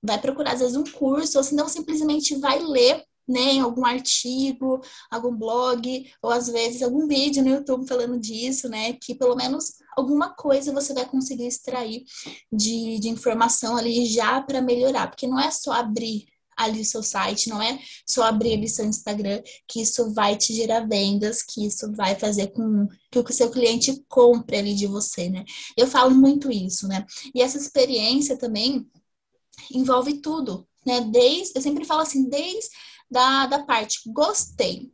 vai 0.03 0.20
procurar, 0.20 0.51
às 0.51 0.60
vezes, 0.60 0.76
um 0.76 0.84
curso, 0.84 1.38
ou 1.38 1.43
senão 1.45 1.70
simplesmente 1.70 2.36
vai 2.36 2.60
ler 2.60 3.01
né, 3.28 3.54
em 3.54 3.60
algum 3.60 3.86
artigo, 3.86 4.80
algum 5.12 5.36
blog, 5.36 6.10
ou 6.22 6.32
às 6.32 6.48
vezes 6.48 6.82
algum 6.82 7.08
vídeo 7.08 7.44
no 7.44 7.50
YouTube 7.50 7.88
falando 7.88 8.20
disso, 8.20 8.70
né, 8.70 8.94
que 8.94 9.14
pelo 9.16 9.36
menos 9.36 9.74
alguma 9.96 10.34
coisa 10.34 10.74
você 10.74 10.94
vai 10.94 11.06
conseguir 11.06 11.48
extrair 11.48 12.04
de, 12.52 13.00
de 13.00 13.10
informação 13.10 13.76
ali 13.76 14.06
já 14.06 14.42
para 14.42 14.62
melhorar, 14.62 15.08
porque 15.08 15.28
não 15.28 15.40
é 15.40 15.52
só 15.52 15.74
abrir 15.74 16.26
ali 16.58 16.82
o 16.82 16.86
seu 16.86 17.04
site, 17.04 17.50
não 17.50 17.62
é 17.62 17.80
só 18.06 18.24
abrir 18.24 18.54
ali 18.54 18.68
seu 18.68 18.84
Instagram, 18.84 19.42
que 19.68 19.80
isso 19.80 20.12
vai 20.12 20.36
te 20.36 20.54
gerar 20.54 20.88
vendas, 20.88 21.44
que 21.44 21.66
isso 21.66 21.94
vai 21.94 22.16
fazer 22.16 22.48
com 22.48 22.88
que 23.12 23.20
o 23.20 23.34
seu 23.34 23.52
cliente 23.52 24.04
compre 24.10 24.58
ali 24.58 24.74
de 24.74 24.88
você, 24.88 25.30
né? 25.30 25.46
Eu 25.78 25.86
falo 25.86 26.16
muito 26.16 26.52
isso, 26.52 26.88
né? 26.88 27.06
E 27.34 27.42
essa 27.44 27.58
experiência 27.58 28.36
também 28.36 28.90
envolve 29.72 30.16
tudo, 30.16 30.68
né? 30.84 31.02
Desde, 31.02 31.54
eu 31.56 31.62
sempre 31.62 31.86
falo 31.86 32.02
assim, 32.02 32.28
desde 32.28 32.70
da, 33.10 33.45
da 33.45 33.64
parte 33.64 34.01
gostei, 34.08 34.91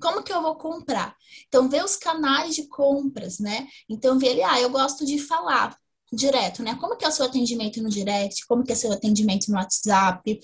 como 0.00 0.22
que 0.22 0.32
eu 0.32 0.42
vou 0.42 0.56
comprar? 0.56 1.14
Então, 1.46 1.68
ver 1.68 1.84
os 1.84 1.94
canais 1.94 2.54
de 2.54 2.66
compras, 2.66 3.38
né? 3.38 3.68
Então, 3.88 4.18
ver 4.18 4.30
ali, 4.30 4.42
ah, 4.42 4.60
eu 4.60 4.70
gosto 4.70 5.04
de 5.04 5.18
falar 5.18 5.76
direto, 6.12 6.62
né? 6.62 6.74
Como 6.76 6.96
que 6.96 7.04
é 7.04 7.08
o 7.08 7.12
seu 7.12 7.26
atendimento 7.26 7.82
no 7.82 7.90
direct? 7.90 8.46
Como 8.46 8.64
que 8.64 8.72
é 8.72 8.74
o 8.74 8.78
seu 8.78 8.92
atendimento 8.92 9.48
no 9.48 9.56
WhatsApp? 9.56 10.40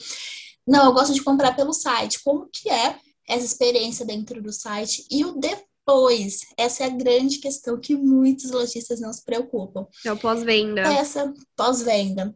Não, 0.66 0.86
eu 0.86 0.92
gosto 0.92 1.14
de 1.14 1.22
comprar 1.22 1.56
pelo 1.56 1.72
site. 1.72 2.22
Como 2.22 2.48
que 2.52 2.68
é 2.70 2.98
essa 3.28 3.44
experiência 3.44 4.04
dentro 4.04 4.42
do 4.42 4.52
site 4.52 5.06
e 5.10 5.24
o 5.24 5.32
depois? 5.32 6.40
Essa 6.56 6.84
é 6.84 6.86
a 6.86 6.90
grande 6.90 7.38
questão 7.38 7.80
que 7.80 7.96
muitos 7.96 8.50
lojistas 8.50 9.00
não 9.00 9.12
se 9.12 9.24
preocupam. 9.24 9.86
É 10.04 10.12
o 10.12 10.16
pós-venda. 10.16 10.82
Essa 10.82 11.32
pós-venda. 11.56 12.34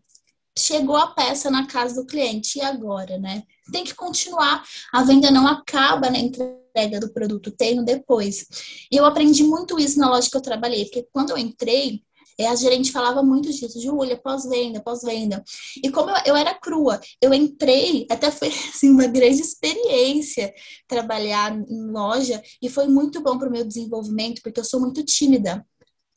Chegou 0.59 0.97
a 0.97 1.09
peça 1.09 1.51
na 1.51 1.67
casa 1.67 1.95
do 2.01 2.07
cliente 2.07 2.59
e 2.59 2.63
agora, 2.63 3.19
né? 3.19 3.45
Tem 3.71 3.85
que 3.85 3.95
continuar. 3.95 4.65
A 4.93 5.03
venda 5.03 5.31
não 5.31 5.47
acaba 5.47 6.11
na 6.11 6.19
entrega 6.19 7.01
do 7.01 7.13
produto, 7.13 7.51
tem 7.51 7.75
no 7.75 7.85
depois. 7.85 8.47
E 8.91 8.97
eu 8.97 9.05
aprendi 9.05 9.43
muito 9.43 9.79
isso 9.79 9.99
na 9.99 10.11
loja 10.11 10.31
que 10.31 10.37
eu 10.37 10.43
trabalhei, 10.43 10.85
porque 10.85 11.07
quando 11.13 11.31
eu 11.31 11.39
entrei, 11.39 12.03
é, 12.41 12.49
a 12.49 12.55
gerente 12.55 12.91
falava 12.91 13.23
muito 13.23 13.53
disso, 13.53 13.79
Júlia, 13.81 14.17
pós-venda, 14.17 14.81
pós-venda. 14.81 15.45
E 15.85 15.91
como 15.91 16.11
eu, 16.11 16.17
eu, 16.25 16.37
era 16.37 16.55
crua, 16.55 16.99
eu 17.21 17.35
entrei, 17.35 18.07
até 18.11 18.31
foi 18.31 18.49
assim, 18.73 18.91
uma 18.91 19.07
grande 19.07 19.43
experiência 19.43 20.53
trabalhar 20.89 21.55
em 21.55 21.91
loja, 21.91 22.43
e 22.63 22.71
foi 22.71 22.89
muito 22.89 23.21
bom 23.21 23.39
para 23.39 23.49
o 23.49 23.53
meu 23.53 23.65
desenvolvimento, 23.65 24.41
porque 24.43 24.59
eu 24.59 24.65
sou 24.65 24.81
muito 24.81 25.05
tímida. 25.05 25.65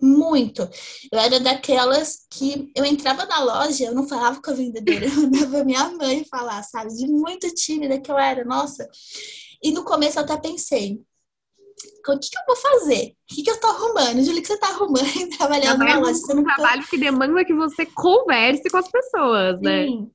Muito. 0.04 0.70
Eu 1.10 1.18
era 1.18 1.39
daquelas 1.39 2.26
que 2.30 2.70
eu 2.76 2.84
entrava 2.84 3.26
na 3.26 3.41
loja, 3.41 3.86
eu 3.86 3.95
não 3.95 4.06
falava 4.06 4.41
com 4.41 4.51
a 4.51 4.54
vendedora, 4.54 5.06
eu 5.08 5.16
mandava 5.16 5.64
minha 5.64 5.89
mãe 5.91 6.26
falar, 6.26 6.62
sabe? 6.64 6.93
De 6.93 7.08
muito 7.08 7.49
tímida 7.56 7.97
que 8.01 8.12
eu 8.12 8.18
era, 8.18 8.43
nossa. 8.43 8.86
E 9.64 9.72
no 9.72 9.86
começo 9.86 10.20
eu 10.20 10.24
até 10.24 10.36
pensei, 10.36 11.01
o 12.06 12.20
que, 12.20 12.30
que, 12.30 12.38
eu 12.38 12.43
vou 12.45 12.56
fazer? 12.58 13.16
O 13.32 13.34
que, 13.34 13.43
que 13.43 13.49
eu 13.49 13.60
tô 13.62 13.68
arrumando? 13.68 14.22
Julie, 14.24 14.39
o 14.39 14.41
que 14.41 14.47
você 14.47 14.58
tá 14.58 14.68
arrumando 14.68 15.08
trabalhando 15.38 15.80
na 15.80 15.99
loja? 15.99 16.14
Você 16.16 16.34
um 16.34 16.43
trabalho 16.43 16.84
que 16.86 16.97
demanda 16.97 17.45
que 17.45 17.54
você 17.54 17.86
converse 17.86 18.70
com 18.70 18.78
as 18.78 18.91
pessoas, 18.91 19.62
né? 19.62 19.86
Sim. 19.86 20.12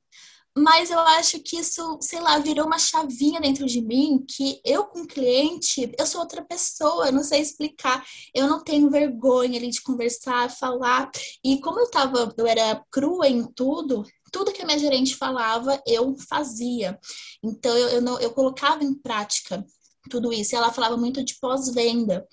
Mas 0.58 0.90
eu 0.90 0.98
acho 0.98 1.38
que 1.40 1.56
isso, 1.58 1.98
sei 2.00 2.20
lá, 2.20 2.38
virou 2.38 2.66
uma 2.66 2.78
chavinha 2.78 3.40
dentro 3.40 3.64
de 3.66 3.80
mim 3.80 4.24
que 4.26 4.60
eu 4.64 4.84
com 4.86 5.06
cliente, 5.06 5.92
eu 5.96 6.04
sou 6.04 6.20
outra 6.20 6.42
pessoa, 6.42 7.06
eu 7.06 7.12
não 7.12 7.22
sei 7.22 7.40
explicar. 7.40 8.04
Eu 8.34 8.48
não 8.48 8.62
tenho 8.62 8.90
vergonha 8.90 9.56
ali 9.58 9.70
de 9.70 9.80
conversar, 9.80 10.50
falar. 10.50 11.10
E 11.44 11.60
como 11.60 11.78
eu 11.78 11.90
tava, 11.90 12.34
eu 12.36 12.46
era 12.46 12.82
crua 12.90 13.28
em 13.28 13.44
tudo, 13.52 14.04
tudo 14.32 14.52
que 14.52 14.62
a 14.62 14.66
minha 14.66 14.78
gerente 14.78 15.14
falava, 15.14 15.80
eu 15.86 16.16
fazia. 16.28 16.98
Então 17.42 17.76
eu, 17.76 17.88
eu, 17.90 18.02
não, 18.02 18.18
eu 18.18 18.32
colocava 18.32 18.82
em 18.82 18.94
prática 18.94 19.64
tudo 20.10 20.32
isso. 20.32 20.54
E 20.54 20.56
ela 20.56 20.72
falava 20.72 20.96
muito 20.96 21.24
de 21.24 21.38
pós-venda. 21.38 22.26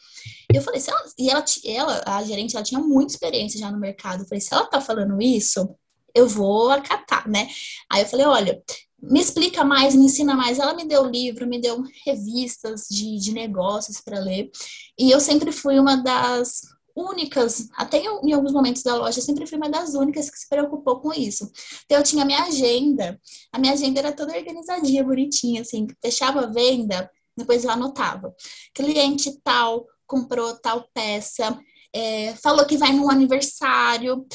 Eu 0.51 0.61
falei, 0.61 0.79
se 0.79 0.89
ela, 0.89 1.03
e 1.17 1.29
ela, 1.29 1.45
ela, 1.65 2.03
a 2.05 2.23
gerente, 2.23 2.55
ela 2.55 2.65
tinha 2.65 2.81
muita 2.81 3.13
experiência 3.13 3.59
já 3.59 3.71
no 3.71 3.79
mercado. 3.79 4.23
Eu 4.23 4.27
falei, 4.27 4.41
se 4.41 4.53
ela 4.53 4.65
tá 4.65 4.81
falando 4.81 5.21
isso, 5.21 5.75
eu 6.15 6.27
vou 6.27 6.71
acatar, 6.71 7.29
né? 7.29 7.47
Aí 7.91 8.01
eu 8.01 8.07
falei, 8.07 8.25
olha, 8.25 8.63
me 9.01 9.19
explica 9.19 9.63
mais, 9.63 9.93
me 9.93 10.05
ensina 10.05 10.33
mais. 10.33 10.57
Ela 10.57 10.73
me 10.73 10.85
deu 10.85 11.05
livro, 11.05 11.45
me 11.45 11.59
deu 11.59 11.83
revistas 12.05 12.87
de, 12.89 13.19
de 13.19 13.33
negócios 13.33 14.01
para 14.01 14.19
ler. 14.19 14.49
E 14.97 15.11
eu 15.11 15.19
sempre 15.19 15.51
fui 15.51 15.77
uma 15.77 15.97
das 15.97 16.61
únicas, 16.95 17.67
até 17.75 17.97
em, 17.99 18.31
alguns 18.31 18.53
momentos 18.53 18.81
da 18.81 18.95
loja, 18.95 19.19
eu 19.19 19.23
sempre 19.23 19.45
fui 19.45 19.57
uma 19.57 19.69
das 19.69 19.95
únicas 19.95 20.29
que 20.29 20.39
se 20.39 20.47
preocupou 20.47 21.01
com 21.01 21.13
isso. 21.13 21.51
Então, 21.83 21.97
eu 21.97 22.03
tinha 22.03 22.23
minha 22.23 22.43
agenda, 22.43 23.19
a 23.51 23.59
minha 23.59 23.73
agenda 23.73 23.99
era 23.99 24.13
toda 24.13 24.35
organizadinha, 24.35 25.03
bonitinha, 25.03 25.61
assim, 25.61 25.87
fechava 26.01 26.41
a 26.41 26.47
venda, 26.47 27.11
depois 27.35 27.65
eu 27.65 27.69
anotava. 27.69 28.33
Cliente 28.73 29.37
tal 29.43 29.85
comprou 30.07 30.55
tal 30.59 30.87
peça, 30.93 31.59
é, 31.91 32.33
falou 32.35 32.65
que 32.65 32.77
vai 32.77 32.93
num 32.93 33.09
aniversário, 33.09 34.25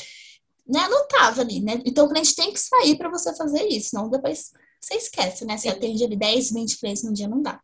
né? 0.70 0.80
Anotava 0.80 1.42
ali, 1.42 1.60
né? 1.60 1.80
Então 1.84 2.06
o 2.06 2.08
cliente 2.08 2.34
tem 2.34 2.52
que 2.52 2.60
sair 2.60 2.96
para 2.96 3.10
você 3.10 3.34
fazer 3.36 3.66
isso, 3.66 3.90
não 3.94 4.08
depois 4.08 4.52
você 4.80 4.94
esquece, 4.94 5.44
né? 5.44 5.56
Você 5.56 5.68
atende 5.68 6.04
ali 6.04 6.16
10, 6.16 6.52
20 6.52 6.78
clientes 6.78 7.02
no 7.02 7.12
dia, 7.12 7.28
não 7.28 7.42
dá. 7.42 7.60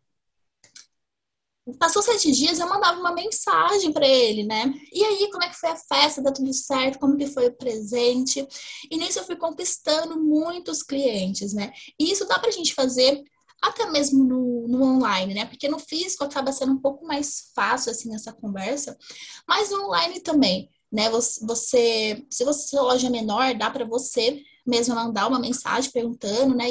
Passou 1.77 2.01
sete 2.01 2.31
dias, 2.31 2.59
eu 2.59 2.69
mandava 2.69 2.97
uma 2.97 3.13
mensagem 3.13 3.91
para 3.91 4.07
ele, 4.07 4.43
né? 4.43 4.73
E 4.93 5.03
aí, 5.03 5.29
como 5.29 5.43
é 5.43 5.49
que 5.49 5.59
foi 5.59 5.69
a 5.69 5.75
festa? 5.75 6.21
Deu 6.21 6.31
tudo 6.31 6.53
certo? 6.53 6.97
Como 6.97 7.17
que 7.17 7.27
foi 7.27 7.47
o 7.47 7.57
presente? 7.57 8.47
E 8.89 8.95
nisso 8.95 9.19
eu 9.19 9.25
fui 9.25 9.35
conquistando 9.35 10.17
muitos 10.17 10.81
clientes, 10.81 11.53
né? 11.53 11.73
E 11.99 12.09
isso 12.09 12.25
dá 12.25 12.39
pra 12.39 12.51
gente 12.51 12.73
fazer 12.73 13.21
até 13.61 13.85
mesmo 13.89 14.23
no, 14.23 14.67
no, 14.67 14.83
online, 14.83 15.33
né? 15.33 15.45
Porque 15.45 15.67
no 15.67 15.79
físico 15.79 16.23
acaba 16.23 16.53
sendo 16.53 16.71
um 16.71 16.81
pouco 16.81 17.05
mais 17.05 17.51
fácil, 17.53 17.91
assim, 17.91 18.15
essa 18.15 18.31
conversa, 18.31 18.97
mas 19.45 19.69
no 19.69 19.87
online 19.87 20.21
também, 20.21 20.69
né? 20.91 21.09
Você, 21.09 22.25
se 22.29 22.43
você 22.43 22.67
sua 22.67 22.81
loja 22.81 23.07
é 23.07 23.09
menor, 23.09 23.55
dá 23.55 23.69
para 23.69 23.85
você 23.85 24.41
mesmo 24.65 24.95
mandar 24.95 25.27
uma 25.27 25.39
mensagem 25.39 25.91
perguntando, 25.91 26.53
né? 26.53 26.65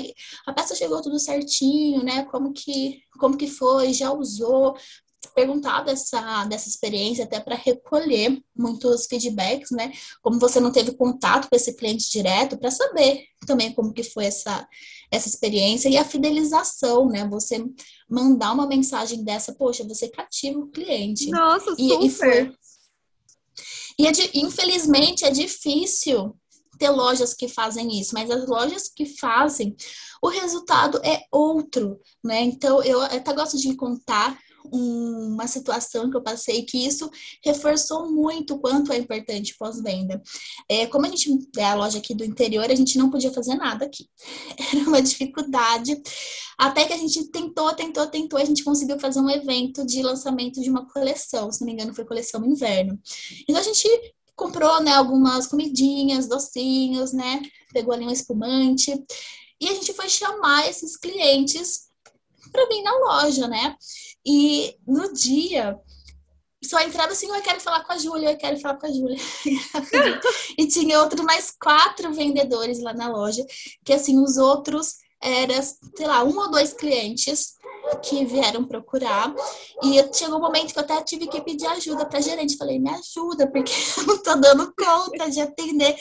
A 0.47 0.53
peça 0.53 0.75
chegou 0.75 1.01
tudo 1.01 1.19
certinho, 1.19 2.03
né? 2.03 2.25
Como 2.27 2.53
que, 2.53 3.01
como 3.19 3.37
que 3.37 3.47
foi? 3.47 3.93
Já 3.93 4.13
usou? 4.13 4.77
perguntar 5.35 5.83
dessa, 5.83 6.45
dessa 6.47 6.69
experiência 6.69 7.25
até 7.25 7.41
para 7.41 7.55
recolher 7.55 8.43
muitos 8.57 9.07
feedbacks, 9.07 9.71
né? 9.71 9.93
Como 10.23 10.39
você 10.39 10.61
não 10.61 10.73
teve 10.73 10.93
contato 10.93 11.49
com 11.49 11.57
esse 11.57 11.75
cliente 11.75 12.11
direto, 12.11 12.57
para 12.57 12.71
saber 12.71 13.25
também 13.47 13.73
como 13.75 13.93
que 13.93 14.03
foi 14.03 14.27
essa, 14.27 14.67
essa 15.11 15.29
experiência 15.29 15.89
e 15.89 15.97
a 15.97 16.05
fidelização, 16.05 17.09
né? 17.09 17.29
Você 17.29 17.65
mandar 18.09 18.53
uma 18.53 18.67
mensagem 18.67 19.23
dessa, 19.25 19.53
poxa, 19.53 19.85
você 19.85 20.09
cativa 20.09 20.59
o 20.59 20.69
cliente. 20.69 21.31
Nossa, 21.31 21.75
e, 21.79 21.89
super! 21.89 22.05
E, 22.05 22.11
foi, 22.11 22.55
e 23.99 24.07
é 24.07 24.13
de, 24.13 24.31
infelizmente 24.35 25.25
é 25.25 25.31
difícil 25.31 26.37
ter 26.79 26.91
lojas 26.91 27.33
que 27.33 27.49
fazem 27.49 27.99
isso, 27.99 28.15
mas 28.15 28.31
as 28.31 28.47
lojas 28.47 28.89
que 28.89 29.07
fazem, 29.07 29.75
o 30.23 30.29
resultado 30.29 31.01
é 31.03 31.23
outro, 31.33 31.99
né? 32.23 32.43
Então 32.43 32.83
eu 32.83 33.01
até 33.01 33.33
gosto 33.33 33.57
de 33.57 33.75
contar 33.75 34.39
uma 34.73 35.47
situação 35.47 36.11
que 36.11 36.17
eu 36.17 36.23
passei 36.23 36.63
que 36.63 36.87
isso 36.87 37.11
reforçou 37.45 38.11
muito 38.11 38.55
o 38.55 38.59
quanto 38.59 38.93
é 38.93 38.99
importante 38.99 39.57
pós-venda. 39.59 40.23
É, 40.69 40.87
como 40.87 41.07
a 41.07 41.09
gente 41.09 41.31
é 41.57 41.65
a 41.65 41.75
loja 41.75 41.99
aqui 41.99 42.15
do 42.15 42.25
interior, 42.25 42.71
a 42.71 42.75
gente 42.75 42.99
não 42.99 43.11
podia 43.11 43.33
fazer 43.33 43.55
nada 43.55 43.85
aqui. 43.87 44.09
Era 44.75 44.89
uma 44.89 45.03
dificuldade. 45.03 46.01
Até 46.59 46.85
que 46.85 46.93
a 46.93 46.97
gente 46.97 47.25
tentou, 47.31 47.73
tentou, 47.75 48.07
tentou, 48.07 48.39
a 48.39 48.45
gente 48.45 48.65
conseguiu 48.65 48.99
fazer 48.99 49.21
um 49.21 49.31
evento 49.31 49.85
de 49.87 50.03
lançamento 50.03 50.61
de 50.61 50.71
uma 50.71 50.87
coleção, 50.87 51.51
se 51.53 51.61
não 51.61 51.67
me 51.67 51.73
engano, 51.73 51.95
foi 51.95 52.05
coleção 52.05 52.45
inverno. 52.45 52.99
Então 53.49 53.61
a 53.61 53.65
gente 53.65 53.89
comprou, 54.35 54.83
né, 54.83 54.93
algumas 54.93 55.47
comidinhas, 55.47 56.29
docinhos, 56.29 57.13
né? 57.13 57.43
Pegou 57.73 57.95
ali 57.95 58.05
um 58.05 58.11
espumante. 58.11 58.93
E 59.61 59.69
a 59.69 59.73
gente 59.73 59.95
foi 59.95 60.09
chamar 60.09 60.69
esses 60.69 60.97
clientes 60.97 61.87
para 62.53 62.67
vir 62.67 62.83
na 62.83 62.97
loja, 62.99 63.49
né? 63.49 63.75
E 64.27 64.77
no 64.87 65.13
dia, 65.13 65.79
só 66.65 66.81
entrava 66.81 67.13
assim, 67.13 67.29
eu 67.29 67.43
quero 67.43 67.61
falar 67.61 67.85
com 67.85 67.93
a 67.93 67.99
Júlia, 67.99 68.33
eu 68.33 68.37
quero 68.37 68.59
falar 68.59 68.77
com 68.77 68.87
a 68.87 68.91
Júlia. 68.91 69.19
e 70.59 70.67
tinha 70.67 71.01
outros 71.01 71.25
mais 71.25 71.53
quatro 71.53 72.13
vendedores 72.13 72.81
lá 72.81 72.93
na 72.93 73.09
loja, 73.09 73.45
que 73.85 73.93
assim, 73.93 74.19
os 74.21 74.37
outros 74.37 74.97
eram, 75.23 75.63
sei 75.63 76.07
lá, 76.07 76.25
um 76.25 76.37
ou 76.37 76.51
dois 76.51 76.73
clientes 76.73 77.57
que 78.03 78.25
vieram 78.25 78.65
procurar. 78.65 79.35
E 79.83 80.03
chegou 80.13 80.39
um 80.39 80.43
momento 80.43 80.73
que 80.73 80.79
eu 80.79 80.83
até 80.83 81.03
tive 81.03 81.29
que 81.29 81.41
pedir 81.41 81.67
ajuda 81.67 82.05
para 82.05 82.21
gerente. 82.21 82.57
Falei, 82.57 82.79
me 82.79 82.91
ajuda, 82.91 83.47
porque 83.47 83.73
eu 83.99 84.07
não 84.07 84.23
tô 84.23 84.35
dando 84.37 84.75
conta 84.77 85.31
de 85.31 85.41
atender 85.41 85.97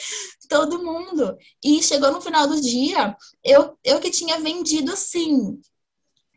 todo 0.48 0.82
mundo. 0.82 1.36
E 1.64 1.82
chegou 1.82 2.12
no 2.12 2.20
final 2.20 2.46
do 2.46 2.60
dia, 2.60 3.16
eu, 3.44 3.76
eu 3.84 4.00
que 4.00 4.10
tinha 4.10 4.38
vendido 4.38 4.92
assim, 4.92 5.60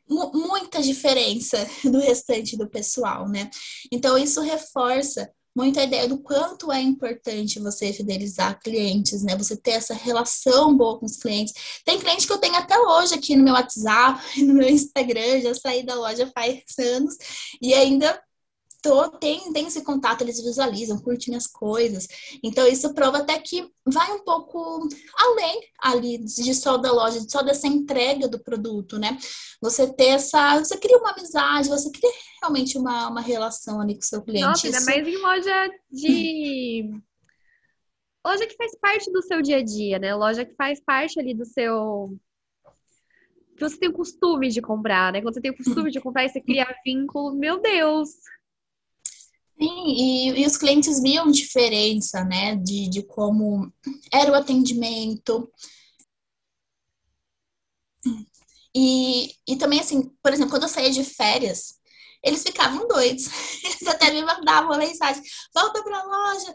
muita 0.09 0.81
diferença 0.81 1.69
do 1.85 1.99
restante 1.99 2.57
do 2.57 2.69
pessoal, 2.69 3.27
né? 3.29 3.49
Então, 3.91 4.17
isso 4.17 4.41
reforça 4.41 5.29
muito 5.55 5.79
a 5.79 5.83
ideia 5.83 6.07
do 6.07 6.19
quanto 6.19 6.71
é 6.71 6.81
importante 6.81 7.59
você 7.59 7.91
fidelizar 7.91 8.59
clientes, 8.61 9.23
né? 9.23 9.35
Você 9.35 9.57
ter 9.57 9.71
essa 9.71 9.93
relação 9.93 10.75
boa 10.75 10.97
com 10.99 11.05
os 11.05 11.17
clientes. 11.17 11.53
Tem 11.83 11.99
cliente 11.99 12.25
que 12.25 12.31
eu 12.33 12.37
tenho 12.37 12.55
até 12.55 12.79
hoje 12.79 13.15
aqui 13.15 13.35
no 13.35 13.43
meu 13.43 13.53
WhatsApp, 13.53 14.21
no 14.41 14.53
meu 14.53 14.69
Instagram, 14.69 15.41
já 15.41 15.53
saí 15.53 15.83
da 15.83 15.95
loja 15.95 16.31
faz 16.33 16.63
anos 16.79 17.15
e 17.61 17.73
ainda 17.73 18.19
tô, 18.81 19.09
tem, 19.09 19.51
tem 19.51 19.67
esse 19.67 19.83
contato, 19.83 20.21
eles 20.21 20.41
visualizam, 20.41 20.99
curtem 20.99 21.35
as 21.35 21.47
coisas. 21.47 22.07
Então, 22.43 22.67
isso 22.67 22.93
prova 22.93 23.19
até 23.19 23.37
que 23.39 23.69
vai 23.85 24.11
um 24.13 24.23
pouco 24.23 24.87
além 25.15 25.61
ali 25.79 26.17
de 26.17 26.53
só 26.53 26.77
da 26.77 26.91
loja, 26.91 27.19
de 27.19 27.31
só 27.31 27.41
dessa 27.41 27.67
entrega 27.67 28.27
do 28.27 28.39
produto, 28.39 28.97
né? 28.97 29.17
Você 29.61 29.91
ter 29.91 30.09
essa. 30.09 30.59
Você 30.59 30.77
cria 30.77 30.97
uma 30.97 31.11
amizade, 31.11 31.69
você 31.69 31.91
cria 31.91 32.11
realmente 32.41 32.77
uma, 32.77 33.09
uma 33.09 33.21
relação 33.21 33.81
ali 33.81 33.95
com 33.95 34.01
o 34.01 34.05
seu 34.05 34.21
cliente. 34.21 34.45
Nossa, 34.45 34.67
ainda 34.67 34.81
mais 34.81 35.07
em 35.07 35.17
loja 35.17 35.69
de. 35.91 36.89
loja 38.25 38.47
que 38.47 38.55
faz 38.55 38.77
parte 38.79 39.11
do 39.11 39.21
seu 39.21 39.41
dia 39.41 39.57
a 39.57 39.63
dia, 39.63 39.99
né? 39.99 40.15
Loja 40.15 40.45
que 40.45 40.55
faz 40.55 40.79
parte 40.79 41.19
ali 41.19 41.33
do 41.33 41.45
seu 41.45 42.17
que 43.59 43.69
você 43.69 43.77
tem 43.77 43.89
o 43.89 43.93
costume 43.93 44.47
de 44.47 44.61
comprar, 44.61 45.11
né? 45.11 45.21
Quando 45.21 45.33
você 45.33 45.41
tem 45.41 45.51
o 45.51 45.57
costume 45.57 45.91
de 45.91 45.99
comprar 45.99 46.23
e 46.23 46.29
você 46.29 46.39
cria 46.39 46.65
vínculo, 46.85 47.35
meu 47.35 47.59
Deus, 47.59 48.09
Sim, 49.61 49.87
e, 49.87 50.41
e, 50.41 50.45
os 50.45 50.55
clientes 50.57 51.01
viam 51.01 51.29
diferença, 51.29 52.23
né, 52.23 52.55
de, 52.55 52.87
de 52.89 53.03
como 53.03 53.71
era 54.11 54.31
o 54.31 54.35
atendimento. 54.35 55.51
E, 58.73 59.33
e 59.47 59.57
também, 59.57 59.79
assim, 59.79 60.09
por 60.23 60.31
exemplo, 60.31 60.51
quando 60.51 60.63
eu 60.63 60.69
saía 60.69 60.91
de 60.91 61.03
férias, 61.03 61.75
eles 62.23 62.43
ficavam 62.43 62.87
doidos. 62.87 63.25
Eles 63.63 63.87
até 63.87 64.11
me 64.11 64.21
mandavam 64.23 64.71
uma 64.71 64.77
mensagem: 64.77 65.23
volta 65.53 65.83
para 65.83 65.99
a 65.99 66.03
loja. 66.03 66.53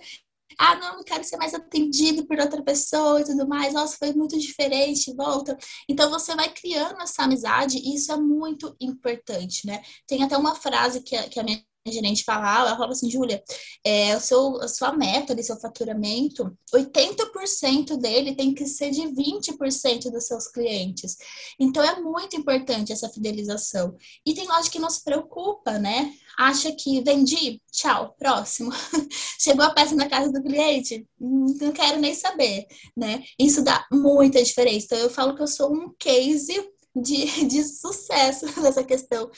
Ah, 0.59 0.77
não, 0.77 0.97
não 0.99 1.05
quero 1.05 1.25
ser 1.25 1.37
mais 1.37 1.55
atendido 1.55 2.27
por 2.27 2.39
outra 2.39 2.63
pessoa 2.63 3.21
e 3.21 3.25
tudo 3.25 3.49
mais. 3.49 3.75
Nossa, 3.75 3.97
foi 3.99 4.13
muito 4.13 4.39
diferente, 4.39 5.15
volta. 5.15 5.57
Então 5.89 6.11
você 6.11 6.35
vai 6.37 6.53
criando 6.53 7.01
essa 7.03 7.25
amizade 7.25 7.79
e 7.79 7.95
isso 7.97 8.13
é 8.13 8.17
muito 8.17 8.77
importante, 8.81 9.67
né? 9.67 9.83
Tem 10.07 10.23
até 10.23 10.37
uma 10.37 10.55
frase 10.55 11.03
que 11.03 11.17
a, 11.17 11.29
que 11.29 11.41
a 11.41 11.43
minha 11.43 11.65
gerente 11.93 12.25
falava, 12.25 12.69
ela 12.69 12.77
falava 12.77 12.93
assim, 12.93 13.11
Júlia, 13.11 13.43
é, 13.85 14.17
o 14.17 14.21
seu, 14.21 14.57
a 14.63 14.69
sua 14.69 14.93
meta 14.93 15.35
de 15.35 15.43
seu 15.43 15.59
faturamento, 15.61 16.57
80% 16.75 17.97
dele 17.99 18.35
tem 18.35 18.55
que 18.55 18.67
ser 18.67 18.91
de 18.91 19.03
20% 19.03 20.11
dos 20.11 20.27
seus 20.27 20.49
clientes. 20.49 21.17
Então 21.61 21.83
é 21.83 22.01
muito 22.01 22.37
importante 22.37 22.93
essa 22.93 23.09
fidelização. 23.09 23.97
E 24.25 24.33
tem 24.33 24.49
loja 24.49 24.71
que 24.71 24.79
não 24.79 24.89
se 24.89 25.05
preocupa, 25.05 25.79
né? 25.79 26.13
Acha 26.39 26.73
que 26.73 27.03
vendi, 27.03 27.61
tchau, 27.71 28.15
próximo. 28.19 28.73
Chegou 29.39 29.65
a 29.65 29.71
peça 29.71 29.95
na 29.95 30.09
casa 30.09 30.33
do 30.33 30.43
cliente, 30.43 31.07
não 31.21 31.71
quero 31.73 32.01
nem 32.01 32.15
saber, 32.15 32.67
né? 32.97 33.23
Isso 33.39 33.63
dá 33.63 33.87
muita 33.93 34.43
diferença. 34.43 34.87
Então 34.87 34.99
eu 34.99 35.11
falo 35.11 35.35
que 35.37 35.43
eu 35.43 35.47
sou 35.47 35.73
um 35.73 35.95
case 35.99 36.74
de, 36.95 37.27
de 37.47 37.65
sucesso 37.65 38.47
nessa 38.61 38.85
questão 38.85 39.31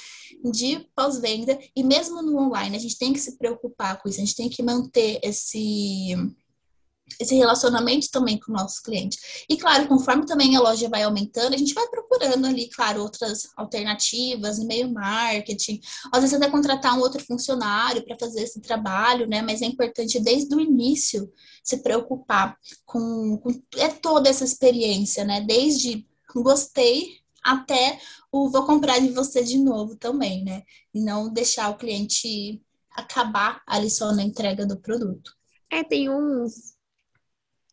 de 0.44 0.86
pós-venda. 0.94 1.58
E 1.74 1.82
mesmo 1.82 2.22
no 2.22 2.38
online, 2.38 2.76
a 2.76 2.80
gente 2.80 2.98
tem 2.98 3.12
que 3.12 3.20
se 3.20 3.36
preocupar 3.36 4.00
com 4.00 4.08
isso, 4.08 4.20
a 4.20 4.24
gente 4.24 4.36
tem 4.36 4.48
que 4.48 4.62
manter 4.62 5.18
esse, 5.22 6.14
esse 7.18 7.34
relacionamento 7.34 8.10
também 8.10 8.38
com 8.38 8.52
o 8.52 8.54
nosso 8.54 8.82
cliente. 8.82 9.18
E 9.48 9.56
claro, 9.56 9.86
conforme 9.86 10.26
também 10.26 10.56
a 10.56 10.60
loja 10.60 10.88
vai 10.88 11.02
aumentando, 11.02 11.54
a 11.54 11.58
gente 11.58 11.74
vai 11.74 11.86
procurando 11.88 12.46
ali, 12.46 12.68
claro, 12.68 13.02
outras 13.02 13.48
alternativas, 13.56 14.58
e-mail 14.58 14.92
marketing, 14.92 15.80
às 16.12 16.20
vezes 16.20 16.36
até 16.36 16.50
contratar 16.50 16.96
um 16.96 17.00
outro 17.00 17.24
funcionário 17.24 18.04
para 18.04 18.18
fazer 18.18 18.42
esse 18.42 18.60
trabalho, 18.60 19.26
né? 19.26 19.40
Mas 19.40 19.62
é 19.62 19.66
importante 19.66 20.20
desde 20.20 20.54
o 20.54 20.60
início 20.60 21.32
se 21.62 21.78
preocupar 21.78 22.56
com, 22.84 23.38
com 23.38 23.50
é 23.76 23.88
toda 23.88 24.28
essa 24.28 24.44
experiência, 24.44 25.24
né? 25.24 25.40
Desde 25.40 26.06
gostei 26.34 27.25
até 27.46 27.98
o 28.32 28.50
vou 28.50 28.66
comprar 28.66 28.98
de 28.98 29.08
você 29.10 29.42
de 29.42 29.56
novo 29.56 29.96
também, 29.96 30.44
né? 30.44 30.64
E 30.92 31.00
não 31.00 31.32
deixar 31.32 31.70
o 31.70 31.76
cliente 31.76 32.60
acabar 32.90 33.62
ali 33.66 33.88
só 33.88 34.12
na 34.12 34.24
entrega 34.24 34.66
do 34.66 34.80
produto. 34.80 35.32
É, 35.70 35.84
tem 35.84 36.10
uns. 36.10 36.74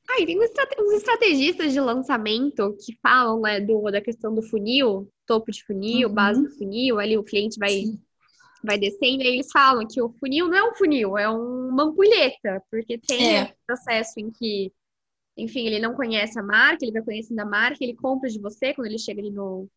Aí, 0.09 0.26
tem 0.26 0.38
uns 0.38 0.93
estrategistas 0.93 1.74
de 1.74 1.80
lançamento 1.80 2.78
que 2.86 2.95
falam, 3.01 3.41
né, 3.41 3.59
do, 3.59 3.89
da 3.89 4.01
questão 4.01 4.36
do 4.36 4.43
funil, 4.43 5.09
topo 5.26 5.51
de 5.51 5.63
funil, 5.63 6.09
uhum. 6.09 6.13
base 6.13 6.43
do 6.43 6.51
funil, 6.51 6.99
ali 6.99 7.17
o 7.17 7.24
cliente 7.24 7.57
vai, 7.57 7.86
vai 8.63 8.78
descendo, 8.78 9.24
e 9.24 9.28
eles 9.28 9.47
falam 9.51 9.88
que 9.88 10.01
o 10.01 10.09
funil 10.19 10.49
não 10.49 10.57
é 10.57 10.69
um 10.69 10.76
funil, 10.76 11.17
é 11.17 11.30
uma 11.30 11.84
ampulheta, 11.84 12.61
porque 12.69 12.97
tem 12.97 13.38
é. 13.38 13.55
processo 13.65 14.19
em 14.19 14.30
que 14.30 14.71
enfim, 15.38 15.65
ele 15.65 15.79
não 15.79 15.95
conhece 15.95 16.38
a 16.39 16.43
marca, 16.43 16.84
ele 16.84 16.91
vai 16.91 17.01
conhecendo 17.01 17.39
a 17.39 17.45
marca, 17.45 17.77
ele 17.81 17.95
compra 17.95 18.29
de 18.29 18.39
você 18.39 18.73
quando 18.73 18.88
ele 18.88 18.99
chega 18.99 19.21
ali 19.21 19.31
no, 19.31 19.67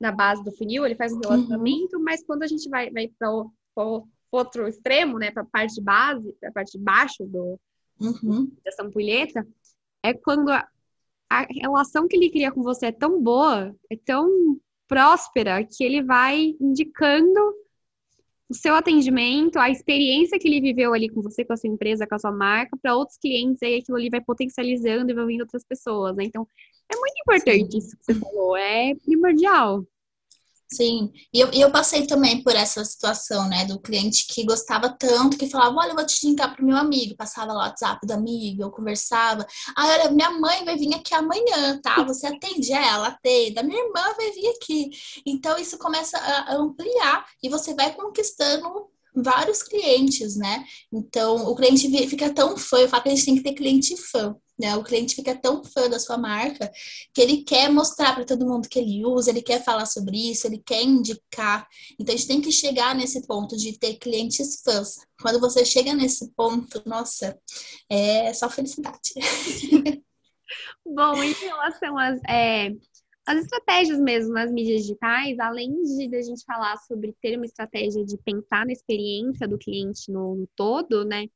na 0.00 0.12
base 0.12 0.42
do 0.44 0.52
funil, 0.52 0.84
ele 0.84 0.94
faz 0.94 1.12
um 1.12 1.20
relacionamento, 1.20 1.96
uhum. 1.96 2.02
mas 2.02 2.24
quando 2.24 2.42
a 2.42 2.46
gente 2.46 2.68
vai, 2.68 2.90
vai 2.90 3.08
para 3.18 3.30
o 3.30 4.06
outro 4.30 4.66
extremo, 4.66 5.18
né, 5.18 5.30
para 5.30 5.42
a 5.42 5.46
parte 5.46 5.74
de 5.74 5.82
base, 5.82 6.32
para 6.40 6.48
a 6.48 6.52
parte 6.52 6.78
de 6.78 6.84
baixo 6.84 7.24
do, 7.24 7.58
uhum. 8.00 8.50
dessa 8.64 8.82
ampulheta, 8.82 9.46
é 10.02 10.14
quando 10.14 10.50
a, 10.50 10.66
a 11.30 11.46
relação 11.50 12.06
que 12.06 12.16
ele 12.16 12.30
cria 12.30 12.52
com 12.52 12.62
você 12.62 12.86
é 12.86 12.92
tão 12.92 13.22
boa, 13.22 13.74
é 13.90 13.96
tão 13.96 14.58
próspera, 14.88 15.64
que 15.64 15.82
ele 15.82 16.02
vai 16.02 16.54
indicando 16.60 17.54
o 18.48 18.54
seu 18.54 18.74
atendimento, 18.74 19.58
a 19.58 19.70
experiência 19.70 20.38
que 20.38 20.46
ele 20.46 20.60
viveu 20.60 20.92
ali 20.92 21.08
com 21.08 21.22
você, 21.22 21.44
com 21.44 21.52
a 21.52 21.56
sua 21.56 21.70
empresa, 21.70 22.06
com 22.06 22.14
a 22.14 22.18
sua 22.18 22.32
marca, 22.32 22.76
para 22.80 22.94
outros 22.94 23.16
clientes, 23.18 23.62
aí 23.62 23.76
aquilo 23.76 23.96
ali 23.96 24.10
vai 24.10 24.20
potencializando 24.20 25.10
e 25.10 25.14
vai 25.14 25.26
vindo 25.26 25.40
outras 25.40 25.64
pessoas, 25.64 26.14
né? 26.16 26.24
Então, 26.24 26.46
é 26.92 26.96
muito 26.96 27.20
importante 27.20 27.72
Sim. 27.72 27.78
isso 27.78 27.96
que 27.96 28.04
você 28.04 28.14
falou, 28.14 28.56
é 28.56 28.94
primordial. 29.04 29.84
Sim, 30.74 31.12
e 31.34 31.40
eu, 31.40 31.50
eu 31.52 31.70
passei 31.70 32.06
também 32.06 32.42
por 32.42 32.54
essa 32.56 32.82
situação, 32.82 33.46
né, 33.46 33.66
do 33.66 33.78
cliente 33.78 34.26
que 34.26 34.42
gostava 34.44 34.88
tanto, 34.88 35.36
que 35.36 35.50
falava, 35.50 35.76
olha, 35.76 35.90
eu 35.90 35.94
vou 35.94 36.06
te 36.06 36.26
linkar 36.26 36.56
pro 36.56 36.64
meu 36.64 36.76
amigo, 36.76 37.14
passava 37.14 37.52
lá 37.52 37.64
o 37.64 37.66
WhatsApp 37.66 38.06
do 38.06 38.12
amigo, 38.12 38.62
eu 38.62 38.70
conversava, 38.70 39.46
ah, 39.76 39.86
olha, 39.88 40.10
minha 40.10 40.30
mãe 40.30 40.64
vai 40.64 40.76
vir 40.78 40.94
aqui 40.94 41.14
amanhã, 41.14 41.78
tá, 41.82 42.02
você 42.04 42.26
atende 42.26 42.72
ela, 42.72 43.08
atende, 43.08 43.58
a 43.58 43.62
minha 43.62 43.84
irmã 43.84 44.14
vai 44.16 44.30
vir 44.30 44.48
aqui, 44.48 44.90
então 45.26 45.58
isso 45.58 45.76
começa 45.76 46.16
a 46.16 46.54
ampliar 46.54 47.26
e 47.42 47.50
você 47.50 47.74
vai 47.74 47.92
conquistando 47.94 48.88
vários 49.14 49.62
clientes, 49.62 50.36
né, 50.36 50.64
então 50.90 51.48
o 51.48 51.54
cliente 51.54 51.86
fica 52.08 52.32
tão 52.32 52.56
fã, 52.56 52.78
eu 52.78 52.88
falo 52.88 53.02
que 53.02 53.08
a 53.10 53.14
gente 53.14 53.26
tem 53.26 53.36
que 53.36 53.42
ter 53.42 53.52
cliente 53.52 53.94
fã, 53.96 54.34
né? 54.58 54.76
O 54.76 54.84
cliente 54.84 55.14
fica 55.14 55.34
tão 55.34 55.64
fã 55.64 55.88
da 55.88 55.98
sua 55.98 56.18
marca 56.18 56.70
que 57.12 57.20
ele 57.20 57.42
quer 57.42 57.70
mostrar 57.70 58.14
para 58.14 58.24
todo 58.24 58.46
mundo 58.46 58.68
que 58.68 58.78
ele 58.78 59.04
usa, 59.04 59.30
ele 59.30 59.42
quer 59.42 59.62
falar 59.62 59.86
sobre 59.86 60.30
isso, 60.30 60.46
ele 60.46 60.62
quer 60.64 60.82
indicar. 60.82 61.66
Então 61.98 62.14
a 62.14 62.16
gente 62.16 62.28
tem 62.28 62.40
que 62.40 62.52
chegar 62.52 62.94
nesse 62.94 63.26
ponto 63.26 63.56
de 63.56 63.78
ter 63.78 63.94
clientes 63.96 64.62
fãs. 64.62 64.96
Quando 65.20 65.40
você 65.40 65.64
chega 65.64 65.94
nesse 65.94 66.30
ponto, 66.32 66.82
nossa, 66.86 67.38
é 67.88 68.32
só 68.32 68.48
felicidade. 68.48 69.14
Bom, 70.84 71.22
em 71.22 71.32
relação 71.32 71.96
às, 71.98 72.20
é, 72.28 72.70
às 73.26 73.38
estratégias 73.38 73.98
mesmo 73.98 74.32
nas 74.32 74.50
mídias 74.50 74.82
digitais, 74.82 75.38
além 75.38 75.82
de 75.82 76.14
a 76.14 76.22
gente 76.22 76.44
falar 76.44 76.76
sobre 76.78 77.14
ter 77.20 77.36
uma 77.36 77.46
estratégia 77.46 78.04
de 78.04 78.18
pensar 78.18 78.66
na 78.66 78.72
experiência 78.72 79.48
do 79.48 79.58
cliente 79.58 80.10
no, 80.10 80.34
no 80.36 80.48
todo, 80.54 81.04
né? 81.04 81.26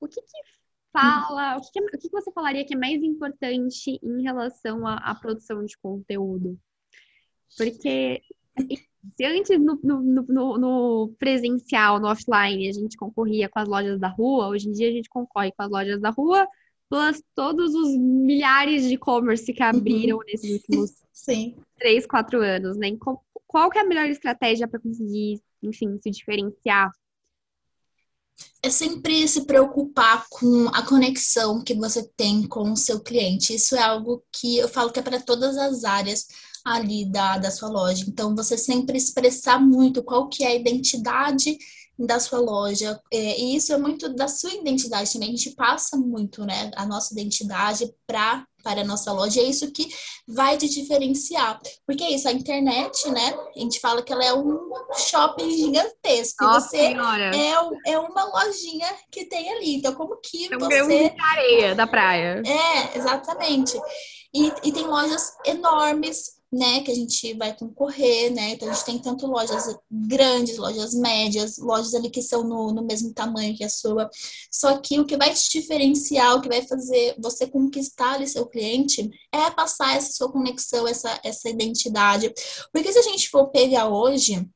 O 0.00 0.08
que, 0.08 0.20
que 0.20 0.57
fala, 0.92 1.56
o 1.56 1.60
que, 1.60 1.80
o 1.80 1.98
que 1.98 2.10
você 2.10 2.32
falaria 2.32 2.64
que 2.64 2.74
é 2.74 2.78
mais 2.78 3.02
importante 3.02 3.98
em 4.02 4.22
relação 4.22 4.86
à, 4.86 4.94
à 4.96 5.14
produção 5.14 5.64
de 5.64 5.76
conteúdo? 5.78 6.58
Porque 7.56 8.22
se 9.16 9.24
antes 9.24 9.58
no, 9.58 9.78
no, 9.82 10.02
no, 10.02 10.58
no, 10.58 11.14
presencial, 11.18 12.00
no 12.00 12.08
offline, 12.08 12.68
a 12.68 12.72
gente 12.72 12.96
concorria 12.96 13.48
com 13.48 13.58
as 13.58 13.68
lojas 13.68 13.98
da 13.98 14.08
rua, 14.08 14.48
hoje 14.48 14.68
em 14.68 14.72
dia 14.72 14.88
a 14.88 14.92
gente 14.92 15.08
concorre 15.08 15.52
com 15.52 15.62
as 15.62 15.70
lojas 15.70 16.00
da 16.00 16.10
rua, 16.10 16.46
plus 16.88 17.22
todos 17.34 17.74
os 17.74 17.96
milhares 17.96 18.84
de 18.84 18.94
e-commerce 18.94 19.52
que 19.52 19.62
abriram 19.62 20.18
uhum. 20.18 20.24
nesses 20.26 20.50
últimos 20.50 20.90
Sim. 21.12 21.56
três, 21.78 22.06
quatro 22.06 22.40
anos, 22.40 22.76
né? 22.76 22.88
Qual 23.46 23.70
que 23.70 23.78
é 23.78 23.82
a 23.82 23.86
melhor 23.86 24.08
estratégia 24.08 24.66
para 24.66 24.80
conseguir, 24.80 25.40
enfim, 25.62 25.98
se 26.02 26.10
diferenciar 26.10 26.90
é 28.62 28.70
sempre 28.70 29.26
se 29.28 29.44
preocupar 29.44 30.26
com 30.30 30.68
a 30.68 30.82
conexão 30.82 31.62
que 31.62 31.74
você 31.74 32.02
tem 32.16 32.46
com 32.46 32.72
o 32.72 32.76
seu 32.76 33.00
cliente. 33.00 33.54
Isso 33.54 33.76
é 33.76 33.82
algo 33.82 34.22
que 34.32 34.58
eu 34.58 34.68
falo 34.68 34.90
que 34.90 34.98
é 34.98 35.02
para 35.02 35.20
todas 35.20 35.56
as 35.56 35.84
áreas 35.84 36.26
ali 36.64 37.04
da, 37.10 37.38
da 37.38 37.50
sua 37.50 37.68
loja. 37.68 38.04
Então, 38.06 38.34
você 38.34 38.58
sempre 38.58 38.98
expressar 38.98 39.60
muito 39.60 40.02
qual 40.02 40.28
que 40.28 40.44
é 40.44 40.48
a 40.48 40.54
identidade 40.54 41.56
da 41.98 42.20
sua 42.20 42.38
loja. 42.40 43.00
É, 43.12 43.40
e 43.40 43.56
isso 43.56 43.72
é 43.72 43.78
muito 43.78 44.08
da 44.08 44.28
sua 44.28 44.52
identidade 44.52 45.12
também. 45.12 45.28
A 45.28 45.36
gente 45.36 45.54
passa 45.54 45.96
muito, 45.96 46.44
né, 46.44 46.70
a 46.76 46.86
nossa 46.86 47.12
identidade 47.12 47.92
para 48.06 48.46
para 48.62 48.80
a 48.80 48.84
nossa 48.84 49.12
loja. 49.12 49.40
É 49.40 49.44
isso 49.44 49.70
que 49.72 49.88
vai 50.26 50.56
te 50.56 50.68
diferenciar. 50.68 51.60
Porque 51.86 52.04
é 52.04 52.10
isso, 52.10 52.28
a 52.28 52.32
internet, 52.32 53.10
né? 53.10 53.34
A 53.56 53.58
gente 53.58 53.80
fala 53.80 54.02
que 54.02 54.12
ela 54.12 54.24
é 54.24 54.34
um 54.34 54.70
shopping 54.96 55.50
gigantesco. 55.50 56.44
Nossa 56.44 56.68
você 56.68 56.78
é, 56.78 57.92
é 57.92 57.98
uma 57.98 58.24
lojinha 58.24 58.88
que 59.10 59.24
tem 59.24 59.52
ali. 59.52 59.76
Então, 59.76 59.94
como 59.94 60.16
que 60.20 60.52
é 60.52 60.58
você. 60.58 61.10
de 61.10 61.20
areia 61.20 61.74
da 61.74 61.86
praia. 61.86 62.42
É, 62.46 62.98
exatamente. 62.98 63.78
E, 64.34 64.52
e 64.62 64.72
tem 64.72 64.86
lojas 64.86 65.34
enormes 65.44 66.37
né, 66.50 66.80
que 66.80 66.90
a 66.90 66.94
gente 66.94 67.34
vai 67.34 67.54
concorrer, 67.54 68.32
né? 68.32 68.50
Então 68.50 68.68
a 68.68 68.72
gente 68.72 68.84
tem 68.84 68.98
tanto 68.98 69.26
lojas 69.26 69.76
grandes, 69.90 70.56
lojas 70.56 70.94
médias, 70.94 71.58
lojas 71.58 71.94
ali 71.94 72.08
que 72.08 72.22
são 72.22 72.42
no, 72.42 72.72
no 72.72 72.82
mesmo 72.82 73.12
tamanho 73.12 73.54
que 73.54 73.64
a 73.64 73.68
sua. 73.68 74.08
Só 74.50 74.78
que 74.78 74.98
o 74.98 75.04
que 75.04 75.16
vai 75.16 75.32
te 75.34 75.50
diferenciar, 75.50 76.34
o 76.34 76.40
que 76.40 76.48
vai 76.48 76.62
fazer 76.66 77.14
você 77.18 77.46
conquistar 77.46 78.14
ali 78.14 78.26
seu 78.26 78.46
cliente 78.46 79.10
é 79.30 79.50
passar 79.50 79.96
essa 79.96 80.12
sua 80.12 80.32
conexão, 80.32 80.88
essa, 80.88 81.20
essa 81.22 81.50
identidade. 81.50 82.32
Porque 82.72 82.92
se 82.92 82.98
a 82.98 83.02
gente 83.02 83.28
for 83.28 83.48
pegar 83.48 83.88
hoje, 83.88 84.48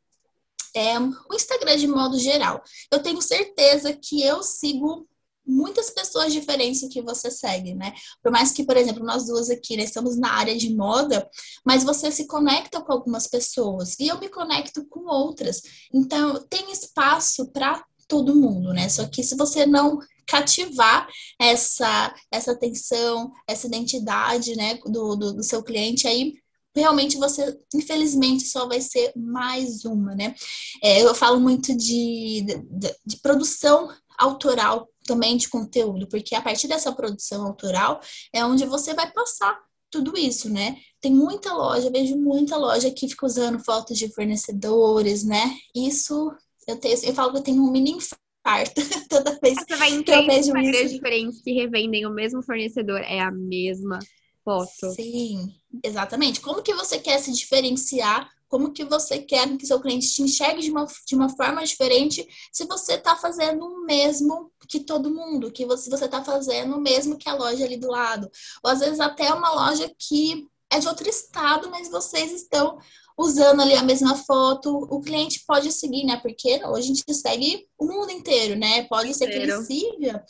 é, 0.75 0.99
o 0.99 1.35
Instagram 1.35 1.77
de 1.77 1.87
modo 1.87 2.19
geral, 2.19 2.63
eu 2.91 3.03
tenho 3.03 3.21
certeza 3.21 3.93
que 3.93 4.23
eu 4.23 4.43
sigo 4.43 5.07
muitas 5.53 5.91
pessoas 5.91 6.33
diferentes 6.33 6.87
que 6.89 7.03
você 7.03 7.31
segue, 7.31 7.75
né? 7.75 7.93
Por 8.23 8.33
mais 8.33 8.53
que, 8.53 8.65
por 8.65 8.77
exemplo, 8.77 9.05
nós 9.05 9.27
duas 9.27 9.51
aqui 9.51 9.77
né, 9.77 9.85
estamos 9.85 10.17
na 10.17 10.33
área 10.33 10.57
de 10.57 10.75
moda, 10.75 11.29
mas 11.65 11.85
você 11.85 12.11
se 12.11 12.27
conecta 12.27 12.81
com 12.81 12.93
algumas 12.93 13.27
pessoas 13.27 13.97
e 14.01 14.09
eu 14.09 14.19
me 14.19 14.29
conecto 14.29 14.85
com 14.89 15.07
outras. 15.07 15.63
Então, 15.93 16.43
tem 16.49 16.73
espaço 16.73 17.49
para 17.53 17.85
todo 18.09 18.35
mundo, 18.35 18.73
né? 18.73 18.89
Só 18.89 19.07
que 19.07 19.23
se 19.23 19.37
você 19.37 19.67
não 19.67 19.99
cativar 20.27 21.09
essa 21.39 22.15
essa 22.31 22.53
atenção, 22.53 23.33
essa 23.47 23.67
identidade, 23.67 24.57
né, 24.57 24.79
do, 24.87 25.17
do, 25.17 25.35
do 25.35 25.43
seu 25.43 25.63
cliente, 25.63 26.07
aí 26.07 26.35
realmente 26.75 27.17
você, 27.17 27.59
infelizmente, 27.75 28.47
só 28.47 28.67
vai 28.67 28.81
ser 28.81 29.13
mais 29.15 29.85
uma, 29.85 30.15
né? 30.15 30.35
É, 30.83 31.03
eu 31.03 31.15
falo 31.15 31.39
muito 31.39 31.77
de, 31.77 32.45
de, 32.71 32.95
de, 33.05 33.17
produção 33.19 33.91
autoral 34.23 34.89
também 35.05 35.37
de 35.37 35.49
conteúdo, 35.49 36.07
porque 36.09 36.35
a 36.35 36.43
partir 36.43 36.69
dessa 36.69 36.93
produção 36.93 37.45
autoral 37.47 38.01
é 38.33 38.45
onde 38.45 38.65
você 38.65 38.95
vai 38.95 39.11
passar 39.13 39.59
tudo 39.91 40.17
isso, 40.17 40.49
né? 40.49 40.77
Tem 41.01 41.13
muita 41.13 41.53
loja, 41.53 41.91
vejo 41.91 42.17
muita 42.17 42.57
loja 42.57 42.91
que 42.91 43.09
fica 43.09 43.27
usando 43.27 43.63
fotos 43.63 43.99
de 43.99 44.13
fornecedores, 44.15 45.23
né? 45.23 45.57
Isso 45.75 46.33
eu 46.67 46.77
tenho, 46.77 46.99
eu 47.05 47.15
falo 47.15 47.33
que 47.33 47.39
eu 47.39 47.43
tenho 47.43 47.63
um 47.63 47.71
mini 47.71 47.91
infarto 47.91 48.23
toda 49.09 49.39
vez 49.43 49.59
você 49.59 49.77
vai 49.77 49.93
em 49.93 50.03
que 50.03 50.11
eu 50.11 50.27
vejo 50.27 50.57
isso. 50.57 50.89
diferentes 50.95 51.43
que 51.43 51.53
revendem 51.53 52.07
o 52.07 52.11
mesmo 52.11 52.43
fornecedor, 52.43 53.01
é 53.01 53.21
a 53.21 53.31
mesma 53.31 53.99
foto. 54.45 54.91
Sim, 54.95 55.55
exatamente. 55.85 56.41
Como 56.41 56.63
que 56.63 56.75
você 56.75 56.99
quer 56.99 57.19
se 57.19 57.33
diferenciar 57.33 58.29
como 58.53 58.71
que 58.71 58.85
você 58.85 59.19
quer 59.19 59.57
que 59.57 59.67
seu 59.67 59.81
cliente 59.81 60.07
te 60.13 60.21
enxergue 60.21 60.61
de 60.61 60.71
uma, 60.71 60.87
de 61.07 61.15
uma 61.15 61.31
forma 61.31 61.65
diferente 61.65 62.29
se 62.53 62.67
você 62.67 62.97
está 62.97 63.17
fazendo 63.17 63.65
o 63.65 63.87
mesmo 63.87 64.53
que 64.69 64.81
todo 64.81 65.11
mundo, 65.11 65.51
que 65.51 65.65
você 65.65 65.89
está 65.89 66.23
fazendo 66.23 66.77
o 66.77 66.81
mesmo 66.81 67.17
que 67.17 67.31
a 67.31 67.35
loja 67.35 67.65
ali 67.65 67.79
do 67.79 67.89
lado. 67.89 68.31
Ou 68.63 68.71
às 68.71 68.81
vezes 68.81 69.01
até 69.01 69.33
uma 69.33 69.55
loja 69.55 69.91
que 69.99 70.47
é 70.71 70.79
de 70.79 70.87
outro 70.87 71.09
estado, 71.09 71.71
mas 71.71 71.91
vocês 71.91 72.31
estão 72.31 72.79
usando 73.17 73.63
ali 73.63 73.73
a 73.73 73.83
mesma 73.83 74.17
foto. 74.17 74.87
O 74.91 75.01
cliente 75.01 75.43
pode 75.47 75.73
seguir, 75.73 76.05
né? 76.05 76.19
Porque 76.19 76.63
hoje 76.67 76.93
a 76.93 76.95
gente 76.95 77.15
segue 77.15 77.67
o 77.79 77.87
mundo 77.87 78.11
inteiro, 78.11 78.55
né? 78.55 78.83
Pode 78.83 79.15
ser 79.15 79.29
que 79.29 79.39
ele 79.39 79.63
siga 79.63 80.23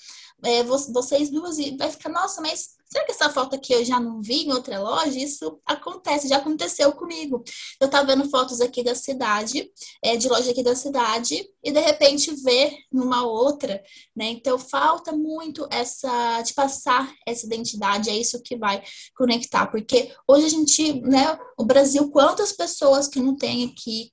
é, 0.45 0.63
vocês 0.63 1.29
duas 1.29 1.59
e 1.59 1.77
vai 1.77 1.91
ficar, 1.91 2.09
nossa, 2.09 2.41
mas 2.41 2.77
será 2.93 3.07
que 3.07 3.13
essa 3.13 3.31
foto 3.31 3.57
aqui 3.57 3.73
eu 3.73 3.85
já 3.85 3.99
não 3.99 4.21
vi 4.21 4.45
em 4.45 4.53
outra 4.53 4.79
loja? 4.79 5.19
Isso 5.19 5.59
acontece, 5.65 6.29
já 6.29 6.37
aconteceu 6.37 6.93
comigo. 6.93 7.43
Eu 7.81 7.89
tava 7.89 8.15
vendo 8.15 8.29
fotos 8.29 8.61
aqui 8.61 8.85
da 8.85 8.95
cidade, 8.95 9.71
é, 10.05 10.15
de 10.17 10.29
loja 10.29 10.51
aqui 10.51 10.63
da 10.63 10.77
cidade, 10.77 11.49
e 11.65 11.73
de 11.73 11.81
repente 11.81 12.35
ver 12.43 12.77
numa 12.93 13.25
outra, 13.25 13.83
né? 14.15 14.27
Então 14.27 14.59
falta 14.59 15.13
muito 15.13 15.67
essa 15.71 16.43
de 16.43 16.53
passar 16.53 17.11
essa 17.27 17.47
identidade, 17.47 18.11
é 18.11 18.17
isso 18.17 18.43
que 18.43 18.57
vai 18.57 18.83
conectar, 19.17 19.67
porque 19.69 20.15
hoje 20.29 20.47
a 20.47 20.51
gente, 20.51 21.01
né, 21.01 21.39
o 21.59 21.65
Brasil, 21.65 22.11
quantas 22.11 22.53
pessoas 22.53 23.09
que 23.09 23.21
não 23.21 23.35
tem 23.37 23.65
aqui 23.65 24.13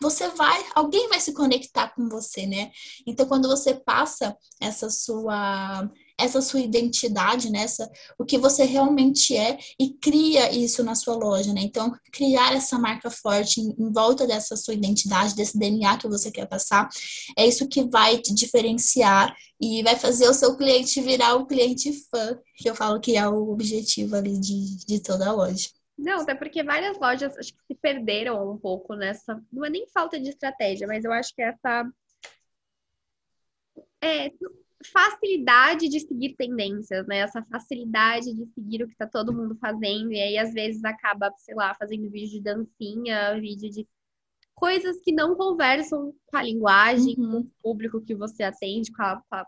você 0.00 0.28
vai, 0.28 0.64
alguém 0.74 1.08
vai 1.08 1.20
se 1.20 1.32
conectar 1.32 1.94
com 1.94 2.08
você, 2.08 2.46
né? 2.46 2.70
Então, 3.06 3.26
quando 3.26 3.48
você 3.48 3.74
passa 3.74 4.36
essa 4.60 4.90
sua 4.90 5.88
essa 6.18 6.40
sua 6.40 6.60
identidade, 6.60 7.50
nessa 7.50 7.84
né? 7.84 7.92
o 8.18 8.24
que 8.24 8.36
você 8.36 8.64
realmente 8.64 9.36
é 9.36 9.56
e 9.78 9.94
cria 9.94 10.52
isso 10.52 10.82
na 10.82 10.94
sua 10.94 11.14
loja, 11.14 11.52
né? 11.52 11.60
Então, 11.62 11.94
criar 12.12 12.54
essa 12.54 12.78
marca 12.78 13.10
forte 13.10 13.60
em, 13.60 13.74
em, 13.78 13.92
volta 13.92 14.26
dessa 14.26 14.56
sua 14.56 14.74
identidade, 14.74 15.36
desse 15.36 15.56
DNA 15.58 15.96
que 15.98 16.08
você 16.08 16.30
quer 16.30 16.46
passar, 16.46 16.88
é 17.36 17.46
isso 17.46 17.68
que 17.68 17.88
vai 17.88 18.18
te 18.18 18.34
diferenciar 18.34 19.34
e 19.60 19.82
vai 19.82 19.96
fazer 19.96 20.28
o 20.28 20.34
seu 20.34 20.56
cliente 20.56 21.00
virar 21.00 21.36
o 21.36 21.46
cliente 21.46 21.92
fã, 22.10 22.38
que 22.56 22.68
eu 22.68 22.74
falo 22.74 23.00
que 23.00 23.16
é 23.16 23.28
o 23.28 23.50
objetivo 23.50 24.16
ali 24.16 24.38
de, 24.38 24.84
de 24.86 25.00
toda 25.00 25.28
a 25.28 25.32
loja. 25.32 25.68
Não, 25.96 26.20
até 26.20 26.34
porque 26.34 26.62
várias 26.62 26.98
lojas 26.98 27.36
acho 27.36 27.52
que 27.52 27.60
se 27.66 27.74
perderam 27.74 28.52
um 28.52 28.56
pouco 28.56 28.94
nessa. 28.94 29.42
Não 29.52 29.64
é 29.64 29.70
nem 29.70 29.86
falta 29.88 30.18
de 30.18 30.28
estratégia, 30.28 30.86
mas 30.86 31.04
eu 31.04 31.12
acho 31.12 31.34
que 31.34 31.42
essa 31.42 31.84
é, 34.00 34.30
facilidade 34.86 35.88
de 35.88 36.00
seguir 36.00 36.34
tendências, 36.36 37.06
né? 37.06 37.18
Essa 37.18 37.42
facilidade 37.50 38.32
de 38.32 38.46
seguir 38.46 38.82
o 38.82 38.86
que 38.86 38.92
está 38.92 39.06
todo 39.06 39.32
mundo 39.32 39.56
fazendo, 39.60 40.12
e 40.12 40.20
aí 40.20 40.38
às 40.38 40.52
vezes 40.52 40.84
acaba, 40.84 41.32
sei 41.36 41.54
lá, 41.54 41.74
fazendo 41.74 42.10
vídeo 42.10 42.30
de 42.30 42.40
dancinha, 42.40 43.38
vídeo 43.40 43.70
de 43.70 43.86
coisas 44.54 45.00
que 45.02 45.12
não 45.12 45.36
conversam 45.36 46.14
com 46.26 46.36
a 46.36 46.42
linguagem, 46.42 47.14
uhum. 47.18 47.30
com 47.30 47.38
o 47.38 47.50
público 47.62 48.00
que 48.00 48.14
você 48.14 48.42
atende, 48.42 48.92
com 48.92 49.02
a, 49.02 49.16
com 49.16 49.36
a, 49.36 49.46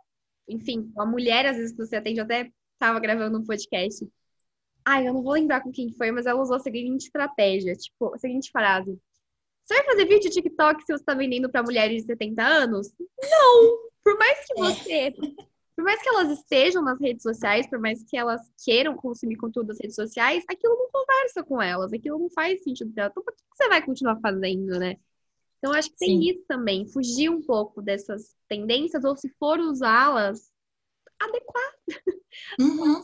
enfim, 0.49 0.91
com 0.95 1.03
a 1.03 1.07
mulher 1.07 1.47
às 1.47 1.57
vezes 1.57 1.73
que 1.73 1.79
você 1.79 1.97
atende. 1.97 2.19
Eu 2.21 2.25
até 2.25 2.51
estava 2.75 2.99
gravando 3.01 3.39
um 3.39 3.45
podcast 3.45 4.07
Ai, 4.85 5.07
eu 5.07 5.13
não 5.15 5.23
vou 5.23 5.33
lembrar 5.33 5.61
com 5.61 5.71
quem 5.71 5.93
foi, 5.93 6.11
mas 6.11 6.27
ela 6.27 6.41
usou 6.41 6.57
a 6.57 6.61
seguinte 6.61 7.05
estratégia, 7.05 7.75
tipo, 7.75 8.15
a 8.15 8.19
seguinte 8.19 8.51
frase. 8.51 8.99
Você 9.65 9.75
vai 9.75 9.85
fazer 9.85 10.07
vídeo 10.07 10.31
TikTok 10.31 10.83
se 10.85 10.93
você 10.93 11.05
tá 11.05 11.15
vendendo 11.15 11.51
para 11.51 11.63
mulheres 11.63 12.03
de 12.03 12.07
70 12.07 12.43
anos? 12.43 12.93
Não! 12.99 13.90
Por 14.05 14.17
mais 14.19 14.47
que 14.47 14.53
é. 14.53 14.57
você. 14.57 15.15
Por 15.77 15.85
mais 15.85 16.03
que 16.03 16.09
elas 16.11 16.39
estejam 16.39 16.83
nas 16.83 17.01
redes 17.01 17.23
sociais, 17.23 17.67
por 17.67 17.79
mais 17.79 18.05
que 18.05 18.15
elas 18.15 18.43
queiram 18.63 18.95
consumir 18.95 19.37
conteúdo 19.37 19.69
das 19.69 19.79
redes 19.79 19.97
sociais, 19.97 20.45
aquilo 20.47 20.77
não 20.77 20.91
conversa 20.91 21.43
com 21.43 21.63
elas, 21.63 21.91
aquilo 21.91 22.19
não 22.19 22.29
faz 22.29 22.63
sentido 22.63 22.93
elas. 22.95 23.11
Então, 23.13 23.25
por 23.25 23.35
que 23.35 23.43
você 23.51 23.67
vai 23.67 23.83
continuar 23.83 24.21
fazendo, 24.21 24.79
né? 24.79 24.99
Então, 25.57 25.73
acho 25.73 25.91
que 25.91 25.99
Sim. 25.99 26.07
tem 26.07 26.31
isso 26.31 26.45
também, 26.47 26.87
fugir 26.87 27.31
um 27.31 27.41
pouco 27.41 27.81
dessas 27.81 28.37
tendências, 28.47 29.05
ou 29.05 29.17
se 29.17 29.31
for 29.39 29.59
usá-las, 29.59 30.53
adequar. 31.19 31.75
Uhum. 32.61 33.01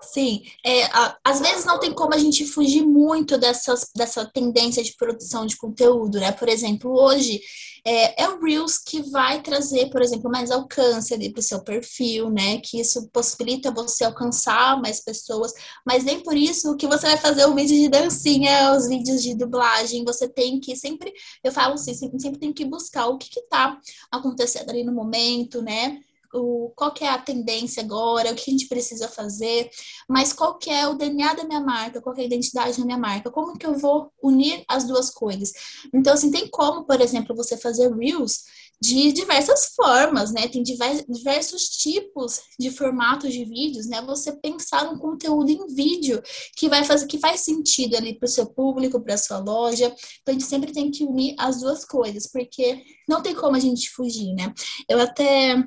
Sim, 0.00 0.42
é, 0.64 0.84
a, 0.86 1.16
às 1.24 1.40
vezes 1.40 1.64
não 1.64 1.78
tem 1.80 1.92
como 1.92 2.14
a 2.14 2.18
gente 2.18 2.44
fugir 2.44 2.82
muito 2.82 3.38
dessas, 3.38 3.90
dessa 3.94 4.24
tendência 4.26 4.82
de 4.82 4.94
produção 4.96 5.46
de 5.46 5.56
conteúdo, 5.56 6.20
né? 6.20 6.30
Por 6.32 6.48
exemplo, 6.48 6.90
hoje 6.90 7.40
é, 7.86 8.22
é 8.24 8.28
o 8.28 8.40
Reels 8.40 8.78
que 8.78 9.02
vai 9.10 9.42
trazer, 9.42 9.90
por 9.90 10.02
exemplo, 10.02 10.30
mais 10.30 10.50
alcance 10.50 11.16
para 11.30 11.40
o 11.40 11.42
seu 11.42 11.62
perfil, 11.62 12.30
né? 12.30 12.58
Que 12.60 12.80
isso 12.80 13.08
possibilita 13.12 13.70
você 13.70 14.04
alcançar 14.04 14.80
mais 14.80 15.02
pessoas, 15.02 15.52
mas 15.86 16.04
nem 16.04 16.20
por 16.20 16.36
isso 16.36 16.76
que 16.76 16.86
você 16.86 17.06
vai 17.06 17.16
fazer 17.16 17.46
o 17.46 17.54
vídeo 17.54 17.76
de 17.76 17.88
dancinha, 17.88 18.72
os 18.76 18.88
vídeos 18.88 19.22
de 19.22 19.34
dublagem, 19.34 20.04
você 20.04 20.28
tem 20.28 20.60
que 20.60 20.76
sempre, 20.76 21.12
eu 21.42 21.52
falo 21.52 21.74
assim, 21.74 21.94
sempre, 21.94 22.20
sempre 22.20 22.38
tem 22.40 22.52
que 22.52 22.64
buscar 22.64 23.06
o 23.06 23.18
que 23.18 23.40
está 23.40 23.78
acontecendo 24.10 24.70
ali 24.70 24.84
no 24.84 24.92
momento, 24.92 25.62
né? 25.62 25.98
O, 26.34 26.72
qual 26.76 26.92
que 26.92 27.04
é 27.04 27.08
a 27.08 27.18
tendência 27.18 27.82
agora, 27.82 28.32
o 28.32 28.34
que 28.34 28.50
a 28.50 28.52
gente 28.52 28.68
precisa 28.68 29.08
fazer, 29.08 29.70
mas 30.08 30.32
qual 30.32 30.58
que 30.58 30.70
é 30.70 30.86
o 30.88 30.94
DNA 30.94 31.34
da 31.34 31.44
minha 31.44 31.60
marca, 31.60 32.00
qual 32.00 32.14
que 32.14 32.20
é 32.20 32.24
a 32.24 32.26
identidade 32.26 32.78
da 32.78 32.84
minha 32.84 32.98
marca, 32.98 33.30
como 33.30 33.56
que 33.56 33.66
eu 33.66 33.78
vou 33.78 34.10
unir 34.22 34.64
as 34.68 34.84
duas 34.84 35.10
coisas. 35.10 35.52
Então, 35.92 36.12
assim, 36.14 36.30
tem 36.30 36.48
como, 36.48 36.84
por 36.84 37.00
exemplo, 37.00 37.36
você 37.36 37.56
fazer 37.56 37.94
Reels 37.94 38.44
de 38.80 39.12
diversas 39.12 39.72
formas, 39.74 40.32
né? 40.32 40.48
Tem 40.48 40.62
diversos 40.62 41.68
tipos 41.68 42.40
de 42.58 42.70
formatos 42.70 43.32
de 43.32 43.44
vídeos, 43.44 43.86
né? 43.86 44.02
Você 44.02 44.32
pensar 44.32 44.88
um 44.90 44.98
conteúdo 44.98 45.50
em 45.50 45.66
vídeo 45.74 46.22
que 46.56 46.68
vai 46.68 46.84
fazer 46.84 47.06
que 47.06 47.18
faz 47.18 47.40
sentido 47.40 47.96
ali 47.96 48.18
para 48.18 48.26
o 48.26 48.30
seu 48.30 48.46
público, 48.46 49.00
para 49.00 49.16
sua 49.16 49.38
loja. 49.38 49.86
Então 50.20 50.32
a 50.34 50.38
gente 50.38 50.44
sempre 50.44 50.72
tem 50.72 50.90
que 50.90 51.04
unir 51.04 51.34
as 51.38 51.60
duas 51.60 51.84
coisas, 51.84 52.26
porque 52.30 52.82
não 53.08 53.22
tem 53.22 53.34
como 53.34 53.56
a 53.56 53.60
gente 53.60 53.90
fugir, 53.90 54.34
né? 54.34 54.52
Eu 54.88 55.00
até 55.00 55.64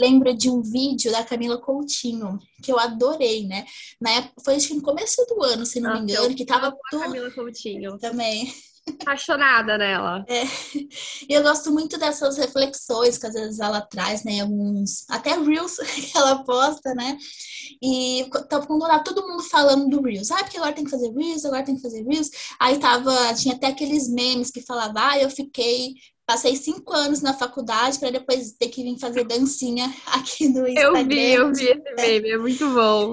lembro 0.00 0.34
de 0.34 0.50
um 0.50 0.62
vídeo 0.62 1.10
da 1.10 1.24
Camila 1.24 1.60
Coutinho, 1.60 2.38
que 2.62 2.72
eu 2.72 2.78
adorei, 2.78 3.46
né? 3.46 3.64
Na 4.00 4.10
época, 4.10 4.42
foi 4.44 4.54
acho 4.56 4.68
que 4.68 4.74
no 4.74 4.82
começo 4.82 5.24
do 5.26 5.42
ano, 5.42 5.66
se 5.66 5.80
não 5.80 5.90
Nossa, 5.90 6.02
me 6.02 6.12
engano, 6.12 6.34
que 6.34 6.44
tava 6.44 6.76
tudo... 6.90 7.02
Camila 7.02 7.30
Coutinho. 7.30 7.98
Também. 7.98 8.52
Apaixonada 9.00 9.76
nela. 9.76 10.24
É. 10.28 10.44
E 11.28 11.34
eu 11.34 11.42
gosto 11.42 11.70
muito 11.70 11.98
dessas 11.98 12.36
reflexões 12.36 13.18
que 13.18 13.26
às 13.26 13.34
vezes 13.34 13.60
ela 13.60 13.80
traz, 13.80 14.24
né? 14.24 14.40
Alguns. 14.40 15.04
Até 15.10 15.36
Reels 15.38 15.76
que 16.10 16.16
ela 16.16 16.44
posta, 16.44 16.94
né? 16.94 17.16
E 17.82 18.28
tava 18.48 18.66
lá 18.74 19.00
todo 19.00 19.26
mundo 19.26 19.42
falando 19.42 19.88
do 19.88 20.02
Reels. 20.02 20.30
Ah, 20.30 20.42
porque 20.42 20.56
agora 20.56 20.72
tem 20.72 20.84
que 20.84 20.90
fazer 20.90 21.12
Reels, 21.12 21.44
agora 21.44 21.64
tem 21.64 21.76
que 21.76 21.82
fazer 21.82 22.02
Reels. 22.04 22.30
Aí 22.60 22.78
tava, 22.78 23.34
tinha 23.34 23.54
até 23.54 23.66
aqueles 23.68 24.08
memes 24.08 24.50
que 24.50 24.62
falavam, 24.62 25.02
ah, 25.02 25.18
eu 25.18 25.30
fiquei 25.30 25.94
Passei 26.28 26.56
cinco 26.56 26.92
anos 26.92 27.22
na 27.22 27.32
faculdade 27.32 27.98
para 27.98 28.10
depois 28.10 28.52
ter 28.52 28.68
que 28.68 28.82
vir 28.82 28.98
fazer 28.98 29.24
dancinha 29.24 29.90
aqui 30.12 30.46
no 30.46 30.68
Instagram. 30.68 31.00
Eu 31.00 31.06
vi, 31.08 31.32
eu 31.32 31.54
vi 31.54 31.64
esse 31.64 31.94
meme, 31.94 32.30
é 32.32 32.36
muito 32.36 32.68
bom. 32.68 33.12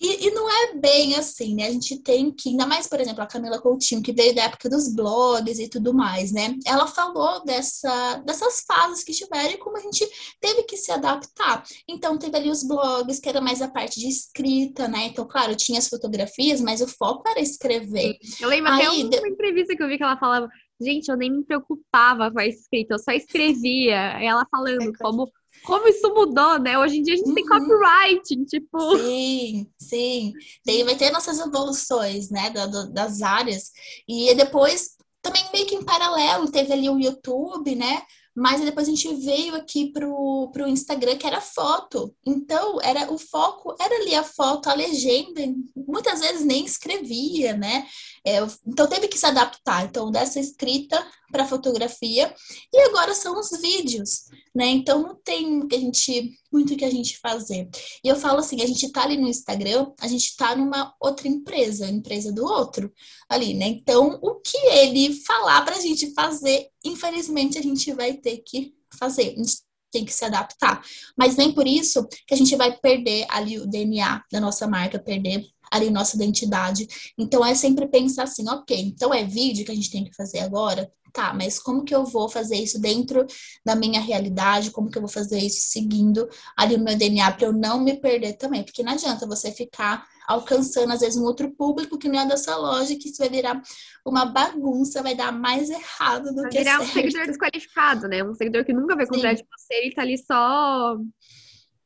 E, 0.00 0.26
e, 0.26 0.30
não 0.30 0.48
é 0.50 0.74
bem 0.74 1.16
assim, 1.16 1.54
né? 1.54 1.66
A 1.66 1.70
gente 1.70 1.98
tem 2.02 2.30
que, 2.30 2.50
ainda 2.50 2.66
mais, 2.66 2.86
por 2.86 3.00
exemplo, 3.00 3.22
a 3.22 3.26
Camila 3.26 3.60
Coutinho, 3.60 4.02
que 4.02 4.12
veio 4.12 4.34
da 4.34 4.44
época 4.44 4.68
dos 4.68 4.94
blogs 4.94 5.58
e 5.58 5.68
tudo 5.68 5.94
mais, 5.94 6.32
né? 6.32 6.54
Ela 6.66 6.86
falou 6.86 7.42
dessa, 7.44 8.16
dessas 8.26 8.62
fases 8.66 9.02
que 9.02 9.12
tiveram 9.12 9.52
e 9.52 9.58
como 9.58 9.76
a 9.76 9.80
gente 9.80 10.06
teve 10.38 10.64
que 10.64 10.76
se 10.76 10.92
adaptar. 10.92 11.62
Então, 11.88 12.18
teve 12.18 12.36
ali 12.36 12.50
os 12.50 12.62
blogs, 12.62 13.18
que 13.18 13.28
era 13.28 13.40
mais 13.40 13.62
a 13.62 13.68
parte 13.68 13.98
de 13.98 14.08
escrita, 14.08 14.86
né? 14.86 15.06
Então, 15.06 15.26
claro, 15.26 15.56
tinha 15.56 15.78
as 15.78 15.88
fotografias, 15.88 16.60
mas 16.60 16.82
o 16.82 16.88
foco 16.88 17.26
era 17.26 17.40
escrever. 17.40 18.18
Eu 18.38 18.50
lembro 18.50 18.72
Aí, 18.72 18.80
até 18.82 18.90
uma 18.90 19.10
de... 19.10 19.28
entrevista 19.28 19.74
que 19.74 19.82
eu 19.82 19.88
vi 19.88 19.96
que 19.96 20.04
ela 20.04 20.18
falava, 20.18 20.46
gente, 20.80 21.08
eu 21.08 21.16
nem 21.16 21.30
me 21.30 21.44
preocupava 21.44 22.30
com 22.30 22.38
a 22.38 22.46
escrita, 22.46 22.94
eu 22.94 22.98
só 22.98 23.12
escrevia. 23.12 23.96
Ela 24.22 24.46
falando 24.50 24.92
como 24.98 25.30
como 25.64 25.88
isso 25.88 26.12
mudou, 26.12 26.58
né? 26.58 26.78
Hoje 26.78 26.98
em 26.98 27.02
dia 27.02 27.14
a 27.14 27.16
gente 27.16 27.28
uhum. 27.28 27.34
tem 27.34 27.46
copywriting, 27.46 28.44
tipo. 28.44 28.98
Sim, 28.98 29.66
sim. 29.78 30.32
Tem, 30.64 30.84
vai 30.84 30.96
ter 30.96 31.10
nossas 31.10 31.38
evoluções, 31.38 32.30
né? 32.30 32.50
Da, 32.50 32.66
da, 32.66 32.84
das 32.86 33.22
áreas. 33.22 33.72
E 34.06 34.34
depois, 34.34 34.96
também 35.22 35.44
meio 35.52 35.66
que 35.66 35.74
em 35.74 35.84
paralelo, 35.84 36.50
teve 36.50 36.72
ali 36.72 36.88
o 36.88 37.00
YouTube, 37.00 37.74
né? 37.74 38.02
Mas 38.36 38.60
depois 38.60 38.86
a 38.86 38.90
gente 38.90 39.14
veio 39.14 39.54
aqui 39.54 39.90
pro, 39.90 40.50
pro 40.52 40.68
Instagram, 40.68 41.16
que 41.16 41.26
era 41.26 41.40
foto. 41.40 42.14
Então, 42.24 42.78
era 42.82 43.10
o 43.10 43.16
foco 43.16 43.74
era 43.80 43.94
ali 43.96 44.14
a 44.14 44.22
foto, 44.22 44.68
a 44.68 44.74
legenda. 44.74 45.40
Muitas 45.74 46.20
vezes 46.20 46.44
nem 46.44 46.64
escrevia, 46.66 47.56
né? 47.56 47.86
É, 48.22 48.38
então, 48.66 48.86
teve 48.86 49.08
que 49.08 49.18
se 49.18 49.24
adaptar. 49.24 49.86
Então, 49.86 50.10
dessa 50.10 50.38
escrita 50.38 51.02
para 51.30 51.46
fotografia. 51.46 52.34
E 52.72 52.80
agora 52.88 53.14
são 53.14 53.38
os 53.38 53.50
vídeos, 53.60 54.26
né? 54.54 54.66
Então, 54.66 55.02
não 55.02 55.14
tem 55.14 55.66
que 55.66 55.76
a 55.76 55.78
gente, 55.78 56.38
muito 56.52 56.76
que 56.76 56.84
a 56.84 56.90
gente 56.90 57.18
fazer. 57.18 57.68
E 58.04 58.08
eu 58.08 58.16
falo 58.16 58.38
assim, 58.38 58.62
a 58.62 58.66
gente 58.66 58.90
tá 58.90 59.02
ali 59.02 59.16
no 59.16 59.28
Instagram, 59.28 59.92
a 60.00 60.08
gente 60.08 60.36
tá 60.36 60.54
numa 60.54 60.94
outra 61.00 61.28
empresa, 61.28 61.88
empresa 61.88 62.32
do 62.32 62.44
outro 62.44 62.92
ali, 63.28 63.54
né? 63.54 63.66
Então, 63.66 64.18
o 64.22 64.36
que 64.36 64.56
ele 64.56 65.14
falar 65.24 65.64
pra 65.64 65.80
gente 65.80 66.12
fazer, 66.14 66.68
infelizmente, 66.84 67.58
a 67.58 67.62
gente 67.62 67.92
vai 67.92 68.14
ter 68.14 68.38
que 68.38 68.74
fazer. 68.98 69.34
A 69.34 69.36
gente 69.36 69.66
tem 69.96 70.04
que 70.04 70.12
se 70.12 70.24
adaptar. 70.24 70.84
Mas 71.16 71.36
nem 71.36 71.52
por 71.52 71.66
isso 71.66 72.06
que 72.26 72.34
a 72.34 72.36
gente 72.36 72.54
vai 72.56 72.76
perder 72.76 73.26
ali 73.30 73.58
o 73.58 73.66
DNA 73.66 74.22
da 74.30 74.40
nossa 74.40 74.66
marca, 74.66 74.98
perder 74.98 75.46
ali 75.70 75.90
nossa 75.90 76.16
identidade. 76.16 76.86
Então 77.18 77.44
é 77.44 77.54
sempre 77.54 77.86
pensar 77.88 78.24
assim, 78.24 78.48
ok, 78.48 78.78
então 78.78 79.12
é 79.12 79.24
vídeo 79.24 79.64
que 79.64 79.72
a 79.72 79.74
gente 79.74 79.90
tem 79.90 80.04
que 80.04 80.14
fazer 80.14 80.40
agora? 80.40 80.90
Tá, 81.12 81.32
mas 81.32 81.58
como 81.58 81.82
que 81.82 81.94
eu 81.94 82.04
vou 82.04 82.28
fazer 82.28 82.56
isso 82.56 82.78
dentro 82.78 83.26
da 83.64 83.74
minha 83.74 84.00
realidade? 84.00 84.70
Como 84.70 84.90
que 84.90 84.98
eu 84.98 85.02
vou 85.02 85.08
fazer 85.08 85.38
isso 85.38 85.70
seguindo 85.70 86.28
ali 86.54 86.74
o 86.74 86.80
meu 86.80 86.94
DNA 86.94 87.32
para 87.32 87.46
eu 87.46 87.54
não 87.54 87.80
me 87.80 87.94
perder 87.94 88.34
também? 88.34 88.62
Porque 88.62 88.82
não 88.82 88.92
adianta 88.92 89.26
você 89.26 89.50
ficar 89.50 90.06
alcançando, 90.26 90.92
às 90.92 91.00
vezes, 91.00 91.16
um 91.16 91.24
outro 91.24 91.50
público 91.52 91.96
que 91.96 92.08
não 92.08 92.20
é 92.20 92.26
da 92.26 92.36
sua 92.36 92.56
loja, 92.56 92.96
que 92.96 93.08
isso 93.08 93.18
vai 93.18 93.30
virar 93.30 93.62
uma 94.04 94.26
bagunça, 94.26 95.02
vai 95.02 95.14
dar 95.14 95.32
mais 95.32 95.70
errado 95.70 96.34
do 96.34 96.42
vai 96.42 96.50
que 96.50 96.58
virar 96.58 96.78
certo. 96.78 96.90
um 96.90 96.92
seguidor 96.92 97.26
desqualificado, 97.26 98.08
né? 98.08 98.24
Um 98.24 98.34
seguidor 98.34 98.64
que 98.64 98.72
nunca 98.72 98.96
vai 98.96 99.06
comprar 99.06 99.36
Sim. 99.36 99.42
de 99.42 99.48
você, 99.48 99.74
ele 99.74 99.94
tá 99.94 100.02
ali 100.02 100.18
só 100.18 100.98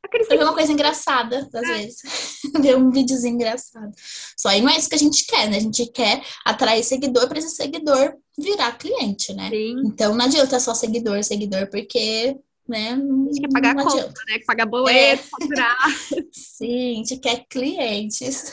Aquele 0.03 0.42
uma 0.42 0.55
coisa 0.55 0.72
engraçada, 0.72 1.48
às 1.53 1.68
é. 1.68 1.76
vezes. 1.76 2.03
Ver 2.61 2.76
um 2.76 2.90
videozinho 2.90 3.34
engraçado. 3.34 3.92
Só 4.36 4.48
aí 4.48 4.61
não 4.61 4.70
é 4.70 4.76
isso 4.76 4.88
que 4.88 4.94
a 4.94 4.98
gente 4.98 5.24
quer, 5.26 5.48
né? 5.48 5.59
A 5.59 5.61
gente 5.61 5.86
quer 5.86 6.22
atrair 6.44 6.82
seguidor 6.82 7.28
para 7.28 7.38
esse 7.38 7.51
seguidor 7.51 8.14
virar 8.38 8.72
cliente, 8.78 9.34
né? 9.34 9.51
Sim. 9.51 9.82
Então 9.84 10.14
não 10.14 10.24
adianta 10.24 10.59
só 10.59 10.74
seguidor, 10.74 11.22
seguidor, 11.22 11.68
porque 11.70 12.36
né? 12.70 12.92
A 12.92 12.96
gente 12.96 13.40
quer 13.40 13.51
pagar 13.53 13.74
conta, 13.74 14.22
né? 14.28 14.38
Pagar 14.46 14.66
boleto, 14.66 15.22
é. 15.22 15.26
faturar. 15.26 15.76
Sim, 16.32 16.92
a 16.92 16.94
gente 16.94 17.18
quer 17.18 17.44
clientes. 17.48 18.53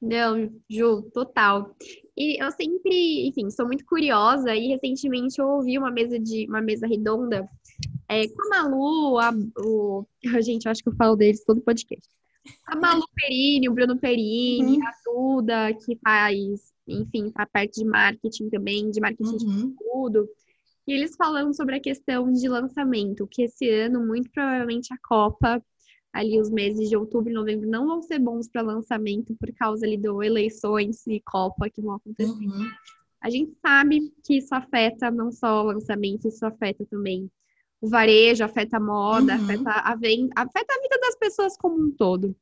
Não, 0.00 0.48
Ju, 0.70 1.02
total. 1.12 1.74
E 2.16 2.42
eu 2.42 2.50
sempre, 2.52 3.28
enfim, 3.28 3.50
sou 3.50 3.66
muito 3.66 3.84
curiosa 3.84 4.54
e 4.54 4.68
recentemente 4.68 5.40
eu 5.40 5.48
ouvi 5.48 5.76
uma 5.76 5.90
mesa 5.90 6.18
de 6.18 6.46
uma 6.48 6.60
mesa 6.60 6.86
redonda 6.86 7.48
é, 8.08 8.26
com 8.28 8.54
a 8.54 8.62
Malu, 8.62 9.18
a, 9.18 9.30
o, 9.58 10.06
a 10.34 10.40
gente, 10.40 10.64
eu 10.64 10.72
acho 10.72 10.82
que 10.82 10.88
eu 10.88 10.96
falo 10.96 11.16
deles 11.16 11.44
todo 11.44 11.60
podcast. 11.60 12.08
A 12.66 12.74
Malu 12.74 13.04
Perini, 13.14 13.68
o 13.68 13.74
Bruno 13.74 13.98
Perini, 13.98 14.78
uhum. 14.78 14.86
a 14.86 14.92
Duda, 15.04 15.74
que 15.74 15.96
faz, 16.02 16.72
enfim, 16.86 17.30
a 17.34 17.46
parte 17.46 17.80
de 17.80 17.84
marketing 17.84 18.48
também, 18.48 18.90
de 18.90 19.00
marketing 19.00 19.32
uhum. 19.32 19.36
de 19.36 19.74
conteúdo. 19.74 20.28
E 20.86 20.92
eles 20.92 21.14
falando 21.14 21.54
sobre 21.54 21.76
a 21.76 21.80
questão 21.80 22.32
de 22.32 22.48
lançamento, 22.48 23.28
que 23.30 23.42
esse 23.42 23.68
ano, 23.68 24.06
muito 24.06 24.30
provavelmente, 24.30 24.94
a 24.94 24.96
Copa, 25.06 25.62
ali 26.10 26.40
os 26.40 26.50
meses 26.50 26.88
de 26.88 26.96
outubro 26.96 27.30
e 27.30 27.34
novembro, 27.34 27.68
não 27.68 27.86
vão 27.86 28.00
ser 28.00 28.18
bons 28.18 28.48
para 28.48 28.62
lançamento 28.62 29.36
por 29.38 29.52
causa 29.54 29.84
ali 29.84 29.98
do 29.98 30.22
eleições 30.22 31.06
e 31.06 31.20
Copa 31.20 31.68
que 31.68 31.82
vão 31.82 31.96
acontecer. 31.96 32.30
Uhum. 32.30 32.70
A 33.20 33.28
gente 33.28 33.52
sabe 33.60 34.10
que 34.24 34.38
isso 34.38 34.54
afeta 34.54 35.10
não 35.10 35.30
só 35.30 35.62
o 35.62 35.66
lançamento, 35.66 36.26
isso 36.26 36.46
afeta 36.46 36.86
também 36.86 37.30
o 37.80 37.88
varejo, 37.88 38.44
afeta 38.44 38.76
a 38.76 38.80
moda, 38.80 39.36
uhum. 39.36 39.44
afeta, 39.44 39.70
a 39.70 39.94
venda, 39.94 40.32
afeta 40.36 40.74
a 40.74 40.82
vida 40.82 40.98
das 41.00 41.16
pessoas 41.16 41.56
como 41.56 41.80
um 41.80 41.90
todo. 41.90 42.34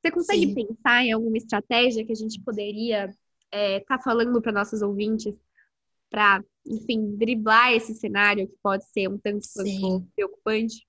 Você 0.00 0.10
consegue 0.10 0.46
Sim. 0.46 0.54
pensar 0.54 1.04
em 1.04 1.12
alguma 1.12 1.36
estratégia 1.38 2.04
que 2.04 2.12
a 2.12 2.16
gente 2.16 2.40
poderia 2.42 3.06
estar 3.06 3.16
é, 3.50 3.80
tá 3.80 3.98
falando 3.98 4.40
para 4.42 4.52
nossos 4.52 4.82
ouvintes 4.82 5.34
para, 6.10 6.44
enfim, 6.66 7.16
driblar 7.16 7.72
esse 7.72 7.94
cenário 7.94 8.46
que 8.46 8.56
pode 8.62 8.84
ser 8.90 9.08
um 9.08 9.18
tanto 9.18 9.48
preocupante? 10.14 10.86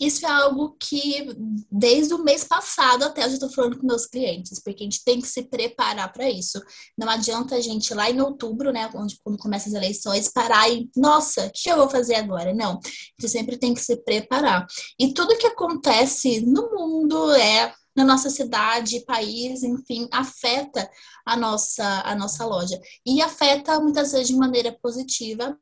Isso 0.00 0.26
é 0.26 0.28
algo 0.28 0.76
que, 0.80 1.28
desde 1.70 2.12
o 2.14 2.24
mês 2.24 2.44
passado 2.44 3.04
até, 3.04 3.24
eu 3.24 3.28
já 3.28 3.34
estou 3.34 3.52
falando 3.52 3.78
com 3.78 3.86
meus 3.86 4.06
clientes, 4.06 4.60
porque 4.60 4.82
a 4.82 4.86
gente 4.86 5.04
tem 5.04 5.20
que 5.20 5.28
se 5.28 5.42
preparar 5.42 6.12
para 6.12 6.28
isso. 6.28 6.60
Não 6.98 7.08
adianta 7.08 7.54
a 7.54 7.60
gente 7.60 7.94
lá 7.94 8.10
em 8.10 8.20
outubro, 8.20 8.72
né, 8.72 8.90
onde, 8.94 9.18
quando 9.22 9.38
começa 9.38 9.68
as 9.68 9.74
eleições, 9.74 10.28
parar 10.28 10.68
e, 10.68 10.90
nossa, 10.96 11.46
o 11.46 11.50
que 11.52 11.70
eu 11.70 11.76
vou 11.76 11.88
fazer 11.88 12.16
agora? 12.16 12.52
Não, 12.52 12.80
gente 13.20 13.30
sempre 13.30 13.56
tem 13.56 13.74
que 13.74 13.80
se 13.80 13.96
preparar. 13.96 14.66
E 14.98 15.12
tudo 15.14 15.38
que 15.38 15.46
acontece 15.46 16.40
no 16.40 16.70
mundo 16.70 17.30
é 17.32 17.72
na 17.94 18.04
nossa 18.04 18.30
cidade, 18.30 19.04
país, 19.04 19.62
enfim, 19.62 20.08
afeta 20.10 20.90
a 21.26 21.36
nossa, 21.36 22.02
a 22.04 22.14
nossa 22.14 22.44
loja. 22.44 22.80
E 23.06 23.20
afeta 23.20 23.78
muitas 23.80 24.12
vezes 24.12 24.28
de 24.28 24.34
maneira 24.34 24.76
positiva, 24.82 25.56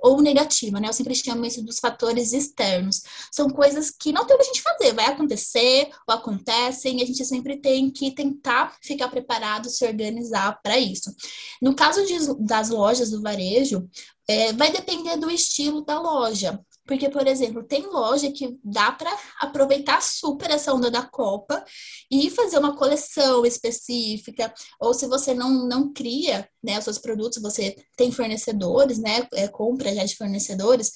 ou 0.00 0.22
negativa, 0.22 0.80
né? 0.80 0.88
Eu 0.88 0.92
sempre 0.92 1.14
chamo 1.14 1.44
isso 1.44 1.62
dos 1.62 1.78
fatores 1.78 2.32
externos. 2.32 3.02
São 3.32 3.48
coisas 3.48 3.90
que 3.90 4.12
não 4.12 4.26
tem 4.26 4.36
o 4.36 4.38
que 4.38 4.44
a 4.44 4.46
gente 4.46 4.62
fazer, 4.62 4.94
vai 4.94 5.06
acontecer 5.06 5.90
ou 6.06 6.14
acontecem, 6.14 6.98
e 6.98 7.02
a 7.02 7.06
gente 7.06 7.24
sempre 7.24 7.56
tem 7.56 7.90
que 7.90 8.10
tentar 8.12 8.76
ficar 8.82 9.08
preparado, 9.08 9.68
se 9.68 9.84
organizar 9.84 10.60
para 10.62 10.78
isso. 10.78 11.14
No 11.60 11.74
caso 11.74 12.04
de, 12.06 12.16
das 12.44 12.70
lojas 12.70 13.10
do 13.10 13.22
varejo, 13.22 13.88
é, 14.28 14.52
vai 14.52 14.70
depender 14.70 15.16
do 15.16 15.30
estilo 15.30 15.84
da 15.84 15.98
loja. 16.00 16.60
Porque, 16.88 17.10
por 17.10 17.26
exemplo, 17.26 17.62
tem 17.62 17.86
loja 17.86 18.32
que 18.32 18.58
dá 18.64 18.90
para 18.90 19.14
aproveitar 19.40 20.02
super 20.02 20.50
essa 20.50 20.72
onda 20.72 20.90
da 20.90 21.02
Copa 21.02 21.62
e 22.10 22.30
fazer 22.30 22.58
uma 22.58 22.74
coleção 22.74 23.44
específica. 23.44 24.52
Ou 24.80 24.94
se 24.94 25.06
você 25.06 25.34
não, 25.34 25.68
não 25.68 25.92
cria 25.92 26.48
né, 26.64 26.78
os 26.78 26.84
seus 26.84 26.98
produtos, 26.98 27.42
você 27.42 27.76
tem 27.94 28.10
fornecedores, 28.10 28.98
né? 28.98 29.28
É, 29.34 29.46
compra 29.48 29.94
já 29.94 30.02
de 30.02 30.16
fornecedores, 30.16 30.92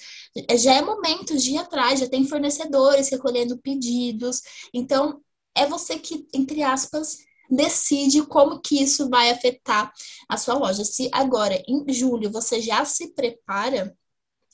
é, 0.49 0.57
já 0.57 0.73
é 0.73 0.81
momento 0.81 1.37
de 1.37 1.53
ir 1.53 1.59
atrás, 1.59 2.01
já 2.01 2.09
tem 2.09 2.27
fornecedores 2.27 3.11
recolhendo 3.11 3.59
pedidos. 3.59 4.41
Então, 4.73 5.21
é 5.55 5.67
você 5.67 5.99
que, 5.99 6.27
entre 6.33 6.63
aspas, 6.63 7.19
decide 7.51 8.23
como 8.23 8.63
que 8.63 8.83
isso 8.83 9.11
vai 9.11 9.31
afetar 9.31 9.93
a 10.27 10.39
sua 10.39 10.55
loja. 10.55 10.87
Se 10.87 11.11
agora, 11.13 11.63
em 11.69 11.85
julho, 11.93 12.31
você 12.31 12.63
já 12.63 12.83
se 12.87 13.13
prepara 13.13 13.95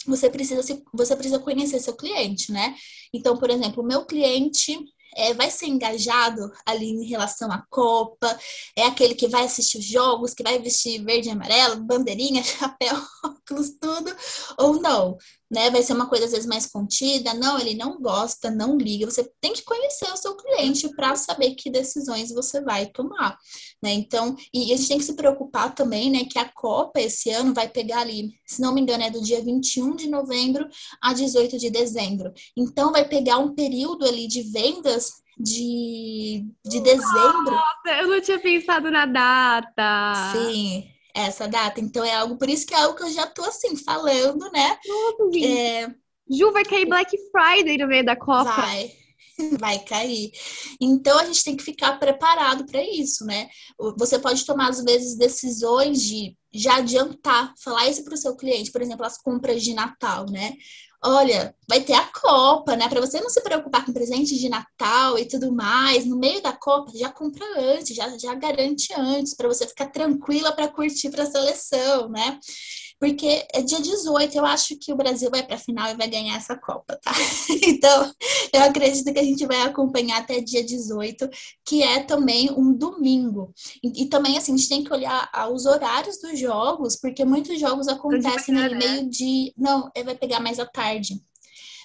você 0.06 0.30
precisa, 0.30 0.62
se, 0.62 0.82
você 0.92 1.14
precisa 1.16 1.38
conhecer 1.38 1.80
seu 1.80 1.94
cliente, 1.96 2.52
né? 2.52 2.74
Então, 3.12 3.36
por 3.36 3.50
exemplo, 3.50 3.82
o 3.82 3.86
meu 3.86 4.04
cliente 4.04 4.78
é, 5.16 5.34
vai 5.34 5.50
ser 5.50 5.66
engajado 5.66 6.50
ali 6.64 6.90
em 6.90 7.06
relação 7.06 7.50
à 7.50 7.64
Copa, 7.68 8.38
é 8.76 8.84
aquele 8.84 9.14
que 9.14 9.28
vai 9.28 9.44
assistir 9.44 9.78
os 9.78 9.84
jogos, 9.84 10.34
que 10.34 10.42
vai 10.42 10.58
vestir 10.58 11.02
verde 11.04 11.28
e 11.28 11.32
amarelo, 11.32 11.82
bandeirinha, 11.82 12.42
chapéu, 12.44 12.96
óculos, 13.24 13.70
tudo, 13.80 14.14
ou 14.58 14.80
não, 14.80 15.16
né? 15.50 15.70
Vai 15.70 15.82
ser 15.82 15.94
uma 15.94 16.08
coisa 16.08 16.26
às 16.26 16.32
vezes 16.32 16.46
mais 16.46 16.66
contida, 16.66 17.34
não, 17.34 17.58
ele 17.58 17.74
não 17.74 18.00
gosta, 18.00 18.50
não 18.50 18.76
liga. 18.76 19.06
Você 19.06 19.30
tem 19.40 19.52
que 19.52 19.64
conhecer 19.64 20.10
o 20.12 20.16
seu 20.16 20.36
cliente 20.36 20.88
para 20.94 21.16
saber 21.16 21.54
que 21.54 21.70
decisões 21.70 22.30
você 22.32 22.60
vai 22.60 22.86
tomar, 22.86 23.36
né? 23.82 23.92
Então, 23.92 24.36
e 24.52 24.72
a 24.72 24.76
gente 24.76 24.88
tem 24.88 24.98
que 24.98 25.04
se 25.04 25.14
preocupar 25.14 25.74
também, 25.74 26.10
né, 26.10 26.24
que 26.24 26.38
a 26.38 26.48
Copa 26.52 27.00
esse 27.00 27.30
ano 27.30 27.54
vai 27.54 27.68
pegar 27.68 28.00
ali, 28.00 28.32
se 28.46 28.60
não 28.60 28.74
me 28.74 28.80
engano, 28.80 29.04
é 29.04 29.10
do 29.10 29.22
dia 29.22 29.42
21 29.42 29.96
de 29.96 30.08
novembro 30.08 30.68
a 31.00 31.12
18 31.12 31.58
de 31.58 31.70
dezembro. 31.70 32.32
Então, 32.56 32.92
vai 32.92 33.06
pegar 33.06 33.38
um 33.38 33.54
período 33.54 34.06
ali 34.06 34.26
de 34.26 34.42
vendas 34.42 35.12
de, 35.38 36.44
de 36.64 36.80
dezembro. 36.80 37.52
Nossa, 37.52 38.00
eu 38.00 38.08
não 38.08 38.20
tinha 38.20 38.40
pensado 38.40 38.90
na 38.90 39.06
data. 39.06 40.32
Sim, 40.32 40.88
essa 41.14 41.46
data. 41.48 41.80
Então 41.80 42.04
é 42.04 42.14
algo, 42.14 42.36
por 42.36 42.48
isso 42.48 42.66
que 42.66 42.74
é 42.74 42.78
algo 42.78 42.96
que 42.96 43.04
eu 43.04 43.12
já 43.12 43.26
tô 43.26 43.44
assim 43.44 43.76
falando, 43.76 44.50
né? 44.50 44.78
Nossa, 44.86 45.38
é... 45.46 45.88
Ju, 46.30 46.52
vai 46.52 46.64
cair 46.64 46.86
Black 46.86 47.16
Friday 47.30 47.78
no 47.78 47.86
meio 47.86 48.04
da 48.04 48.14
Copa. 48.14 48.50
Vai. 48.50 48.92
vai 49.58 49.78
cair. 49.78 50.30
Então 50.80 51.18
a 51.18 51.24
gente 51.24 51.44
tem 51.44 51.56
que 51.56 51.62
ficar 51.62 51.98
preparado 51.98 52.66
para 52.66 52.82
isso, 52.82 53.24
né? 53.24 53.48
Você 53.96 54.18
pode 54.18 54.44
tomar 54.44 54.68
às 54.68 54.82
vezes 54.82 55.16
decisões 55.16 56.02
de 56.02 56.36
já 56.52 56.76
adiantar, 56.76 57.52
falar 57.62 57.88
isso 57.88 58.04
para 58.04 58.14
o 58.14 58.18
seu 58.18 58.36
cliente, 58.36 58.72
por 58.72 58.82
exemplo, 58.82 59.04
as 59.04 59.18
compras 59.18 59.62
de 59.62 59.74
Natal, 59.74 60.26
né? 60.30 60.54
Olha, 61.04 61.54
vai 61.68 61.80
ter 61.80 61.92
a 61.92 62.04
Copa, 62.12 62.74
né? 62.74 62.88
Para 62.88 63.00
você 63.00 63.20
não 63.20 63.30
se 63.30 63.40
preocupar 63.40 63.84
com 63.84 63.92
presente 63.92 64.36
de 64.36 64.48
Natal 64.48 65.16
e 65.16 65.26
tudo 65.26 65.52
mais, 65.52 66.04
no 66.04 66.18
meio 66.18 66.42
da 66.42 66.52
Copa, 66.52 66.90
já 66.96 67.08
compra 67.08 67.44
antes, 67.56 67.94
já, 67.94 68.18
já 68.18 68.34
garante 68.34 68.92
antes, 68.98 69.34
para 69.34 69.46
você 69.46 69.66
ficar 69.66 69.86
tranquila 69.86 70.50
para 70.52 70.66
curtir 70.66 71.10
para 71.10 71.22
a 71.22 71.30
seleção, 71.30 72.08
né? 72.08 72.40
Porque 73.00 73.46
é 73.52 73.62
dia 73.62 73.80
18, 73.80 74.36
eu 74.36 74.44
acho 74.44 74.76
que 74.76 74.92
o 74.92 74.96
Brasil 74.96 75.30
vai 75.30 75.42
para 75.44 75.54
a 75.54 75.58
final 75.58 75.88
e 75.90 75.96
vai 75.96 76.08
ganhar 76.08 76.36
essa 76.36 76.56
Copa, 76.56 76.98
tá? 77.02 77.12
Então, 77.62 78.12
eu 78.52 78.62
acredito 78.62 79.12
que 79.12 79.18
a 79.18 79.24
gente 79.24 79.46
vai 79.46 79.60
acompanhar 79.62 80.20
até 80.20 80.40
dia 80.40 80.64
18, 80.64 81.28
que 81.64 81.82
é 81.82 82.02
também 82.02 82.50
um 82.50 82.72
domingo. 82.72 83.52
E, 83.82 84.02
e 84.02 84.06
também, 84.06 84.36
assim, 84.36 84.52
a 84.52 84.56
gente 84.56 84.68
tem 84.68 84.82
que 84.82 84.92
olhar 84.92 85.30
os 85.52 85.64
horários 85.66 86.20
dos 86.20 86.38
jogos, 86.38 86.96
porque 86.96 87.24
muitos 87.24 87.60
jogos 87.60 87.86
acontecem 87.86 88.54
no 88.54 88.60
né? 88.62 88.74
meio 88.74 89.08
de. 89.08 89.52
Não, 89.56 89.90
vai 90.04 90.16
pegar 90.16 90.40
mais 90.40 90.58
à 90.58 90.66
tarde. 90.66 91.20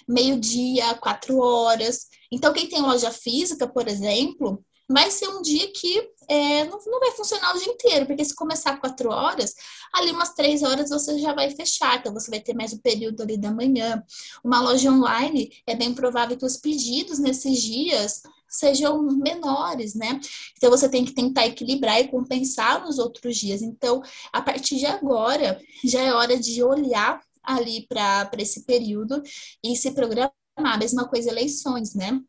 Meio-dia, 0.08 0.94
quatro 0.94 1.38
horas. 1.38 2.06
Então, 2.30 2.52
quem 2.52 2.68
tem 2.68 2.82
loja 2.82 3.10
física, 3.10 3.66
por 3.66 3.88
exemplo, 3.88 4.62
vai 4.88 5.10
ser 5.10 5.28
um 5.28 5.42
dia 5.42 5.70
que 5.72 6.10
é, 6.28 6.64
não, 6.64 6.78
não 6.86 7.00
vai 7.00 7.12
funcionar 7.12 7.54
o 7.54 7.58
dia 7.58 7.72
inteiro, 7.72 8.06
porque 8.06 8.24
se 8.24 8.34
começar 8.34 8.78
quatro 8.78 9.10
horas, 9.10 9.54
ali 9.92 10.10
umas 10.10 10.34
três 10.34 10.62
horas 10.62 10.90
você 10.90 11.18
já 11.18 11.34
vai 11.34 11.50
fechar, 11.50 11.98
então 11.98 12.12
você 12.12 12.30
vai 12.30 12.40
ter 12.40 12.54
mais 12.54 12.72
o 12.72 12.80
período 12.80 13.22
ali 13.22 13.36
da 13.36 13.50
manhã. 13.50 14.02
Uma 14.42 14.60
loja 14.60 14.90
online, 14.90 15.50
é 15.66 15.74
bem 15.74 15.94
provável 15.94 16.36
que 16.36 16.44
os 16.44 16.56
pedidos 16.56 17.18
nesses 17.18 17.60
dias 17.62 18.22
sejam 18.48 19.02
menores, 19.02 19.94
né? 19.94 20.20
Então 20.56 20.70
você 20.70 20.88
tem 20.88 21.04
que 21.04 21.12
tentar 21.12 21.46
equilibrar 21.46 22.00
e 22.00 22.08
compensar 22.08 22.84
nos 22.84 22.98
outros 22.98 23.36
dias. 23.36 23.62
Então, 23.62 24.00
a 24.32 24.40
partir 24.40 24.76
de 24.76 24.86
agora, 24.86 25.60
já 25.84 26.00
é 26.00 26.12
hora 26.12 26.38
de 26.38 26.62
olhar 26.62 27.20
ali 27.42 27.86
para 27.88 28.30
esse 28.38 28.64
período 28.64 29.22
e 29.62 29.76
se 29.76 29.92
programar. 29.92 30.32
A 30.56 30.78
mesma 30.78 31.08
coisa 31.08 31.30
eleições, 31.30 31.94
né? 31.94 32.20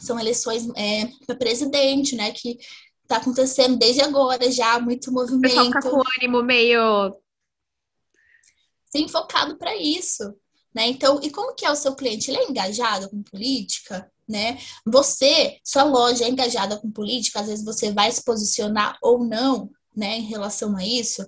São 0.00 0.18
eleições 0.18 0.68
é, 0.76 1.06
para 1.26 1.36
presidente, 1.36 2.16
né? 2.16 2.32
Que 2.32 2.58
está 3.02 3.16
acontecendo 3.16 3.76
desde 3.76 4.02
agora 4.02 4.50
já, 4.50 4.78
muito 4.78 5.12
movimento. 5.12 5.38
O 5.38 5.42
pessoal 5.42 5.66
fica 5.66 5.82
com 5.82 5.96
o 5.96 6.04
ânimo 6.18 6.42
meio. 6.42 7.16
Sim, 8.86 9.08
focado 9.08 9.56
para 9.56 9.76
isso. 9.76 10.34
Né? 10.74 10.88
Então, 10.88 11.20
e 11.22 11.30
como 11.30 11.54
que 11.54 11.66
é 11.66 11.70
o 11.70 11.76
seu 11.76 11.94
cliente? 11.94 12.30
Ele 12.30 12.38
é 12.38 12.48
engajado 12.48 13.10
com 13.10 13.22
política? 13.22 14.10
Né? 14.28 14.58
Você, 14.86 15.58
sua 15.64 15.82
loja 15.82 16.24
é 16.24 16.28
engajada 16.28 16.76
com 16.78 16.90
política, 16.90 17.40
às 17.40 17.48
vezes 17.48 17.64
você 17.64 17.92
vai 17.92 18.12
se 18.12 18.24
posicionar 18.24 18.96
ou 19.02 19.24
não, 19.24 19.68
né, 19.96 20.18
em 20.18 20.26
relação 20.26 20.76
a 20.76 20.86
isso. 20.86 21.26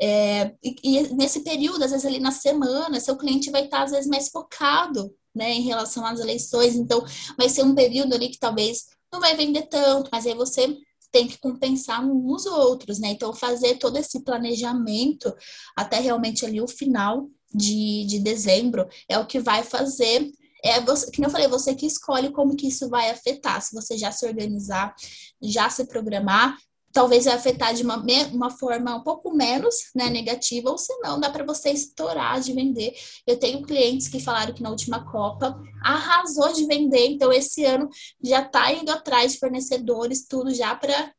É, 0.00 0.52
e, 0.62 0.76
e, 0.82 1.14
nesse 1.14 1.40
período, 1.40 1.84
às 1.84 1.90
vezes 1.90 2.06
ali 2.06 2.18
na 2.18 2.32
semana, 2.32 3.00
seu 3.00 3.16
cliente 3.16 3.50
vai 3.50 3.64
estar 3.64 3.82
às 3.82 3.90
vezes 3.90 4.06
mais 4.08 4.28
focado 4.28 5.14
né, 5.34 5.52
em 5.52 5.62
relação 5.62 6.04
às 6.04 6.20
eleições. 6.20 6.74
Então, 6.74 7.04
vai 7.36 7.48
ser 7.48 7.62
um 7.62 7.74
período 7.74 8.14
ali 8.14 8.28
que 8.28 8.38
talvez 8.38 8.86
não 9.12 9.20
vai 9.20 9.36
vender 9.36 9.62
tanto, 9.62 10.10
mas 10.12 10.26
aí 10.26 10.34
você 10.34 10.76
tem 11.12 11.28
que 11.28 11.38
compensar 11.38 12.04
nos 12.04 12.44
outros, 12.44 12.98
né? 12.98 13.10
Então, 13.10 13.32
fazer 13.32 13.76
todo 13.78 13.96
esse 13.96 14.24
planejamento 14.24 15.32
até 15.76 16.00
realmente 16.00 16.44
ali 16.44 16.60
o 16.60 16.66
final 16.66 17.28
de, 17.54 18.04
de 18.06 18.18
dezembro 18.18 18.88
é 19.08 19.16
o 19.16 19.26
que 19.26 19.38
vai 19.38 19.62
fazer. 19.62 20.28
É 20.64 20.80
você, 20.80 21.08
que 21.12 21.24
eu 21.24 21.30
falei, 21.30 21.46
você 21.46 21.72
que 21.72 21.86
escolhe 21.86 22.32
como 22.32 22.56
que 22.56 22.66
isso 22.66 22.88
vai 22.88 23.10
afetar. 23.10 23.62
Se 23.62 23.72
você 23.72 23.96
já 23.96 24.10
se 24.10 24.26
organizar, 24.26 24.92
já 25.40 25.70
se 25.70 25.86
programar, 25.86 26.56
talvez 26.94 27.24
vai 27.24 27.34
afetar 27.34 27.74
de 27.74 27.82
uma, 27.82 28.02
uma 28.32 28.50
forma 28.50 28.94
um 28.94 29.02
pouco 29.02 29.34
menos 29.34 29.90
né, 29.94 30.08
negativa, 30.08 30.70
ou 30.70 30.78
se 30.78 30.96
não, 30.98 31.18
dá 31.18 31.28
para 31.28 31.44
você 31.44 31.70
estourar 31.70 32.40
de 32.40 32.52
vender. 32.52 32.94
Eu 33.26 33.36
tenho 33.36 33.60
clientes 33.62 34.06
que 34.06 34.20
falaram 34.20 34.54
que 34.54 34.62
na 34.62 34.70
última 34.70 35.04
Copa 35.10 35.60
arrasou 35.82 36.52
de 36.52 36.64
vender, 36.66 37.08
então 37.08 37.32
esse 37.32 37.64
ano 37.64 37.88
já 38.22 38.42
está 38.42 38.72
indo 38.72 38.92
atrás 38.92 39.32
de 39.32 39.40
fornecedores, 39.40 40.26
tudo 40.26 40.54
já 40.54 40.74
para 40.76 41.12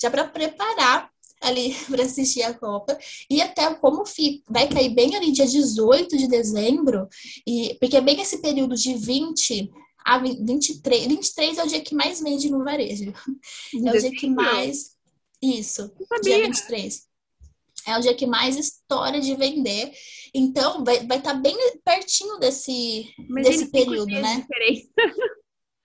já 0.00 0.10
para 0.10 0.28
preparar 0.28 1.10
ali 1.40 1.74
para 1.90 2.04
assistir 2.04 2.42
a 2.42 2.52
Copa. 2.52 2.98
E 3.30 3.40
até 3.40 3.72
como 3.74 4.04
fica, 4.04 4.44
vai 4.50 4.68
cair 4.68 4.94
bem 4.94 5.16
ali 5.16 5.32
dia 5.32 5.46
18 5.46 6.14
de 6.14 6.28
dezembro, 6.28 7.08
e 7.46 7.74
porque 7.80 7.96
é 7.96 8.02
bem 8.02 8.20
esse 8.20 8.42
período 8.42 8.74
de 8.74 8.94
20 8.94 9.70
a 10.04 10.18
23, 10.18 11.06
23 11.06 11.58
é 11.58 11.64
o 11.64 11.68
dia 11.68 11.80
que 11.80 11.94
mais 11.94 12.20
vende 12.20 12.50
no 12.50 12.62
varejo. 12.62 13.14
É 13.86 13.90
o 13.90 13.98
dia 13.98 14.10
que 14.10 14.28
mais 14.28 14.91
isso, 15.42 15.92
dia 16.22 16.46
23. 16.46 17.08
É 17.86 17.98
o 17.98 18.00
dia 18.00 18.14
que 18.14 18.26
mais 18.26 18.56
história 18.56 19.20
de 19.20 19.34
vender. 19.34 19.92
Então, 20.32 20.84
vai 20.84 20.96
estar 20.96 21.06
vai 21.08 21.20
tá 21.20 21.34
bem 21.34 21.56
pertinho 21.84 22.38
desse, 22.38 23.12
desse 23.42 23.70
período, 23.70 24.12
né? 24.12 24.46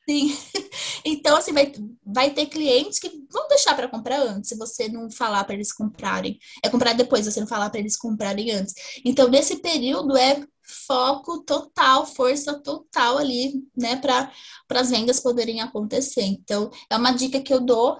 Sim. 0.09 0.37
Então, 1.05 1.37
assim, 1.37 1.53
vai, 1.53 1.71
vai 2.05 2.31
ter 2.31 2.47
clientes 2.47 2.99
que 2.99 3.09
vão 3.31 3.47
deixar 3.47 3.73
para 3.75 3.87
comprar 3.87 4.19
antes, 4.19 4.49
se 4.49 4.57
você 4.57 4.89
não 4.89 5.09
falar 5.09 5.45
para 5.45 5.55
eles 5.55 5.71
comprarem. 5.71 6.37
É 6.61 6.69
comprar 6.69 6.93
depois, 6.93 7.25
você 7.25 7.39
não 7.39 7.47
falar 7.47 7.69
para 7.69 7.79
eles 7.79 7.95
comprarem 7.95 8.51
antes. 8.51 8.73
Então, 9.05 9.29
nesse 9.29 9.57
período 9.57 10.17
é 10.17 10.43
foco 10.85 11.43
total, 11.43 12.05
força 12.05 12.59
total 12.61 13.17
ali, 13.17 13.53
né, 13.75 13.95
para 13.95 14.29
as 14.71 14.89
vendas 14.89 15.21
poderem 15.21 15.61
acontecer. 15.61 16.23
Então, 16.23 16.69
é 16.89 16.97
uma 16.97 17.11
dica 17.11 17.39
que 17.39 17.53
eu 17.53 17.61
dou 17.61 17.97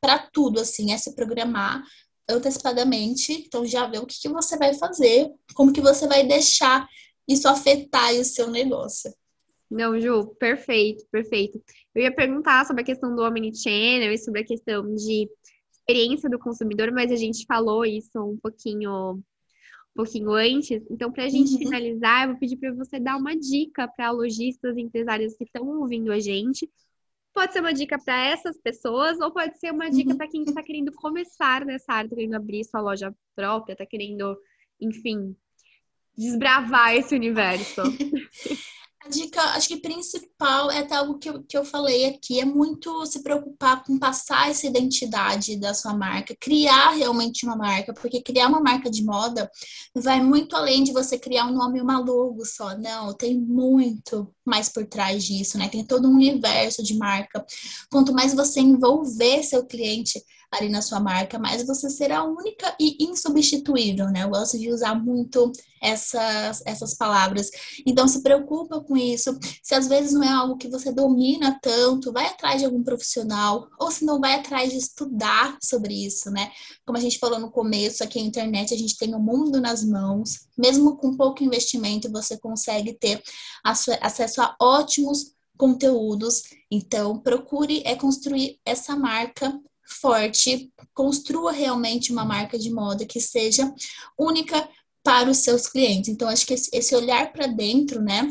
para 0.00 0.18
tudo, 0.18 0.60
assim, 0.60 0.92
é 0.92 0.98
se 0.98 1.14
programar 1.14 1.82
antecipadamente, 2.28 3.32
então 3.32 3.66
já 3.66 3.86
ver 3.86 3.98
o 3.98 4.06
que, 4.06 4.20
que 4.20 4.28
você 4.28 4.56
vai 4.56 4.74
fazer, 4.74 5.30
como 5.54 5.72
que 5.72 5.80
você 5.80 6.06
vai 6.06 6.26
deixar 6.26 6.86
isso 7.28 7.48
afetar 7.48 8.12
o 8.14 8.24
seu 8.24 8.48
negócio. 8.50 9.12
Não, 9.70 10.00
Ju, 10.00 10.34
perfeito, 10.38 11.04
perfeito. 11.12 11.62
Eu 11.94 12.02
ia 12.02 12.14
perguntar 12.14 12.66
sobre 12.66 12.82
a 12.82 12.84
questão 12.84 13.14
do 13.14 13.22
Omnichannel 13.22 14.12
e 14.12 14.18
sobre 14.18 14.40
a 14.40 14.44
questão 14.44 14.94
de 14.94 15.28
experiência 15.70 16.28
do 16.28 16.38
consumidor, 16.38 16.90
mas 16.92 17.12
a 17.12 17.16
gente 17.16 17.44
falou 17.46 17.84
isso 17.84 18.18
um 18.18 18.36
pouquinho, 18.36 19.12
um 19.12 19.22
pouquinho 19.94 20.32
antes. 20.32 20.82
Então, 20.90 21.12
para 21.12 21.24
a 21.24 21.28
gente 21.28 21.52
uhum. 21.52 21.58
finalizar, 21.58 22.24
eu 22.24 22.30
vou 22.30 22.38
pedir 22.38 22.56
para 22.56 22.72
você 22.74 22.98
dar 22.98 23.16
uma 23.16 23.36
dica 23.36 23.86
para 23.86 24.10
lojistas 24.10 24.76
e 24.76 24.80
empresários 24.80 25.36
que 25.36 25.44
estão 25.44 25.66
ouvindo 25.80 26.10
a 26.12 26.18
gente 26.18 26.68
Pode 27.32 27.52
ser 27.52 27.60
uma 27.60 27.72
dica 27.72 27.98
para 27.98 28.18
essas 28.26 28.60
pessoas 28.60 29.20
ou 29.20 29.30
pode 29.32 29.58
ser 29.58 29.72
uma 29.72 29.88
dica 29.88 30.10
uhum. 30.10 30.16
para 30.16 30.28
quem 30.28 30.42
está 30.42 30.62
querendo 30.62 30.92
começar 30.92 31.64
nessa 31.64 31.92
área, 31.92 32.06
está 32.06 32.16
querendo 32.16 32.34
abrir 32.34 32.64
sua 32.64 32.80
loja 32.80 33.14
própria, 33.36 33.72
está 33.72 33.86
querendo, 33.86 34.36
enfim, 34.80 35.36
desbravar 36.16 36.94
esse 36.94 37.14
universo. 37.14 37.82
A 39.02 39.08
dica, 39.08 39.40
acho 39.54 39.66
que 39.66 39.78
principal 39.78 40.70
é 40.70 40.80
até 40.80 40.94
algo 40.94 41.18
que 41.18 41.30
eu, 41.30 41.42
que 41.42 41.56
eu 41.56 41.64
falei 41.64 42.04
aqui, 42.04 42.38
é 42.38 42.44
muito 42.44 43.06
se 43.06 43.22
preocupar 43.22 43.82
com 43.82 43.98
passar 43.98 44.50
essa 44.50 44.66
identidade 44.66 45.56
da 45.56 45.72
sua 45.72 45.94
marca, 45.94 46.36
criar 46.38 46.90
realmente 46.90 47.46
uma 47.46 47.56
marca, 47.56 47.94
porque 47.94 48.20
criar 48.20 48.48
uma 48.48 48.60
marca 48.60 48.90
de 48.90 49.02
moda 49.02 49.50
vai 49.94 50.22
muito 50.22 50.54
além 50.54 50.84
de 50.84 50.92
você 50.92 51.18
criar 51.18 51.46
um 51.46 51.54
nome 51.54 51.78
e 51.78 51.82
uma 51.82 51.98
logo 51.98 52.44
só, 52.44 52.76
não, 52.76 53.14
tem 53.14 53.38
muito 53.40 54.30
mais 54.44 54.68
por 54.68 54.86
trás 54.86 55.24
disso, 55.24 55.56
né? 55.56 55.70
Tem 55.70 55.82
todo 55.84 56.06
um 56.06 56.14
universo 56.14 56.82
de 56.82 56.94
marca. 56.94 57.44
Quanto 57.90 58.12
mais 58.12 58.34
você 58.34 58.60
envolver 58.60 59.42
seu 59.42 59.64
cliente 59.64 60.22
ali 60.50 60.68
na 60.68 60.82
sua 60.82 60.98
marca, 60.98 61.38
mais 61.38 61.64
você 61.64 61.88
será 61.88 62.24
única 62.24 62.74
e 62.78 63.04
insubstituível, 63.04 64.06
né? 64.06 64.24
Eu 64.24 64.30
gosto 64.30 64.58
de 64.58 64.68
usar 64.68 64.94
muito 64.94 65.52
essas, 65.80 66.62
essas 66.66 66.94
palavras. 66.94 67.50
Então, 67.86 68.08
se 68.08 68.22
preocupa 68.22 68.80
com 68.80 68.96
isso. 68.96 69.38
Se 69.62 69.74
às 69.74 69.86
vezes 69.86 70.12
não 70.12 70.24
é 70.24 70.28
algo 70.28 70.56
que 70.56 70.68
você 70.68 70.92
domina 70.92 71.58
tanto, 71.62 72.12
vai 72.12 72.26
atrás 72.26 72.60
de 72.60 72.66
algum 72.66 72.82
profissional, 72.82 73.68
ou 73.78 73.90
se 73.90 74.04
não, 74.04 74.20
vai 74.20 74.34
atrás 74.34 74.70
de 74.70 74.78
estudar 74.78 75.56
sobre 75.62 75.94
isso, 75.94 76.30
né? 76.30 76.50
Como 76.84 76.98
a 76.98 77.00
gente 77.00 77.18
falou 77.18 77.38
no 77.38 77.50
começo, 77.50 78.02
aqui 78.02 78.20
na 78.20 78.26
internet 78.26 78.74
a 78.74 78.78
gente 78.78 78.98
tem 78.98 79.14
o 79.14 79.20
mundo 79.20 79.60
nas 79.60 79.84
mãos. 79.84 80.48
Mesmo 80.58 80.96
com 80.96 81.16
pouco 81.16 81.44
investimento, 81.44 82.10
você 82.10 82.36
consegue 82.38 82.92
ter 82.94 83.22
acesso 83.64 84.42
a 84.42 84.56
ótimos 84.60 85.32
conteúdos. 85.56 86.42
Então, 86.70 87.18
procure 87.20 87.82
é 87.84 87.94
construir 87.94 88.58
essa 88.64 88.96
marca 88.96 89.60
forte, 89.92 90.72
construa 90.94 91.52
realmente 91.52 92.12
uma 92.12 92.24
marca 92.24 92.58
de 92.58 92.70
moda 92.70 93.04
que 93.04 93.20
seja 93.20 93.72
única 94.18 94.68
para 95.02 95.30
os 95.30 95.38
seus 95.38 95.66
clientes. 95.66 96.08
Então, 96.08 96.28
acho 96.28 96.46
que 96.46 96.54
esse 96.54 96.94
olhar 96.94 97.32
para 97.32 97.46
dentro, 97.46 98.02
né? 98.02 98.28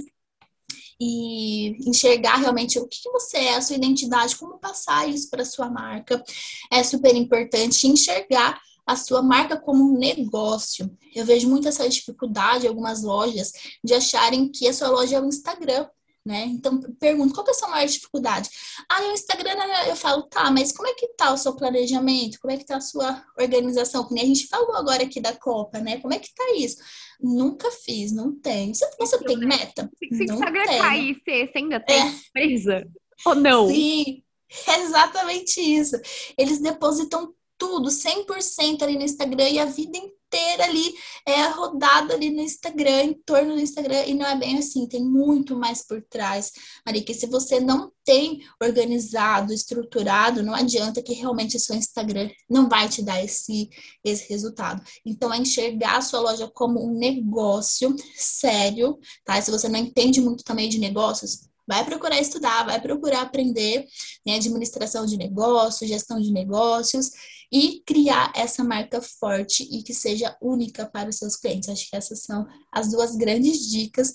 E 1.02 1.78
enxergar 1.90 2.36
realmente 2.36 2.78
o 2.78 2.88
que 2.88 3.10
você 3.12 3.38
é, 3.38 3.56
a 3.56 3.62
sua 3.62 3.78
identidade, 3.78 4.36
como 4.36 4.60
passar 4.60 5.08
isso 5.10 5.30
para 5.30 5.46
sua 5.46 5.70
marca, 5.70 6.24
é 6.72 6.84
super 6.84 7.16
importante. 7.16 7.88
Enxergar 7.88 8.60
a 8.86 8.96
sua 8.96 9.22
marca 9.22 9.56
como 9.56 9.84
um 9.84 9.98
negócio. 9.98 10.92
Eu 11.14 11.26
vejo 11.26 11.48
muito 11.48 11.68
essa 11.68 11.88
dificuldade 11.88 12.66
em 12.66 12.70
algumas 12.70 13.04
lojas 13.04 13.52
de 13.84 13.94
acharem 13.94 14.52
que 14.52 14.68
a 14.68 14.74
sua 14.74 14.90
loja 14.90 15.18
é 15.18 15.22
o 15.22 15.28
Instagram 15.28 15.88
né? 16.26 16.46
Então, 16.46 16.80
pergunto, 17.00 17.34
qual 17.34 17.44
que 17.44 17.52
é 17.52 17.54
a 17.54 17.58
sua 17.58 17.70
maior 17.70 17.88
dificuldade? 17.88 18.50
Ah, 18.90 19.02
o 19.02 19.14
Instagram, 19.14 19.56
eu 19.88 19.96
falo, 19.96 20.24
tá, 20.24 20.52
mas 20.52 20.72
como 20.72 20.88
é 20.88 20.94
que 20.94 21.08
tá 21.16 21.34
o 21.34 21.38
seu 21.38 21.56
planejamento? 21.56 22.40
Como 22.40 22.52
é 22.54 22.58
que 22.58 22.66
tá 22.66 22.78
a 22.78 22.82
sua 22.82 23.24
organização? 23.38 24.04
Como 24.04 24.20
a 24.20 24.26
gente 24.26 24.48
falou 24.48 24.76
agora 24.76 25.04
aqui 25.04 25.20
da 25.20 25.36
Copa, 25.36 25.80
né? 25.80 26.00
Como 26.00 26.14
é 26.14 26.20
que 26.20 26.34
tá 26.34 26.54
isso? 26.56 26.78
Nunca 27.22 27.72
fiz, 27.72 28.12
não 28.12 28.34
tenho. 28.36 28.74
Você, 28.74 28.90
você 29.00 29.18
tem 29.20 29.38
né? 29.38 29.46
meta? 29.46 29.90
Se 29.98 30.22
o 30.22 30.24
Instagram 30.24 30.66
cair, 30.66 31.22
você 31.24 31.52
ainda 31.56 31.80
tem 31.80 31.98
é. 32.00 32.14
Ou 33.26 33.36
não? 33.36 33.68
Sim, 33.68 34.24
é 34.68 34.80
exatamente 34.82 35.60
isso. 35.60 35.96
Eles 36.38 36.60
depositam 36.60 37.34
tudo, 37.58 37.90
100% 37.90 38.82
ali 38.82 38.96
no 38.96 39.04
Instagram 39.04 39.50
e 39.50 39.60
a 39.60 39.66
vida 39.66 39.98
inteira 39.98 40.19
ali 40.64 40.94
é 41.26 41.48
rodada 41.48 42.14
ali 42.14 42.30
no 42.30 42.42
Instagram, 42.42 43.04
em 43.04 43.14
torno 43.14 43.56
do 43.56 43.62
Instagram, 43.62 44.06
e 44.06 44.14
não 44.14 44.26
é 44.26 44.38
bem 44.38 44.58
assim, 44.58 44.88
tem 44.88 45.04
muito 45.04 45.56
mais 45.56 45.86
por 45.86 46.02
trás 46.04 46.52
ali, 46.86 47.02
que 47.02 47.14
se 47.14 47.28
você 47.28 47.60
não 47.60 47.92
tem 48.04 48.42
organizado, 48.62 49.54
estruturado, 49.54 50.42
não 50.42 50.54
adianta 50.54 51.02
que 51.02 51.14
realmente 51.14 51.60
seu 51.60 51.76
Instagram 51.76 52.30
não 52.50 52.68
vai 52.68 52.90
te 52.90 53.02
dar 53.02 53.24
esse, 53.24 53.70
esse 54.04 54.28
resultado. 54.30 54.82
Então, 55.06 55.34
é 55.34 55.38
enxergar 55.38 55.98
a 55.98 56.02
sua 56.02 56.20
loja 56.20 56.50
como 56.54 56.84
um 56.84 56.98
negócio 56.98 57.96
sério, 58.16 58.98
tá? 59.24 59.40
Se 59.42 59.52
você 59.52 59.70
não 59.70 59.80
entende 59.80 60.22
muito 60.22 60.44
também 60.44 60.70
de 60.70 60.80
negócios, 60.80 61.49
vai 61.70 61.86
procurar 61.86 62.20
estudar, 62.20 62.66
vai 62.66 62.82
procurar 62.82 63.22
aprender 63.22 63.86
né, 64.26 64.38
administração 64.38 65.06
de 65.06 65.16
negócios, 65.16 65.88
gestão 65.88 66.20
de 66.20 66.32
negócios 66.32 67.12
e 67.52 67.84
criar 67.86 68.34
essa 68.36 68.64
marca 68.64 69.00
forte 69.00 69.62
e 69.72 69.84
que 69.84 69.94
seja 69.94 70.36
única 70.42 70.88
para 70.88 71.10
os 71.10 71.18
seus 71.18 71.36
clientes. 71.36 71.70
Acho 71.70 71.88
que 71.88 71.96
essas 71.96 72.24
são 72.24 72.48
as 72.72 72.90
duas 72.90 73.16
grandes 73.16 73.70
dicas 73.70 74.12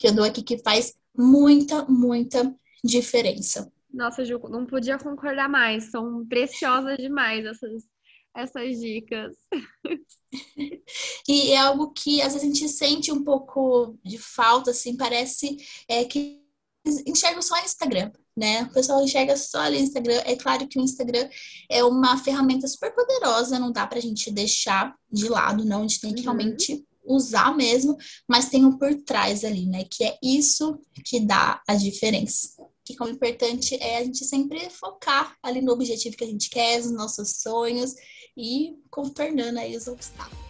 que 0.00 0.08
eu 0.08 0.12
dou 0.12 0.24
aqui 0.24 0.42
que 0.42 0.58
faz 0.58 0.94
muita, 1.16 1.84
muita 1.84 2.52
diferença. 2.82 3.72
Nossa, 3.94 4.24
Ju, 4.24 4.40
não 4.48 4.66
podia 4.66 4.98
concordar 4.98 5.48
mais. 5.48 5.84
São 5.92 6.26
preciosas 6.26 6.96
demais 6.96 7.46
essas, 7.46 7.84
essas 8.34 8.80
dicas. 8.80 9.32
e 11.28 11.52
é 11.52 11.58
algo 11.58 11.92
que 11.92 12.20
às 12.20 12.32
vezes 12.32 12.42
a 12.42 12.52
gente 12.52 12.68
sente 12.68 13.12
um 13.12 13.22
pouco 13.22 13.96
de 14.04 14.18
falta, 14.18 14.72
assim, 14.72 14.96
parece 14.96 15.56
é, 15.88 16.04
que 16.04 16.44
enxergam 17.06 17.42
só 17.42 17.58
Instagram, 17.64 18.10
né? 18.36 18.62
O 18.64 18.72
pessoal 18.72 19.02
enxerga 19.02 19.36
só 19.36 19.58
ali 19.58 19.78
Instagram. 19.78 20.20
É 20.24 20.36
claro 20.36 20.66
que 20.68 20.78
o 20.78 20.82
Instagram 20.82 21.28
é 21.70 21.82
uma 21.84 22.18
ferramenta 22.18 22.66
super 22.66 22.94
poderosa, 22.94 23.58
não 23.58 23.72
dá 23.72 23.86
pra 23.86 24.00
gente 24.00 24.30
deixar 24.30 24.94
de 25.10 25.28
lado, 25.28 25.64
não. 25.64 25.80
A 25.80 25.82
gente 25.82 26.00
tem 26.00 26.12
que 26.12 26.20
uhum. 26.20 26.24
realmente 26.24 26.84
usar 27.04 27.56
mesmo, 27.56 27.96
mas 28.28 28.48
tem 28.48 28.64
um 28.64 28.76
por 28.76 28.94
trás 29.02 29.44
ali, 29.44 29.66
né? 29.66 29.84
Que 29.84 30.04
é 30.04 30.18
isso 30.22 30.78
que 31.04 31.20
dá 31.20 31.62
a 31.66 31.74
diferença. 31.74 32.50
Que 32.84 32.96
como 32.96 33.10
importante 33.10 33.76
é 33.80 33.98
a 33.98 34.04
gente 34.04 34.24
sempre 34.24 34.70
focar 34.70 35.36
ali 35.42 35.60
no 35.60 35.72
objetivo 35.72 36.16
que 36.16 36.24
a 36.24 36.28
gente 36.28 36.50
quer, 36.50 36.78
nos 36.78 36.92
nossos 36.92 37.40
sonhos 37.40 37.94
e 38.36 38.76
contornando 38.90 39.58
aí 39.58 39.76
os 39.76 39.86
obstáculos. 39.86 40.45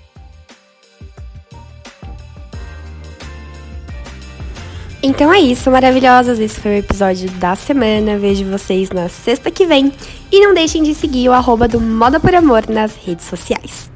Então 5.07 5.33
é 5.33 5.39
isso, 5.39 5.71
maravilhosas. 5.71 6.41
Esse 6.41 6.61
foi 6.61 6.73
o 6.73 6.79
episódio 6.79 7.31
da 7.31 7.55
semana. 7.55 8.19
Vejo 8.19 8.45
vocês 8.47 8.91
na 8.91 9.09
sexta 9.09 9.53
que 9.53 9.65
vem. 9.65 9.93
E 10.33 10.45
não 10.45 10.53
deixem 10.53 10.83
de 10.83 10.97
seguir 10.97 11.29
o 11.29 11.33
arroba 11.33 11.69
do 11.69 11.81
Moda 11.81 12.19
por 12.19 12.35
Amor 12.35 12.69
nas 12.69 12.97
redes 12.97 13.25
sociais. 13.25 13.96